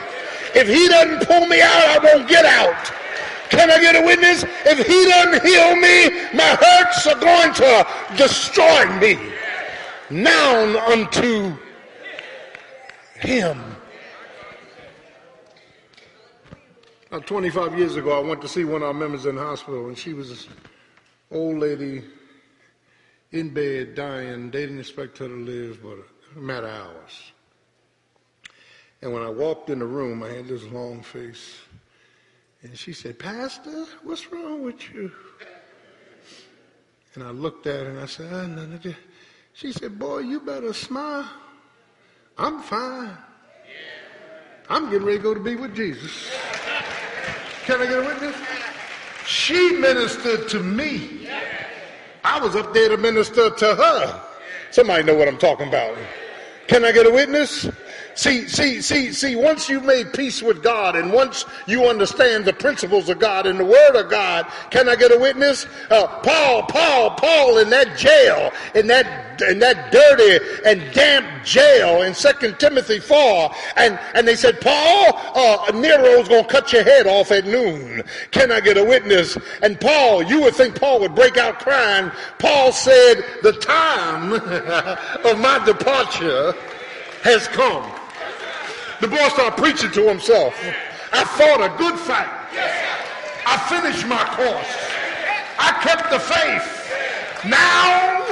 If 0.56 0.68
he 0.68 0.88
doesn't 0.88 1.28
pull 1.28 1.46
me 1.46 1.62
out, 1.62 1.70
I 1.70 2.00
won't 2.02 2.28
get 2.28 2.46
out. 2.46 2.92
Can 3.50 3.72
I 3.72 3.80
get 3.80 3.96
a 3.96 4.06
witness? 4.06 4.44
If 4.66 4.86
he 4.86 5.06
doesn't 5.06 5.46
heal 5.46 5.76
me, 5.76 6.10
my 6.34 6.58
hurts 6.60 7.08
are 7.08 7.20
going 7.20 7.54
to 7.54 7.88
destroy 8.18 8.86
me. 9.00 9.18
Now 10.10 10.92
unto 10.92 11.56
him. 13.20 13.62
About 17.08 17.28
25 17.28 17.78
years 17.78 17.96
ago, 17.96 18.18
I 18.18 18.28
went 18.28 18.42
to 18.42 18.48
see 18.48 18.66
one 18.66 18.82
of 18.82 18.90
our 18.90 18.94
members 18.94 19.26
in 19.26 19.36
the 19.36 19.42
hospital, 19.42 19.88
and 19.88 19.98
she 19.98 20.14
was 20.14 20.30
this 20.30 20.48
old 21.32 21.60
lady 21.60 22.04
in 23.32 23.54
bed, 23.54 23.96
dying. 23.96 24.52
They 24.52 24.62
didn't 24.62 24.80
expect 24.80 25.18
her 25.20 25.28
to 25.28 25.34
live 25.34 25.82
but 25.82 25.98
a 26.36 26.40
matter 26.40 26.68
of 26.68 26.88
hours. 26.88 27.32
And 29.02 29.14
when 29.14 29.24
I 29.24 29.30
walked 29.30 29.70
in 29.70 29.80
the 29.80 29.86
room, 29.86 30.24
I 30.24 30.30
had 30.30 30.48
this 30.48 30.64
long 30.64 31.04
face. 31.04 31.60
And 32.66 32.76
she 32.76 32.94
said, 32.94 33.20
Pastor, 33.20 33.86
what's 34.02 34.32
wrong 34.32 34.64
with 34.64 34.92
you? 34.92 35.12
And 37.14 37.24
I 37.24 37.30
looked 37.30 37.68
at 37.68 37.86
her 37.86 37.92
and 37.92 38.00
I 38.00 38.08
said, 38.08 38.28
ah, 38.34 38.42
oh, 38.42 38.48
nothing. 38.48 38.96
She 39.54 39.72
said, 39.72 40.00
Boy, 40.00 40.20
you 40.20 40.40
better 40.40 40.74
smile. 40.74 41.30
I'm 42.40 42.60
fine. 42.62 43.16
I'm 44.68 44.90
getting 44.90 45.06
ready 45.06 45.20
to 45.20 45.24
go 45.24 45.34
to 45.36 45.40
be 45.40 45.56
with 45.56 45.76
Jesus. 45.76 46.32
Can 47.66 47.82
I 47.82 47.86
get 47.86 48.00
a 48.00 48.02
witness? 48.02 48.36
She 49.28 49.74
ministered 49.74 50.50
to 50.50 50.60
me. 50.60 51.30
I 52.24 52.40
was 52.40 52.56
up 52.56 52.74
there 52.74 52.90
to 52.90 52.98
minister 52.98 53.52
to 53.52 53.76
her. 53.76 54.24
Somebody 54.72 55.04
know 55.04 55.14
what 55.14 55.28
I'm 55.28 55.38
talking 55.38 55.68
about. 55.68 55.96
Can 56.68 56.84
I 56.84 56.92
get 56.92 57.06
a 57.06 57.12
witness? 57.12 57.70
See, 58.16 58.48
see, 58.48 58.82
see, 58.82 59.12
see, 59.12 59.36
once 59.36 59.68
you've 59.68 59.84
made 59.84 60.14
peace 60.14 60.42
with 60.42 60.64
God 60.64 60.96
and 60.96 61.12
once 61.12 61.44
you 61.68 61.86
understand 61.88 62.46
the 62.46 62.54
principles 62.54 63.10
of 63.10 63.20
God 63.20 63.46
and 63.46 63.60
the 63.60 63.66
word 63.66 63.96
of 63.96 64.10
God, 64.10 64.50
can 64.70 64.88
I 64.88 64.96
get 64.96 65.12
a 65.12 65.20
witness? 65.20 65.66
Uh, 65.92 66.08
Paul, 66.22 66.64
Paul, 66.64 67.12
Paul 67.12 67.58
in 67.58 67.70
that 67.72 67.98
jail, 67.98 68.54
in 68.74 68.88
that, 68.88 69.42
in 69.42 69.60
that 69.60 69.92
dirty 69.92 70.46
and 70.66 70.94
damp 70.94 71.28
jail 71.44 72.04
in 72.04 72.14
Second 72.14 72.58
Timothy 72.58 73.02
4. 73.02 73.54
And, 73.76 74.00
and 74.14 74.26
they 74.26 74.38
said, 74.38 74.62
Paul, 74.62 75.22
uh, 75.36 75.72
Nero's 75.74 76.30
going 76.30 76.46
to 76.46 76.50
cut 76.50 76.72
your 76.72 76.84
head 76.84 77.08
off 77.08 77.32
at 77.32 77.46
noon. 77.46 78.02
Can 78.32 78.50
I 78.50 78.62
get 78.62 78.78
a 78.78 78.84
witness? 78.84 79.38
And 79.62 79.80
Paul, 79.80 80.24
you 80.24 80.42
would 80.44 80.56
think 80.56 80.80
Paul 80.80 81.02
would 81.02 81.16
break 81.16 81.36
out 81.36 81.60
crying. 81.60 82.10
Paul 82.40 82.72
said, 82.72 83.26
the 83.44 83.52
time 83.52 84.32
of 85.26 85.38
my 85.38 85.62
departure 85.66 86.54
has 87.24 87.50
come. 87.50 87.92
The 89.06 89.12
boy 89.12 89.30
started 89.30 89.56
preaching 89.62 89.92
to 89.92 90.10
himself. 90.10 90.60
I 91.14 91.24
fought 91.24 91.62
a 91.62 91.70
good 91.78 91.94
fight. 92.00 92.26
I 93.46 93.56
finished 93.70 94.08
my 94.08 94.24
course. 94.34 94.74
I 95.60 95.78
kept 95.86 96.10
the 96.10 96.18
faith. 96.18 97.46
Now, 97.46 98.26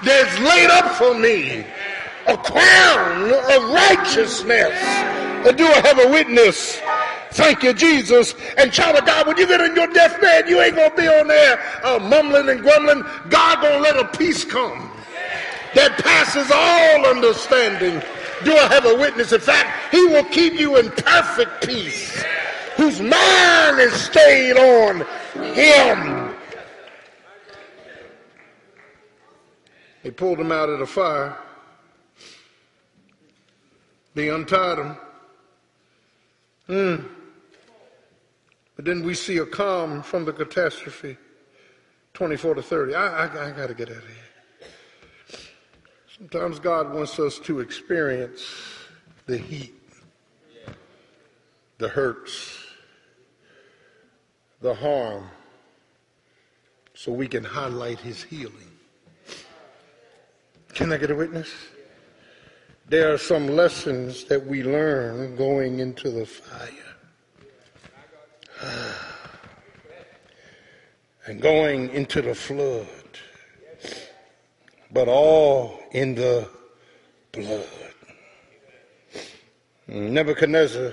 there's 0.02 0.32
laid 0.40 0.70
up 0.70 0.94
for 0.94 1.12
me 1.12 1.66
a 2.26 2.38
crown 2.38 3.30
of 3.52 3.68
righteousness. 3.68 4.72
Do 5.58 5.66
I 5.66 5.82
have 5.84 5.98
a 5.98 6.08
witness? 6.08 6.80
Thank 7.32 7.62
you, 7.62 7.74
Jesus. 7.74 8.34
And 8.56 8.72
child 8.72 8.96
of 8.96 9.04
God, 9.04 9.26
when 9.26 9.36
you 9.36 9.46
get 9.46 9.60
in 9.60 9.76
your 9.76 9.88
deathbed, 9.88 10.48
you 10.48 10.58
ain't 10.62 10.76
gonna 10.76 10.96
be 10.96 11.06
on 11.06 11.28
there 11.28 11.62
uh, 11.84 11.98
mumbling 11.98 12.48
and 12.48 12.62
grumbling. 12.62 13.04
God 13.28 13.60
gonna 13.60 13.80
let 13.80 13.98
a 13.98 14.08
peace 14.16 14.42
come 14.42 14.90
that 15.74 15.98
passes 15.98 16.50
all 16.50 17.04
understanding. 17.04 18.02
Do 18.44 18.56
I 18.56 18.66
have 18.72 18.84
a 18.84 18.94
witness? 18.94 19.32
In 19.32 19.40
fact, 19.40 19.94
he 19.94 20.06
will 20.06 20.24
keep 20.24 20.54
you 20.54 20.76
in 20.76 20.90
perfect 20.90 21.66
peace, 21.66 22.22
whose 22.76 23.00
mind 23.00 23.78
is 23.80 23.92
stayed 23.92 24.56
on 24.56 25.06
him. 25.54 26.34
They 30.02 30.10
pulled 30.10 30.38
him 30.38 30.52
out 30.52 30.68
of 30.68 30.78
the 30.78 30.86
fire. 30.86 31.36
They 34.14 34.28
untied 34.28 34.78
him. 34.78 34.96
Hmm. 36.66 37.06
But 38.76 38.84
then 38.84 39.02
we 39.02 39.14
see 39.14 39.38
a 39.38 39.46
calm 39.46 40.02
from 40.02 40.24
the 40.24 40.32
catastrophe. 40.32 41.16
24 42.12 42.54
to 42.56 42.62
30. 42.62 42.94
I, 42.94 43.26
I, 43.26 43.48
I 43.48 43.50
got 43.50 43.66
to 43.66 43.74
get 43.74 43.90
out 43.90 43.96
of 43.96 44.04
here. 44.04 44.25
Sometimes 46.16 46.58
God 46.58 46.94
wants 46.94 47.18
us 47.18 47.38
to 47.40 47.60
experience 47.60 48.40
the 49.26 49.36
heat, 49.36 49.74
the 51.76 51.88
hurts, 51.88 52.56
the 54.62 54.74
harm, 54.74 55.28
so 56.94 57.12
we 57.12 57.28
can 57.28 57.44
highlight 57.44 57.98
his 57.98 58.22
healing. 58.22 58.70
Can 60.72 60.90
I 60.90 60.96
get 60.96 61.10
a 61.10 61.14
witness? 61.14 61.52
There 62.88 63.12
are 63.12 63.18
some 63.18 63.48
lessons 63.48 64.24
that 64.24 64.46
we 64.46 64.62
learn 64.62 65.36
going 65.36 65.80
into 65.80 66.10
the 66.10 66.24
fire. 66.24 66.70
and 71.26 71.42
going 71.42 71.90
into 71.90 72.22
the 72.22 72.34
flood, 72.34 72.86
but 74.92 75.08
all 75.08 75.80
in 75.92 76.14
the 76.14 76.48
blood. 77.32 77.66
Nebuchadnezzar 79.88 80.92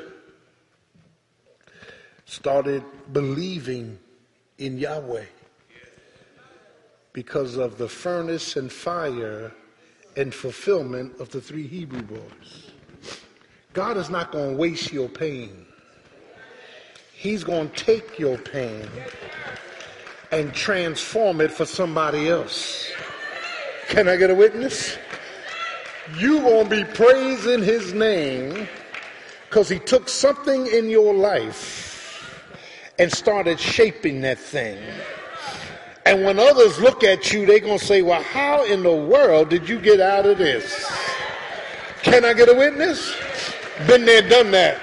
started 2.26 2.84
believing 3.12 3.98
in 4.58 4.78
Yahweh 4.78 5.26
because 7.12 7.58
of 7.58 7.78
the 7.78 7.88
furnace 7.88 8.56
and 8.56 8.72
fire 8.72 9.52
and 10.16 10.34
fulfillment 10.34 11.20
of 11.20 11.30
the 11.30 11.42
three 11.42 11.68
Hebrew 11.68 12.02
boys. 12.02 12.72
God 13.74 13.98
is 13.98 14.10
not 14.10 14.32
going 14.32 14.52
to 14.52 14.58
waste 14.58 14.92
your 14.92 15.10
pain. 15.10 15.66
He's 17.14 17.44
going 17.44 17.70
to 17.70 17.76
take 17.76 18.20
your 18.20 18.38
pain 18.38 18.88
and 20.32 20.54
transform 20.54 21.42
it 21.42 21.52
for 21.52 21.66
somebody 21.66 22.30
else. 22.30 22.92
Can 23.88 24.08
I 24.08 24.16
get 24.16 24.30
a 24.30 24.36
witness? 24.36 24.98
You 26.18 26.42
going 26.42 26.70
to 26.70 26.76
be 26.76 26.84
praising 26.84 27.64
his 27.64 27.94
name 27.94 28.68
because 29.50 29.70
he 29.70 29.80
took 29.80 30.10
something 30.10 30.68
in 30.68 30.90
your 30.90 31.14
life 31.14 32.44
and 33.00 33.12
started 33.12 33.60
shaping 33.60 34.22
that 34.22 34.40
thing. 34.40 34.78
And 36.06 36.26
when 36.26 36.38
others 36.38 36.80
look 36.80 37.04
at 37.04 37.32
you, 37.32 37.46
they're 37.46 37.60
going 37.60 37.80
to 37.80 37.86
say, 37.86 38.02
well, 38.02 38.22
how 38.22 38.66
in 38.66 38.84
the 38.84 38.94
world 38.94 39.50
did 39.50 39.70
you 39.70 39.80
get 39.80 40.02
out 40.02 40.26
of 40.26 40.38
this? 40.38 40.92
Can 42.02 42.26
I 42.26 42.34
get 42.34 42.50
a 42.50 42.54
witness? 42.54 43.16
Been 43.88 44.06
there, 44.06 44.28
done 44.28 44.52
that. 44.52 44.80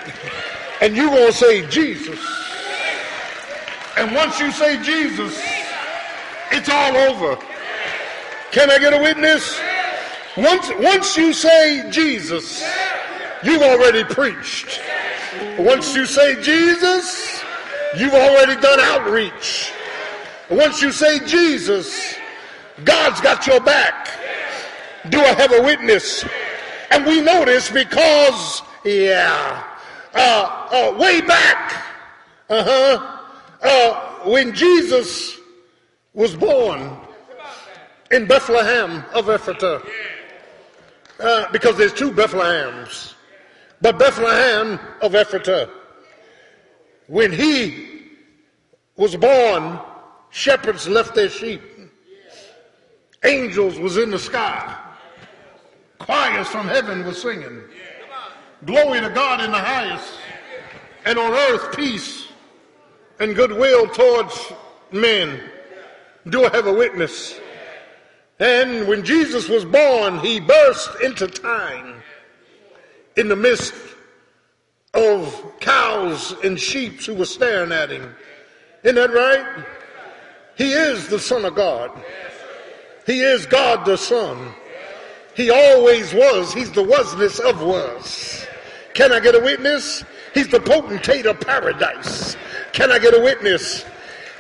And 0.81 0.97
you're 0.97 1.11
going 1.11 1.27
to 1.27 1.33
say, 1.33 1.67
Jesus. 1.69 2.19
And 3.97 4.15
once 4.15 4.41
you 4.41 4.51
say 4.51 4.83
Jesus, 4.83 5.39
it's 6.51 6.71
all 6.71 6.97
over. 6.97 7.39
Can 8.53 8.69
I 8.69 8.79
get 8.79 8.93
a 8.93 8.99
witness? 8.99 9.61
Once, 10.37 10.71
once 10.81 11.17
you 11.17 11.33
say 11.33 11.89
Jesus, 11.91 12.65
you've 13.45 13.63
already 13.63 14.03
preached. 14.03 14.81
Once 15.57 15.95
you 15.95 16.05
say 16.05 16.41
Jesus, 16.43 17.45
you've 17.97 18.15
already 18.15 18.61
done 18.61 18.81
outreach. 18.81 19.73
Once 20.51 20.83
you 20.83 20.91
say 20.91 21.25
Jesus, 21.27 22.17
God's 22.85 23.21
got 23.21 23.47
your 23.47 23.61
back. 23.61 24.09
Do 25.11 25.21
I 25.21 25.33
have 25.35 25.53
a 25.53 25.63
witness? 25.63 26.25
And 26.91 27.07
we 27.07 27.21
know 27.21 27.45
this 27.45 27.71
because, 27.71 28.63
yeah, 28.85 29.63
uh, 30.13 30.69
uh, 30.73 30.99
way 30.99 31.21
back, 31.21 31.85
uh-huh, 32.49 33.19
uh, 33.63 34.29
when 34.29 34.53
Jesus 34.53 35.39
was 36.15 36.35
born 36.35 37.00
in 38.11 38.27
Bethlehem 38.27 39.05
of 39.13 39.27
Ephrathah, 39.27 39.89
uh, 41.21 41.51
because 41.53 41.77
there's 41.77 41.93
two 41.93 42.11
Bethlehems, 42.11 43.15
but 43.81 43.99
Bethlehem 43.99 44.79
of 45.01 45.13
Ephrathah, 45.13 45.71
when 47.07 47.33
he 47.33 48.03
was 48.97 49.17
born, 49.17 49.79
shepherds 50.31 50.89
left 50.89 51.15
their 51.15 51.29
sheep. 51.29 51.63
Angels 53.25 53.79
was 53.79 53.97
in 53.97 54.11
the 54.11 54.19
sky. 54.19 54.77
Choirs 55.99 56.49
from 56.49 56.67
heaven 56.67 57.05
was 57.05 57.21
singing. 57.21 57.63
Glory 58.65 59.01
to 59.01 59.11
God 59.11 59.41
in 59.41 59.51
the 59.51 59.59
highest. 59.59 60.13
And 61.05 61.19
on 61.19 61.33
earth, 61.33 61.75
peace 61.75 62.29
and 63.19 63.35
goodwill 63.35 63.89
towards 63.89 64.53
men. 64.93 65.41
Do 66.29 66.45
I 66.45 66.51
have 66.51 66.67
a 66.67 66.73
witness? 66.73 67.40
And 68.41 68.89
when 68.89 69.05
Jesus 69.05 69.49
was 69.49 69.67
born, 69.67 70.19
he 70.21 70.41
burst 70.41 70.91
into 71.03 71.27
time 71.27 72.03
in 73.17 73.29
the 73.29 73.37
midst 73.37 73.75
of 74.95 75.53
cows 75.61 76.35
and 76.43 76.59
sheep 76.59 77.03
who 77.03 77.15
were 77.15 77.27
staring 77.27 77.71
at 77.71 77.91
him. 77.91 78.15
Isn't 78.83 78.97
that 78.97 79.13
right? 79.13 79.65
He 80.57 80.73
is 80.73 81.09
the 81.09 81.19
Son 81.19 81.45
of 81.45 81.55
God. 81.55 81.91
He 83.07 83.21
is 83.21 83.45
God 83.45 83.85
the 83.85 83.97
Son. 83.97 84.55
He 85.35 85.51
always 85.51 86.15
was. 86.15 86.53
He's 86.53 86.73
the 86.73 86.83
wasness 86.83 87.41
of 87.41 87.63
was. 87.63 88.47
Can 88.95 89.13
I 89.13 89.21
get 89.21 89.35
a 89.35 89.41
witness? 89.41 90.03
He's 90.33 90.49
the 90.49 90.61
potentate 90.61 91.27
of 91.27 91.41
paradise. 91.41 92.37
Can 92.73 92.91
I 92.91 92.99
get 92.99 93.15
a 93.15 93.21
witness? 93.21 93.85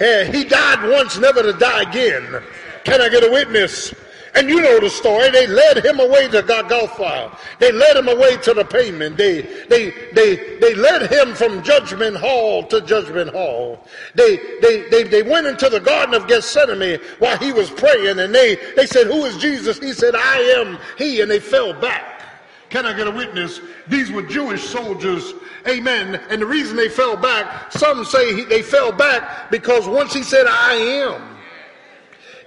Uh, 0.00 0.24
he 0.24 0.44
died 0.44 0.90
once, 0.90 1.18
never 1.18 1.42
to 1.42 1.52
die 1.52 1.82
again. 1.82 2.42
Can 2.84 3.00
I 3.00 3.08
get 3.08 3.24
a 3.24 3.30
witness? 3.30 3.94
And 4.34 4.48
you 4.48 4.60
know 4.62 4.78
the 4.78 4.90
story. 4.90 5.30
They 5.30 5.46
led 5.46 5.84
him 5.84 5.98
away 5.98 6.28
to 6.28 6.42
Golgotha. 6.42 7.36
They 7.58 7.72
led 7.72 7.96
him 7.96 8.08
away 8.08 8.36
to 8.38 8.54
the 8.54 8.64
pavement. 8.64 9.16
They, 9.16 9.42
they, 9.68 9.90
they, 10.12 10.58
they 10.58 10.74
led 10.74 11.10
him 11.10 11.34
from 11.34 11.62
judgment 11.62 12.16
hall 12.16 12.64
to 12.68 12.80
judgment 12.80 13.30
hall. 13.30 13.84
They, 14.14 14.36
they, 14.62 14.88
they, 14.88 15.02
they 15.02 15.22
went 15.22 15.46
into 15.46 15.68
the 15.68 15.80
Garden 15.80 16.14
of 16.14 16.28
Gethsemane 16.28 17.00
while 17.18 17.38
he 17.38 17.52
was 17.52 17.70
praying 17.70 18.18
and 18.20 18.34
they, 18.34 18.56
they 18.76 18.86
said, 18.86 19.08
who 19.08 19.24
is 19.24 19.36
Jesus? 19.36 19.78
He 19.78 19.92
said, 19.92 20.14
I 20.14 20.38
am 20.58 20.78
he. 20.96 21.20
And 21.20 21.30
they 21.30 21.40
fell 21.40 21.72
back. 21.72 22.22
Can 22.68 22.86
I 22.86 22.96
get 22.96 23.08
a 23.08 23.10
witness? 23.10 23.60
These 23.88 24.12
were 24.12 24.22
Jewish 24.22 24.62
soldiers. 24.62 25.34
Amen. 25.68 26.14
And 26.30 26.40
the 26.40 26.46
reason 26.46 26.76
they 26.76 26.88
fell 26.88 27.16
back, 27.16 27.72
some 27.72 28.04
say 28.04 28.34
he, 28.36 28.44
they 28.44 28.62
fell 28.62 28.92
back 28.92 29.50
because 29.50 29.88
once 29.88 30.14
he 30.14 30.22
said, 30.22 30.46
I 30.46 30.74
am, 30.74 31.29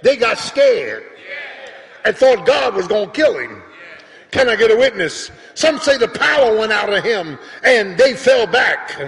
they 0.04 0.16
got 0.16 0.38
scared 0.38 1.02
and 2.04 2.14
thought 2.14 2.46
God 2.46 2.74
was 2.74 2.86
going 2.86 3.06
to 3.06 3.12
kill 3.12 3.36
him. 3.38 3.62
Can 4.30 4.48
I 4.48 4.56
get 4.56 4.70
a 4.70 4.76
witness? 4.76 5.30
Some 5.54 5.78
say 5.78 5.96
the 5.96 6.08
power 6.08 6.58
went 6.58 6.72
out 6.72 6.92
of 6.92 7.02
him 7.02 7.38
and 7.62 7.96
they 7.96 8.14
fell 8.14 8.46
back. 8.46 9.00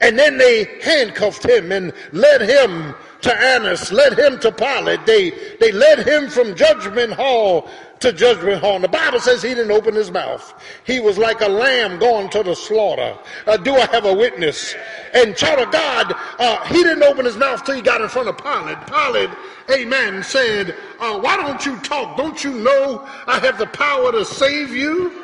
And 0.00 0.18
then 0.18 0.38
they 0.38 0.78
handcuffed 0.82 1.44
him 1.44 1.72
and 1.72 1.92
led 2.12 2.42
him 2.42 2.94
to 3.22 3.34
Annas, 3.34 3.90
led 3.90 4.18
him 4.18 4.38
to 4.40 4.52
Pilate. 4.52 5.04
They, 5.04 5.30
they 5.58 5.72
led 5.72 6.06
him 6.06 6.28
from 6.28 6.54
judgment 6.54 7.14
hall 7.14 7.68
to 8.00 8.12
judgment 8.12 8.60
hall. 8.60 8.78
The 8.78 8.88
Bible 8.88 9.20
says 9.20 9.42
he 9.42 9.50
didn't 9.50 9.70
open 9.70 9.94
his 9.94 10.10
mouth. 10.10 10.54
He 10.84 11.00
was 11.00 11.18
like 11.18 11.40
a 11.40 11.48
lamb 11.48 11.98
going 11.98 12.28
to 12.30 12.42
the 12.42 12.54
slaughter. 12.54 13.16
Uh, 13.46 13.56
do 13.56 13.74
I 13.74 13.86
have 13.86 14.04
a 14.04 14.14
witness? 14.14 14.74
And 15.14 15.36
child 15.36 15.66
of 15.66 15.72
God, 15.72 16.14
uh, 16.38 16.64
he 16.66 16.82
didn't 16.82 17.02
open 17.02 17.24
his 17.24 17.36
mouth 17.36 17.64
till 17.64 17.74
he 17.74 17.82
got 17.82 18.00
in 18.00 18.08
front 18.08 18.28
of 18.28 18.36
Pilate. 18.36 18.78
Pilate, 18.86 19.30
amen, 19.70 20.22
said, 20.22 20.74
uh, 21.00 21.18
why 21.18 21.36
don't 21.36 21.64
you 21.64 21.76
talk? 21.78 22.16
Don't 22.16 22.44
you 22.44 22.52
know 22.52 23.08
I 23.26 23.38
have 23.38 23.58
the 23.58 23.66
power 23.66 24.12
to 24.12 24.24
save 24.24 24.74
you? 24.74 25.22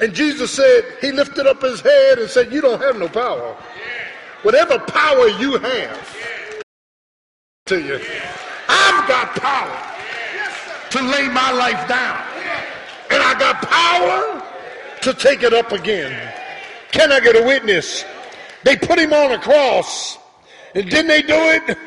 And 0.00 0.14
Jesus 0.14 0.50
said, 0.50 0.84
he 1.00 1.12
lifted 1.12 1.46
up 1.46 1.62
his 1.62 1.80
head 1.80 2.18
and 2.18 2.28
said, 2.28 2.52
you 2.52 2.60
don't 2.60 2.80
have 2.80 2.98
no 2.98 3.08
power. 3.08 3.56
Whatever 4.42 4.78
power 4.78 5.28
you 5.28 5.58
have, 5.58 6.16
to 7.66 7.80
you, 7.80 8.00
I've 8.68 9.08
got 9.08 9.34
power. 9.36 9.95
To 10.90 11.02
lay 11.02 11.28
my 11.28 11.52
life 11.52 11.88
down. 11.88 12.22
And 13.10 13.22
I 13.22 13.38
got 13.38 13.62
power 13.62 14.42
to 15.02 15.14
take 15.14 15.42
it 15.42 15.52
up 15.52 15.72
again. 15.72 16.32
Can 16.92 17.12
I 17.12 17.20
get 17.20 17.36
a 17.36 17.44
witness? 17.44 18.04
They 18.64 18.76
put 18.76 18.98
him 18.98 19.12
on 19.12 19.32
a 19.32 19.38
cross. 19.38 20.18
And 20.74 20.90
didn't 20.90 21.08
they 21.08 21.22
do 21.22 21.34
it? 21.34 21.78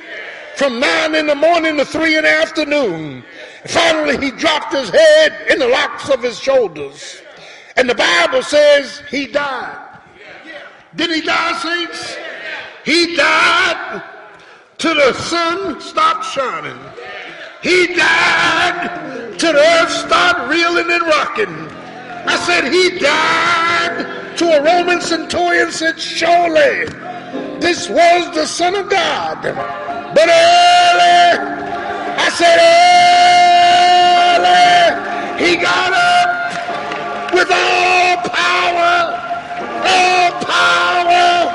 From 0.55 0.79
nine 0.79 1.15
in 1.15 1.27
the 1.27 1.35
morning 1.35 1.77
to 1.77 1.85
three 1.85 2.17
in 2.17 2.23
the 2.23 2.29
afternoon. 2.29 3.23
Finally, 3.65 4.17
he 4.17 4.31
dropped 4.31 4.73
his 4.73 4.89
head 4.89 5.35
in 5.49 5.59
the 5.59 5.67
locks 5.67 6.09
of 6.09 6.23
his 6.23 6.39
shoulders. 6.39 7.21
And 7.75 7.89
the 7.89 7.95
Bible 7.95 8.41
says 8.41 9.01
he 9.09 9.27
died. 9.27 9.99
Did 10.95 11.11
he 11.11 11.21
die, 11.21 11.59
saints? 11.59 12.17
He 12.83 13.15
died 13.15 14.03
till 14.77 14.95
the 14.95 15.13
sun 15.13 15.79
stopped 15.81 16.25
shining. 16.25 16.79
He 17.61 17.93
died 17.93 19.37
till 19.37 19.51
the 19.51 19.59
earth 19.59 19.91
started 19.91 20.47
reeling 20.47 20.89
and 20.89 21.03
rocking. 21.03 21.67
I 22.25 22.37
said, 22.45 22.71
He 22.71 22.97
died 22.99 24.37
to 24.37 24.45
a 24.45 24.63
Roman 24.63 25.01
centurion 25.01 25.69
said, 25.69 25.99
Surely 25.99 26.85
this 27.59 27.89
was 27.89 28.33
the 28.33 28.45
Son 28.45 28.75
of 28.75 28.89
God. 28.89 29.41
But 29.41 30.29
early, 30.29 31.37
I 32.17 32.29
said, 32.31 32.59
early, 34.39 35.45
he 35.45 35.57
got 35.57 35.91
up 35.91 37.33
with 37.33 37.51
all 37.51 38.15
power, 38.29 39.19
all 39.83 40.31
power, 40.47 41.51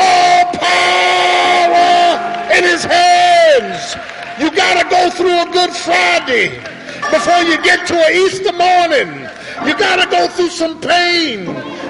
all 0.00 0.44
power 0.56 2.16
in 2.56 2.64
his 2.64 2.82
hands. 2.82 3.94
You 4.38 4.50
got 4.50 4.82
to 4.82 4.90
go 4.90 5.10
through 5.10 5.42
a 5.42 5.46
Good 5.52 5.70
Friday 5.70 6.58
before 7.12 7.42
you 7.46 7.56
get 7.62 7.86
to 7.86 7.94
an 7.94 8.12
Easter 8.16 8.52
morning. 8.52 9.30
You 9.64 9.78
got 9.78 10.02
to 10.02 10.10
go 10.10 10.26
through 10.26 10.48
some 10.48 10.80
pain 10.80 11.46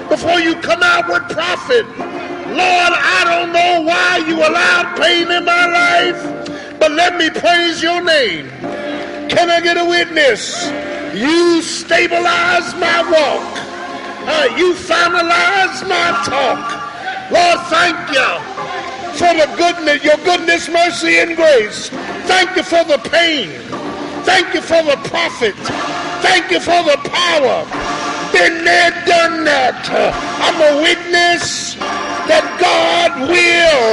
before 0.09 0.39
you 0.39 0.53
come 0.61 0.83
out 0.83 1.07
with 1.07 1.27
profit. 1.33 1.87
Lord, 1.97 2.93
I 2.93 3.23
don't 3.25 3.51
know 3.51 3.81
why 3.81 4.23
you 4.27 4.37
allowed 4.37 4.95
pain 5.01 5.31
in 5.31 5.43
my 5.43 5.65
life, 5.65 6.79
but 6.79 6.91
let 6.91 7.17
me 7.17 7.31
praise 7.31 7.81
your 7.81 8.03
name. 8.03 8.47
Can 9.27 9.49
I 9.49 9.59
get 9.59 9.77
a 9.77 9.85
witness? 9.85 10.69
You 11.15 11.63
stabilize 11.63 12.75
my 12.75 13.01
walk. 13.09 13.57
Uh, 14.27 14.55
you 14.55 14.75
finalize 14.75 15.81
my 15.89 16.23
talk. 16.25 17.31
Lord, 17.31 17.59
thank 17.69 18.11
you 18.13 18.54
for 19.25 19.33
the 19.33 19.49
goodness, 19.57 20.03
your 20.03 20.17
goodness, 20.17 20.69
mercy, 20.69 21.17
and 21.17 21.35
grace. 21.35 21.89
Thank 22.29 22.55
you 22.55 22.61
for 22.61 22.83
the 22.85 22.99
pain. 23.09 23.49
Thank 24.21 24.53
you 24.53 24.61
for 24.61 24.81
the 24.83 24.97
profit. 25.09 25.55
Thank 26.21 26.51
you 26.51 26.59
for 26.59 26.83
the 26.85 26.97
power. 27.09 27.65
Been 28.29 28.63
there, 28.63 28.91
done 29.09 29.43
that. 29.45 29.81
I'm 30.45 30.57
a 30.61 30.81
witness 30.81 31.73
that 32.29 32.45
God 32.61 33.25
will. 33.25 33.89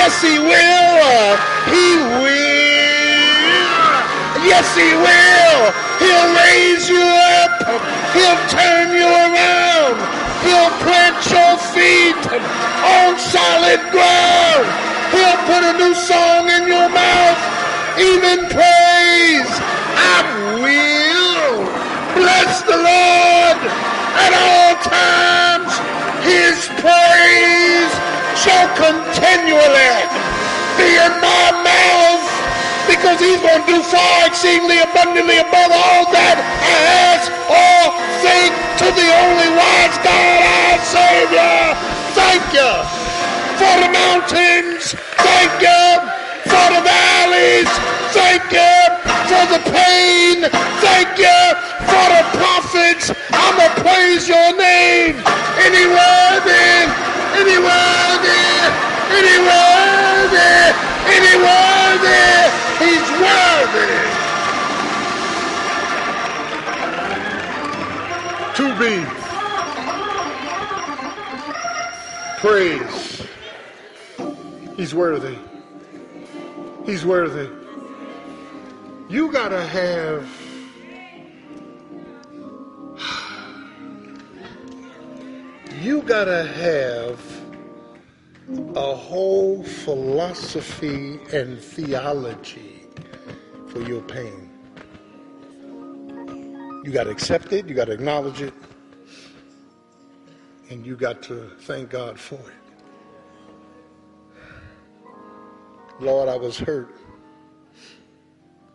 Yes, 0.00 0.14
He 0.24 0.40
will. 0.40 1.36
He 1.68 2.00
will. 2.24 2.96
Yes, 4.48 4.68
He 4.72 4.88
will. 4.96 5.60
He'll 6.00 6.30
raise 6.32 6.88
you 6.88 7.04
up. 7.44 7.60
He'll 8.16 8.40
turn 8.48 8.88
you 8.96 9.04
around. 9.04 10.00
He'll 10.48 10.72
plant 10.80 11.20
your 11.28 11.56
feet 11.76 12.65
on 12.86 13.18
solid 13.18 13.80
ground. 13.90 14.66
He'll 15.10 15.42
put 15.50 15.62
a 15.62 15.74
new 15.78 15.94
song 15.94 16.50
in 16.50 16.66
your 16.66 16.88
mouth, 16.90 17.40
even 17.98 18.46
praise. 18.50 19.52
I 19.96 20.18
will 20.62 21.66
bless 22.14 22.62
the 22.62 22.78
Lord 22.78 23.58
at 24.22 24.32
all 24.34 24.72
times. 24.82 25.72
His 26.22 26.66
praise 26.82 27.92
shall 28.38 28.68
continually 28.76 29.94
be 30.76 30.90
in 30.94 31.12
my 31.22 31.46
mouth 31.64 32.24
because 32.86 33.18
he's 33.18 33.40
going 33.40 33.62
to 33.62 33.66
do 33.66 33.82
far 33.82 34.26
exceedingly 34.26 34.78
abundantly 34.78 35.38
above 35.38 35.70
all 35.70 36.04
that 36.14 36.36
I 36.38 36.76
ask 37.10 37.26
or 37.50 37.82
think 38.22 38.52
to 38.82 38.86
the 38.90 39.08
only 39.26 39.50
wise 39.56 39.96
God 40.04 40.38
our 40.44 40.78
Savior. 40.84 41.95
Thank 42.16 42.46
you 42.56 42.72
for 43.60 43.74
the 43.84 43.90
mountains. 43.92 44.96
Thank 45.20 45.52
you 45.60 45.84
for 46.50 46.66
the 46.74 46.82
valleys. 46.82 47.70
Thank 48.16 48.44
you 48.50 48.74
for 49.30 49.44
the 49.52 49.60
pain. 49.70 50.48
Thank 50.80 51.18
you 51.20 51.40
for 51.90 52.06
the 52.16 52.22
profits. 52.40 53.12
I'm 53.32 53.54
going 53.56 53.70
to 53.70 53.80
praise 53.84 54.28
your 54.28 54.56
name. 54.56 55.16
Anywhere 55.60 56.16
worthy, 56.36 56.68
any 57.40 57.58
worthy, 57.58 58.44
any 59.18 59.36
worthy, 59.48 60.54
any 61.16 61.34
worthy. 61.44 62.26
He's 62.82 63.08
worthy. 63.24 63.92
To 68.56 68.64
be 68.78 69.25
praised. 72.46 73.26
He's 74.76 74.94
worthy. 74.94 75.36
He's 76.84 77.04
worthy. 77.04 77.50
You 79.08 79.32
got 79.32 79.48
to 79.48 79.60
have 79.60 80.28
you 85.82 86.02
got 86.02 86.26
to 86.26 86.46
have 86.46 87.18
a 88.76 88.94
whole 88.94 89.64
philosophy 89.64 91.18
and 91.32 91.58
theology 91.58 92.86
for 93.66 93.82
your 93.82 94.02
pain. 94.02 94.50
You 96.84 96.92
got 96.92 97.04
to 97.04 97.10
accept 97.10 97.52
it, 97.52 97.66
you 97.66 97.74
got 97.74 97.86
to 97.86 97.92
acknowledge 97.92 98.40
it, 98.40 98.54
and 100.70 100.84
you 100.84 100.96
got 100.96 101.22
to 101.22 101.50
thank 101.60 101.90
God 101.90 102.18
for 102.18 102.34
it. 102.34 102.54
Lord, 106.00 106.28
I 106.28 106.36
was 106.36 106.58
hurt. 106.58 106.94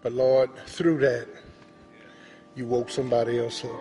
But 0.01 0.13
Lord, 0.13 0.49
through 0.65 0.99
that, 0.99 1.27
you 2.55 2.65
woke 2.65 2.89
somebody 2.89 3.39
else 3.39 3.63
up. 3.63 3.79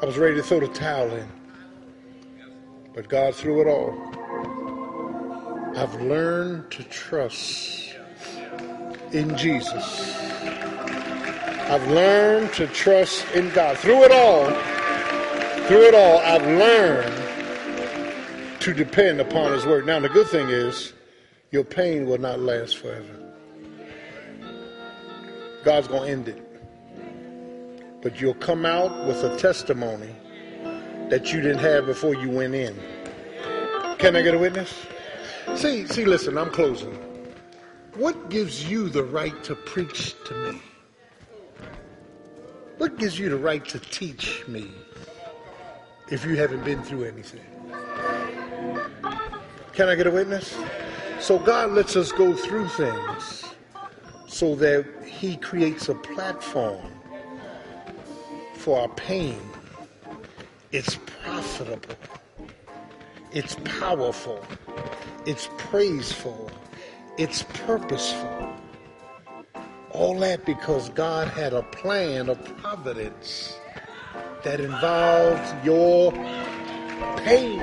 I 0.00 0.06
was 0.06 0.16
ready 0.18 0.36
to 0.36 0.42
throw 0.42 0.60
the 0.60 0.68
towel 0.68 1.10
in. 1.10 1.28
But 2.94 3.08
God, 3.08 3.34
through 3.34 3.62
it 3.62 3.68
all, 3.68 3.92
I've 5.76 6.00
learned 6.02 6.70
to 6.72 6.84
trust 6.84 7.96
in 9.12 9.36
Jesus. 9.36 10.16
I've 11.68 11.88
learned 11.88 12.52
to 12.54 12.66
trust 12.68 13.24
in 13.34 13.50
God. 13.50 13.78
Through 13.78 14.04
it 14.04 14.12
all, 14.12 14.50
through 15.66 15.82
it 15.88 15.94
all, 15.94 16.18
I've 16.18 16.46
learned 16.46 17.22
to 18.60 18.72
depend 18.72 19.20
upon 19.20 19.52
His 19.52 19.66
Word. 19.66 19.86
Now, 19.86 20.00
the 20.00 20.08
good 20.08 20.28
thing 20.28 20.48
is, 20.48 20.92
your 21.50 21.64
pain 21.64 22.06
will 22.06 22.18
not 22.18 22.40
last 22.40 22.78
forever. 22.78 23.18
God's 25.64 25.88
going 25.88 26.04
to 26.04 26.10
end 26.10 26.28
it. 26.28 28.02
But 28.02 28.20
you'll 28.20 28.34
come 28.34 28.66
out 28.66 29.06
with 29.06 29.22
a 29.22 29.36
testimony 29.36 30.14
that 31.08 31.32
you 31.32 31.40
didn't 31.40 31.58
have 31.58 31.86
before 31.86 32.14
you 32.14 32.30
went 32.30 32.54
in. 32.54 32.74
Can 33.98 34.16
I 34.16 34.22
get 34.22 34.34
a 34.34 34.38
witness? 34.38 34.74
See, 35.54 35.86
see, 35.86 36.04
listen, 36.04 36.38
I'm 36.38 36.50
closing. 36.50 36.92
What 37.94 38.30
gives 38.30 38.68
you 38.68 38.88
the 38.88 39.04
right 39.04 39.44
to 39.44 39.54
preach 39.54 40.14
to 40.24 40.34
me? 40.34 40.62
What 42.78 42.98
gives 42.98 43.18
you 43.18 43.28
the 43.28 43.36
right 43.36 43.64
to 43.68 43.78
teach 43.78 44.46
me 44.48 44.70
if 46.12 46.26
you 46.26 46.36
haven't 46.36 46.62
been 46.62 46.82
through 46.82 47.04
anything? 47.04 47.40
Can 49.72 49.88
I 49.88 49.94
get 49.94 50.06
a 50.06 50.10
witness? 50.10 50.54
So 51.18 51.38
God 51.38 51.70
lets 51.70 51.96
us 51.96 52.12
go 52.12 52.34
through 52.34 52.68
things 52.68 53.44
so 54.28 54.54
that 54.56 54.84
He 55.06 55.38
creates 55.38 55.88
a 55.88 55.94
platform 55.94 56.92
for 58.56 58.82
our 58.82 58.88
pain. 58.88 59.40
It's 60.70 60.98
profitable. 61.24 61.96
It's 63.32 63.56
powerful. 63.64 64.44
It's 65.24 65.48
praiseful. 65.56 66.50
It's 67.16 67.44
purposeful. 67.64 68.52
All 69.92 70.18
that 70.18 70.44
because 70.44 70.90
God 70.90 71.28
had 71.28 71.54
a 71.54 71.62
plan 71.62 72.28
of 72.28 72.44
providence 72.58 73.56
that 74.44 74.60
involved 74.60 75.64
your 75.64 76.12
pain. 77.18 77.58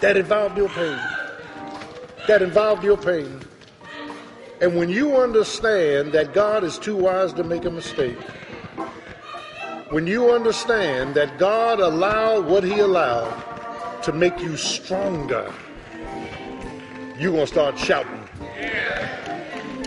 That 0.00 0.16
involved 0.16 0.56
your 0.56 0.68
pain. 0.68 0.98
That 2.26 2.42
involved 2.42 2.84
your 2.84 2.96
pain. 2.96 3.40
And 4.60 4.76
when 4.76 4.88
you 4.88 5.16
understand 5.16 6.12
that 6.12 6.34
God 6.34 6.64
is 6.64 6.78
too 6.78 6.96
wise 6.96 7.32
to 7.34 7.44
make 7.44 7.64
a 7.64 7.70
mistake, 7.70 8.18
when 9.90 10.06
you 10.06 10.30
understand 10.30 11.14
that 11.14 11.38
God 11.38 11.80
allowed 11.80 12.44
what 12.46 12.62
he 12.62 12.80
allowed 12.80 14.02
to 14.02 14.12
make 14.12 14.38
you 14.40 14.56
stronger, 14.56 15.52
you're 17.18 17.32
going 17.32 17.46
to 17.46 17.52
start 17.52 17.78
shouting 17.78 18.28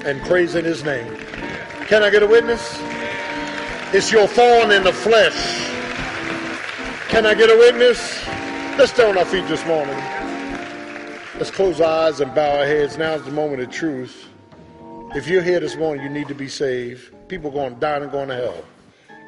and 0.03 0.21
praising 0.23 0.65
his 0.65 0.83
name. 0.83 1.15
Can 1.87 2.01
I 2.01 2.09
get 2.09 2.23
a 2.23 2.27
witness? 2.27 2.90
It's 3.93 4.09
your 4.09 4.25
thorn 4.25 4.71
in 4.71 4.85
the 4.85 4.93
flesh. 4.93 5.67
Can 7.09 7.25
I 7.25 7.33
get 7.33 7.49
a 7.49 7.57
witness? 7.57 8.25
Let's 8.77 8.93
stay 8.93 9.03
on 9.03 9.17
our 9.17 9.25
feet 9.25 9.45
this 9.49 9.65
morning. 9.65 9.97
Let's 11.37 11.51
close 11.51 11.81
our 11.81 12.07
eyes 12.07 12.21
and 12.21 12.33
bow 12.33 12.59
our 12.59 12.65
heads. 12.65 12.97
Now 12.97 13.15
is 13.15 13.25
the 13.25 13.31
moment 13.31 13.61
of 13.61 13.69
truth. 13.69 14.29
If 15.13 15.27
you're 15.27 15.41
here 15.41 15.59
this 15.59 15.75
morning, 15.75 16.05
you 16.05 16.09
need 16.09 16.29
to 16.29 16.33
be 16.33 16.47
saved. 16.47 17.13
People 17.27 17.49
are 17.49 17.53
going 17.53 17.73
to 17.73 17.79
die 17.81 17.97
and 17.97 18.09
going 18.09 18.29
to 18.29 18.35
hell. 18.35 18.63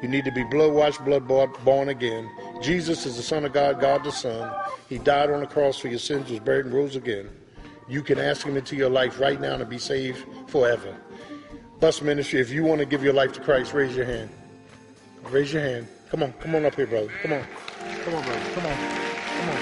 You 0.00 0.08
need 0.08 0.24
to 0.24 0.32
be 0.32 0.44
blood 0.44 0.72
washed, 0.72 1.04
blood 1.04 1.28
bought, 1.28 1.62
born 1.62 1.90
again. 1.90 2.30
Jesus 2.62 3.04
is 3.04 3.18
the 3.18 3.22
Son 3.22 3.44
of 3.44 3.52
God, 3.52 3.82
God 3.82 4.02
the 4.02 4.12
Son. 4.12 4.50
He 4.88 4.96
died 4.96 5.30
on 5.30 5.40
the 5.40 5.46
cross 5.46 5.78
for 5.78 5.88
your 5.88 5.98
sins, 5.98 6.30
was 6.30 6.40
buried, 6.40 6.64
and 6.64 6.74
rose 6.74 6.96
again. 6.96 7.28
You 7.86 8.02
can 8.02 8.18
ask 8.18 8.46
him 8.46 8.56
into 8.56 8.76
your 8.76 8.88
life 8.88 9.20
right 9.20 9.38
now 9.38 9.58
to 9.58 9.66
be 9.66 9.76
saved 9.76 10.24
forever. 10.46 10.96
Bus 11.80 12.00
ministry, 12.00 12.40
if 12.40 12.48
you 12.48 12.64
want 12.64 12.78
to 12.78 12.86
give 12.86 13.04
your 13.04 13.12
life 13.12 13.34
to 13.34 13.40
Christ, 13.40 13.74
raise 13.74 13.94
your 13.94 14.06
hand. 14.06 14.30
Raise 15.30 15.52
your 15.52 15.62
hand. 15.62 15.86
Come 16.10 16.22
on, 16.22 16.32
come 16.34 16.54
on 16.54 16.64
up 16.64 16.74
here, 16.74 16.86
brother. 16.86 17.08
Come 17.22 17.32
on. 17.32 17.44
Come 18.04 18.14
on, 18.14 18.24
brother. 18.24 18.40
Come 18.54 18.66
on. 18.66 18.76
Come 18.76 19.48
on. 19.48 19.58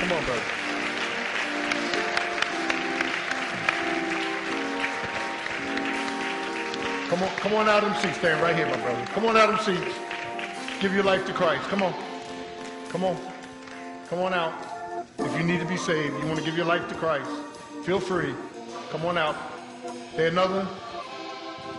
Come 0.00 0.12
on, 0.12 0.24
brother. 0.24 0.42
Come 7.08 7.22
on, 7.22 7.28
come 7.36 7.54
on 7.54 7.68
out 7.68 7.84
of 7.84 8.02
them. 8.02 8.14
Stand 8.14 8.42
right 8.42 8.56
here, 8.56 8.66
my 8.66 8.76
brother. 8.78 9.04
Come 9.12 9.26
on 9.26 9.36
out 9.36 9.50
of 9.50 9.64
them. 9.64 9.92
Give 10.80 10.94
your 10.94 11.04
life 11.04 11.26
to 11.26 11.32
Christ. 11.32 11.62
Come 11.68 11.82
on. 11.82 11.94
Come 12.88 13.04
on. 13.04 13.16
Come 14.08 14.20
on 14.20 14.34
out. 14.34 14.52
If 15.18 15.36
you 15.38 15.44
need 15.44 15.60
to 15.60 15.66
be 15.66 15.76
saved, 15.76 16.14
you 16.20 16.26
want 16.26 16.38
to 16.38 16.44
give 16.44 16.56
your 16.56 16.66
life 16.66 16.88
to 16.88 16.94
Christ, 16.94 17.30
feel 17.84 18.00
free. 18.00 18.34
Come 18.90 19.04
on 19.06 19.16
out. 19.16 19.36
Is 19.84 20.16
there 20.16 20.28
another? 20.28 20.66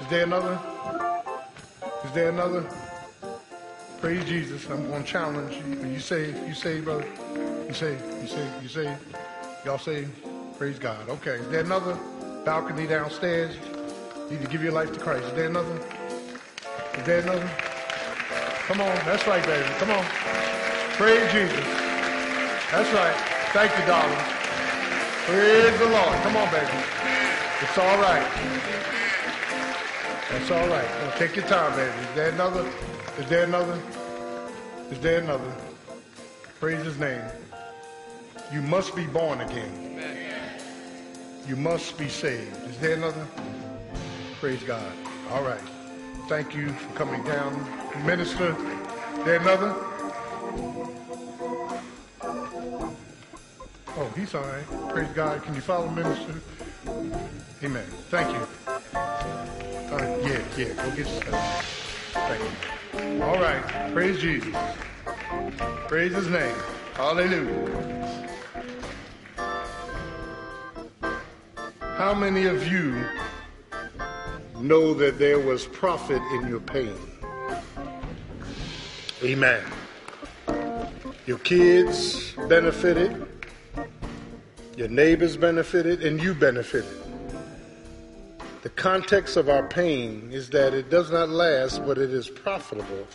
Is 0.02 0.08
there 0.10 0.24
another? 0.24 0.75
Is 2.06 2.12
there 2.12 2.30
another? 2.30 2.64
Praise 4.00 4.24
Jesus. 4.26 4.70
I'm 4.70 4.86
going 4.88 5.04
to 5.04 5.10
challenge 5.10 5.56
you. 5.56 5.82
Are 5.82 5.88
you 5.88 6.00
saved? 6.00 6.48
You 6.48 6.54
saved, 6.54 6.86
brother? 6.86 7.06
You 7.68 7.74
saved? 7.74 8.04
You 8.22 8.28
saved? 8.28 8.62
You 8.62 8.70
saved? 8.70 9.02
Y'all 9.66 9.80
saved? 9.80 10.12
Praise 10.60 10.78
God. 10.78 11.10
Okay. 11.10 11.38
Is 11.38 11.48
there 11.50 11.62
another 11.62 11.98
balcony 12.46 12.86
downstairs? 12.86 13.56
You 14.30 14.38
need 14.38 14.46
to 14.46 14.52
give 14.52 14.62
your 14.62 14.72
life 14.72 14.94
to 14.94 15.00
Christ. 15.00 15.26
Is 15.26 15.34
there 15.34 15.48
another? 15.48 15.80
Is 16.96 17.06
there 17.06 17.22
another? 17.22 17.50
Come 18.68 18.82
on. 18.82 18.96
That's 19.06 19.26
right, 19.26 19.44
baby. 19.44 19.68
Come 19.80 19.90
on. 19.90 20.06
Praise 20.98 21.32
Jesus. 21.32 21.66
That's 22.70 22.94
right. 22.94 23.16
Thank 23.52 23.72
you, 23.80 23.86
darling. 23.88 24.26
Praise 25.26 25.80
the 25.80 25.90
Lord. 25.90 26.16
Come 26.22 26.38
on, 26.38 26.52
baby. 26.52 26.84
It's 27.62 27.78
all 27.80 27.98
right. 27.98 28.95
That's 30.36 30.52
all 30.52 30.68
right. 30.68 31.16
Take 31.18 31.38
your 31.38 31.46
time, 31.46 31.72
baby. 31.78 31.94
Is 32.10 32.14
there 32.16 32.30
another? 32.30 32.70
Is 33.18 33.30
there 33.30 33.46
another? 33.46 33.80
Is 34.92 35.00
there 35.00 35.22
another? 35.22 35.56
Praise 36.60 36.84
his 36.84 37.00
name. 37.00 37.22
You 38.52 38.62
must 38.62 38.98
be 38.98 39.06
born 39.06 39.40
again. 39.40 40.04
You 41.48 41.56
must 41.56 41.98
be 41.98 42.10
saved. 42.10 42.54
Is 42.70 42.78
there 42.80 42.96
another? 42.96 43.26
Praise 44.42 44.62
God. 44.62 44.92
All 45.32 45.42
right. 45.42 45.62
Thank 46.28 46.54
you 46.54 46.68
for 46.68 46.94
coming 46.96 47.24
down. 47.24 47.54
Minister, 48.06 48.50
is 48.50 49.24
there 49.24 49.40
another? 49.40 49.74
Oh, 53.98 54.14
he's 54.18 54.36
all 54.36 54.44
right. 54.44 54.90
Praise 54.90 55.08
God. 55.16 55.42
Can 55.44 55.56
you 55.56 55.62
follow 55.62 55.90
minister? 55.90 56.42
Amen. 57.64 57.86
Thank 58.10 58.32
you. 58.34 58.48
Uh, 58.66 60.18
yeah, 60.24 60.40
yeah. 60.58 60.74
Go 60.74 60.90
get 60.92 61.00
yourself. 61.00 62.12
Thank 62.14 62.42
you. 62.44 63.24
All 63.24 63.40
right. 63.40 63.94
Praise 63.94 64.20
Jesus. 64.20 64.56
Praise 65.88 66.14
his 66.14 66.28
name. 66.30 66.56
Hallelujah. 66.96 68.06
How 71.80 72.14
many 72.14 72.46
of 72.46 72.68
you 72.68 73.06
know 74.60 74.94
that 74.94 75.18
there 75.18 75.40
was 75.40 75.66
profit 75.66 76.22
in 76.34 76.48
your 76.48 76.60
pain? 76.60 76.96
Amen. 79.24 79.64
Your 81.26 81.40
kids 81.40 82.34
benefited, 82.48 83.35
your 84.76 84.88
neighbors 84.88 85.38
benefited, 85.38 86.04
and 86.04 86.22
you 86.22 86.34
benefited. 86.34 86.90
The 88.64 88.70
context 88.70 89.38
of 89.38 89.48
our 89.48 89.68
pain 89.68 90.30
is 90.32 90.50
that 90.50 90.74
it 90.74 90.90
does 90.90 91.12
not 91.12 91.30
last, 91.30 91.86
but 91.86 91.98
it 91.98 92.12
is 92.12 92.30
profitable 92.30 93.08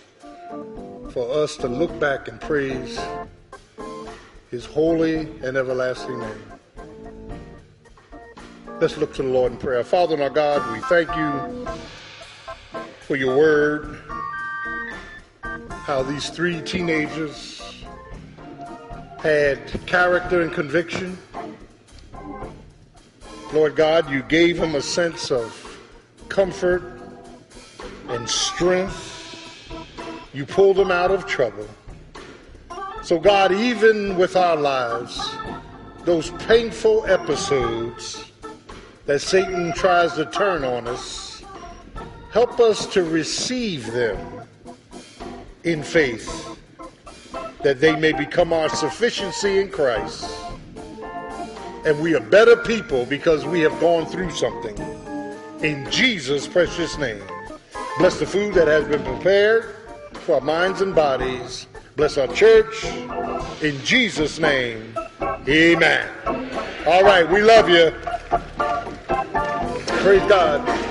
for 1.10 1.30
us 1.30 1.56
to 1.56 1.68
look 1.68 1.98
back 1.98 2.28
and 2.28 2.40
praise 2.40 2.98
his 4.50 4.64
holy 4.64 5.16
and 5.42 5.56
everlasting 5.56 6.18
name. 6.18 6.52
Let's 8.80 8.96
look 8.96 9.12
to 9.14 9.22
the 9.22 9.28
Lord 9.28 9.52
in 9.52 9.58
prayer. 9.58 9.84
Father 9.84 10.14
and 10.14 10.22
our 10.22 10.30
God, 10.30 10.72
we 10.72 10.80
thank 10.82 11.14
you 11.14 11.66
for 13.00 13.16
your 13.16 13.36
word, 13.36 13.98
how 15.70 16.02
these 16.02 16.30
three 16.30 16.62
teenagers 16.62 17.59
had 19.22 19.86
character 19.86 20.40
and 20.42 20.52
conviction. 20.52 21.18
Lord 23.52 23.76
God, 23.76 24.10
you 24.10 24.22
gave 24.22 24.58
him 24.58 24.74
a 24.74 24.80
sense 24.80 25.30
of 25.30 25.78
comfort 26.28 27.00
and 28.08 28.28
strength. 28.28 29.70
You 30.32 30.46
pulled 30.46 30.78
him 30.78 30.90
out 30.90 31.10
of 31.10 31.26
trouble. 31.26 31.68
So, 33.02 33.18
God, 33.18 33.52
even 33.52 34.16
with 34.16 34.36
our 34.36 34.56
lives, 34.56 35.20
those 36.04 36.30
painful 36.46 37.04
episodes 37.06 38.24
that 39.06 39.20
Satan 39.20 39.72
tries 39.72 40.14
to 40.14 40.26
turn 40.26 40.64
on 40.64 40.86
us, 40.86 41.42
help 42.30 42.60
us 42.60 42.86
to 42.94 43.02
receive 43.02 43.92
them 43.92 44.42
in 45.64 45.82
faith, 45.82 46.58
that 47.62 47.80
they 47.80 47.94
may 47.96 48.12
become 48.12 48.52
our 48.52 48.68
sufficiency 48.68 49.58
in 49.58 49.70
Christ. 49.70 50.24
And 51.84 52.00
we 52.00 52.14
are 52.14 52.20
better 52.20 52.56
people 52.56 53.06
because 53.06 53.44
we 53.44 53.60
have 53.60 53.78
gone 53.80 54.06
through 54.06 54.30
something. 54.30 54.78
In 55.62 55.90
Jesus' 55.90 56.46
precious 56.46 56.98
name. 56.98 57.22
Bless 57.98 58.18
the 58.18 58.26
food 58.26 58.54
that 58.54 58.66
has 58.66 58.86
been 58.86 59.02
prepared 59.02 59.74
for 60.12 60.36
our 60.36 60.40
minds 60.40 60.80
and 60.80 60.94
bodies. 60.94 61.66
Bless 61.96 62.16
our 62.16 62.28
church. 62.28 62.84
In 63.62 63.78
Jesus' 63.84 64.38
name, 64.38 64.94
amen. 65.46 66.08
All 66.86 67.02
right, 67.02 67.28
we 67.30 67.42
love 67.42 67.68
you. 67.68 67.92
Praise 70.02 70.22
God. 70.28 70.89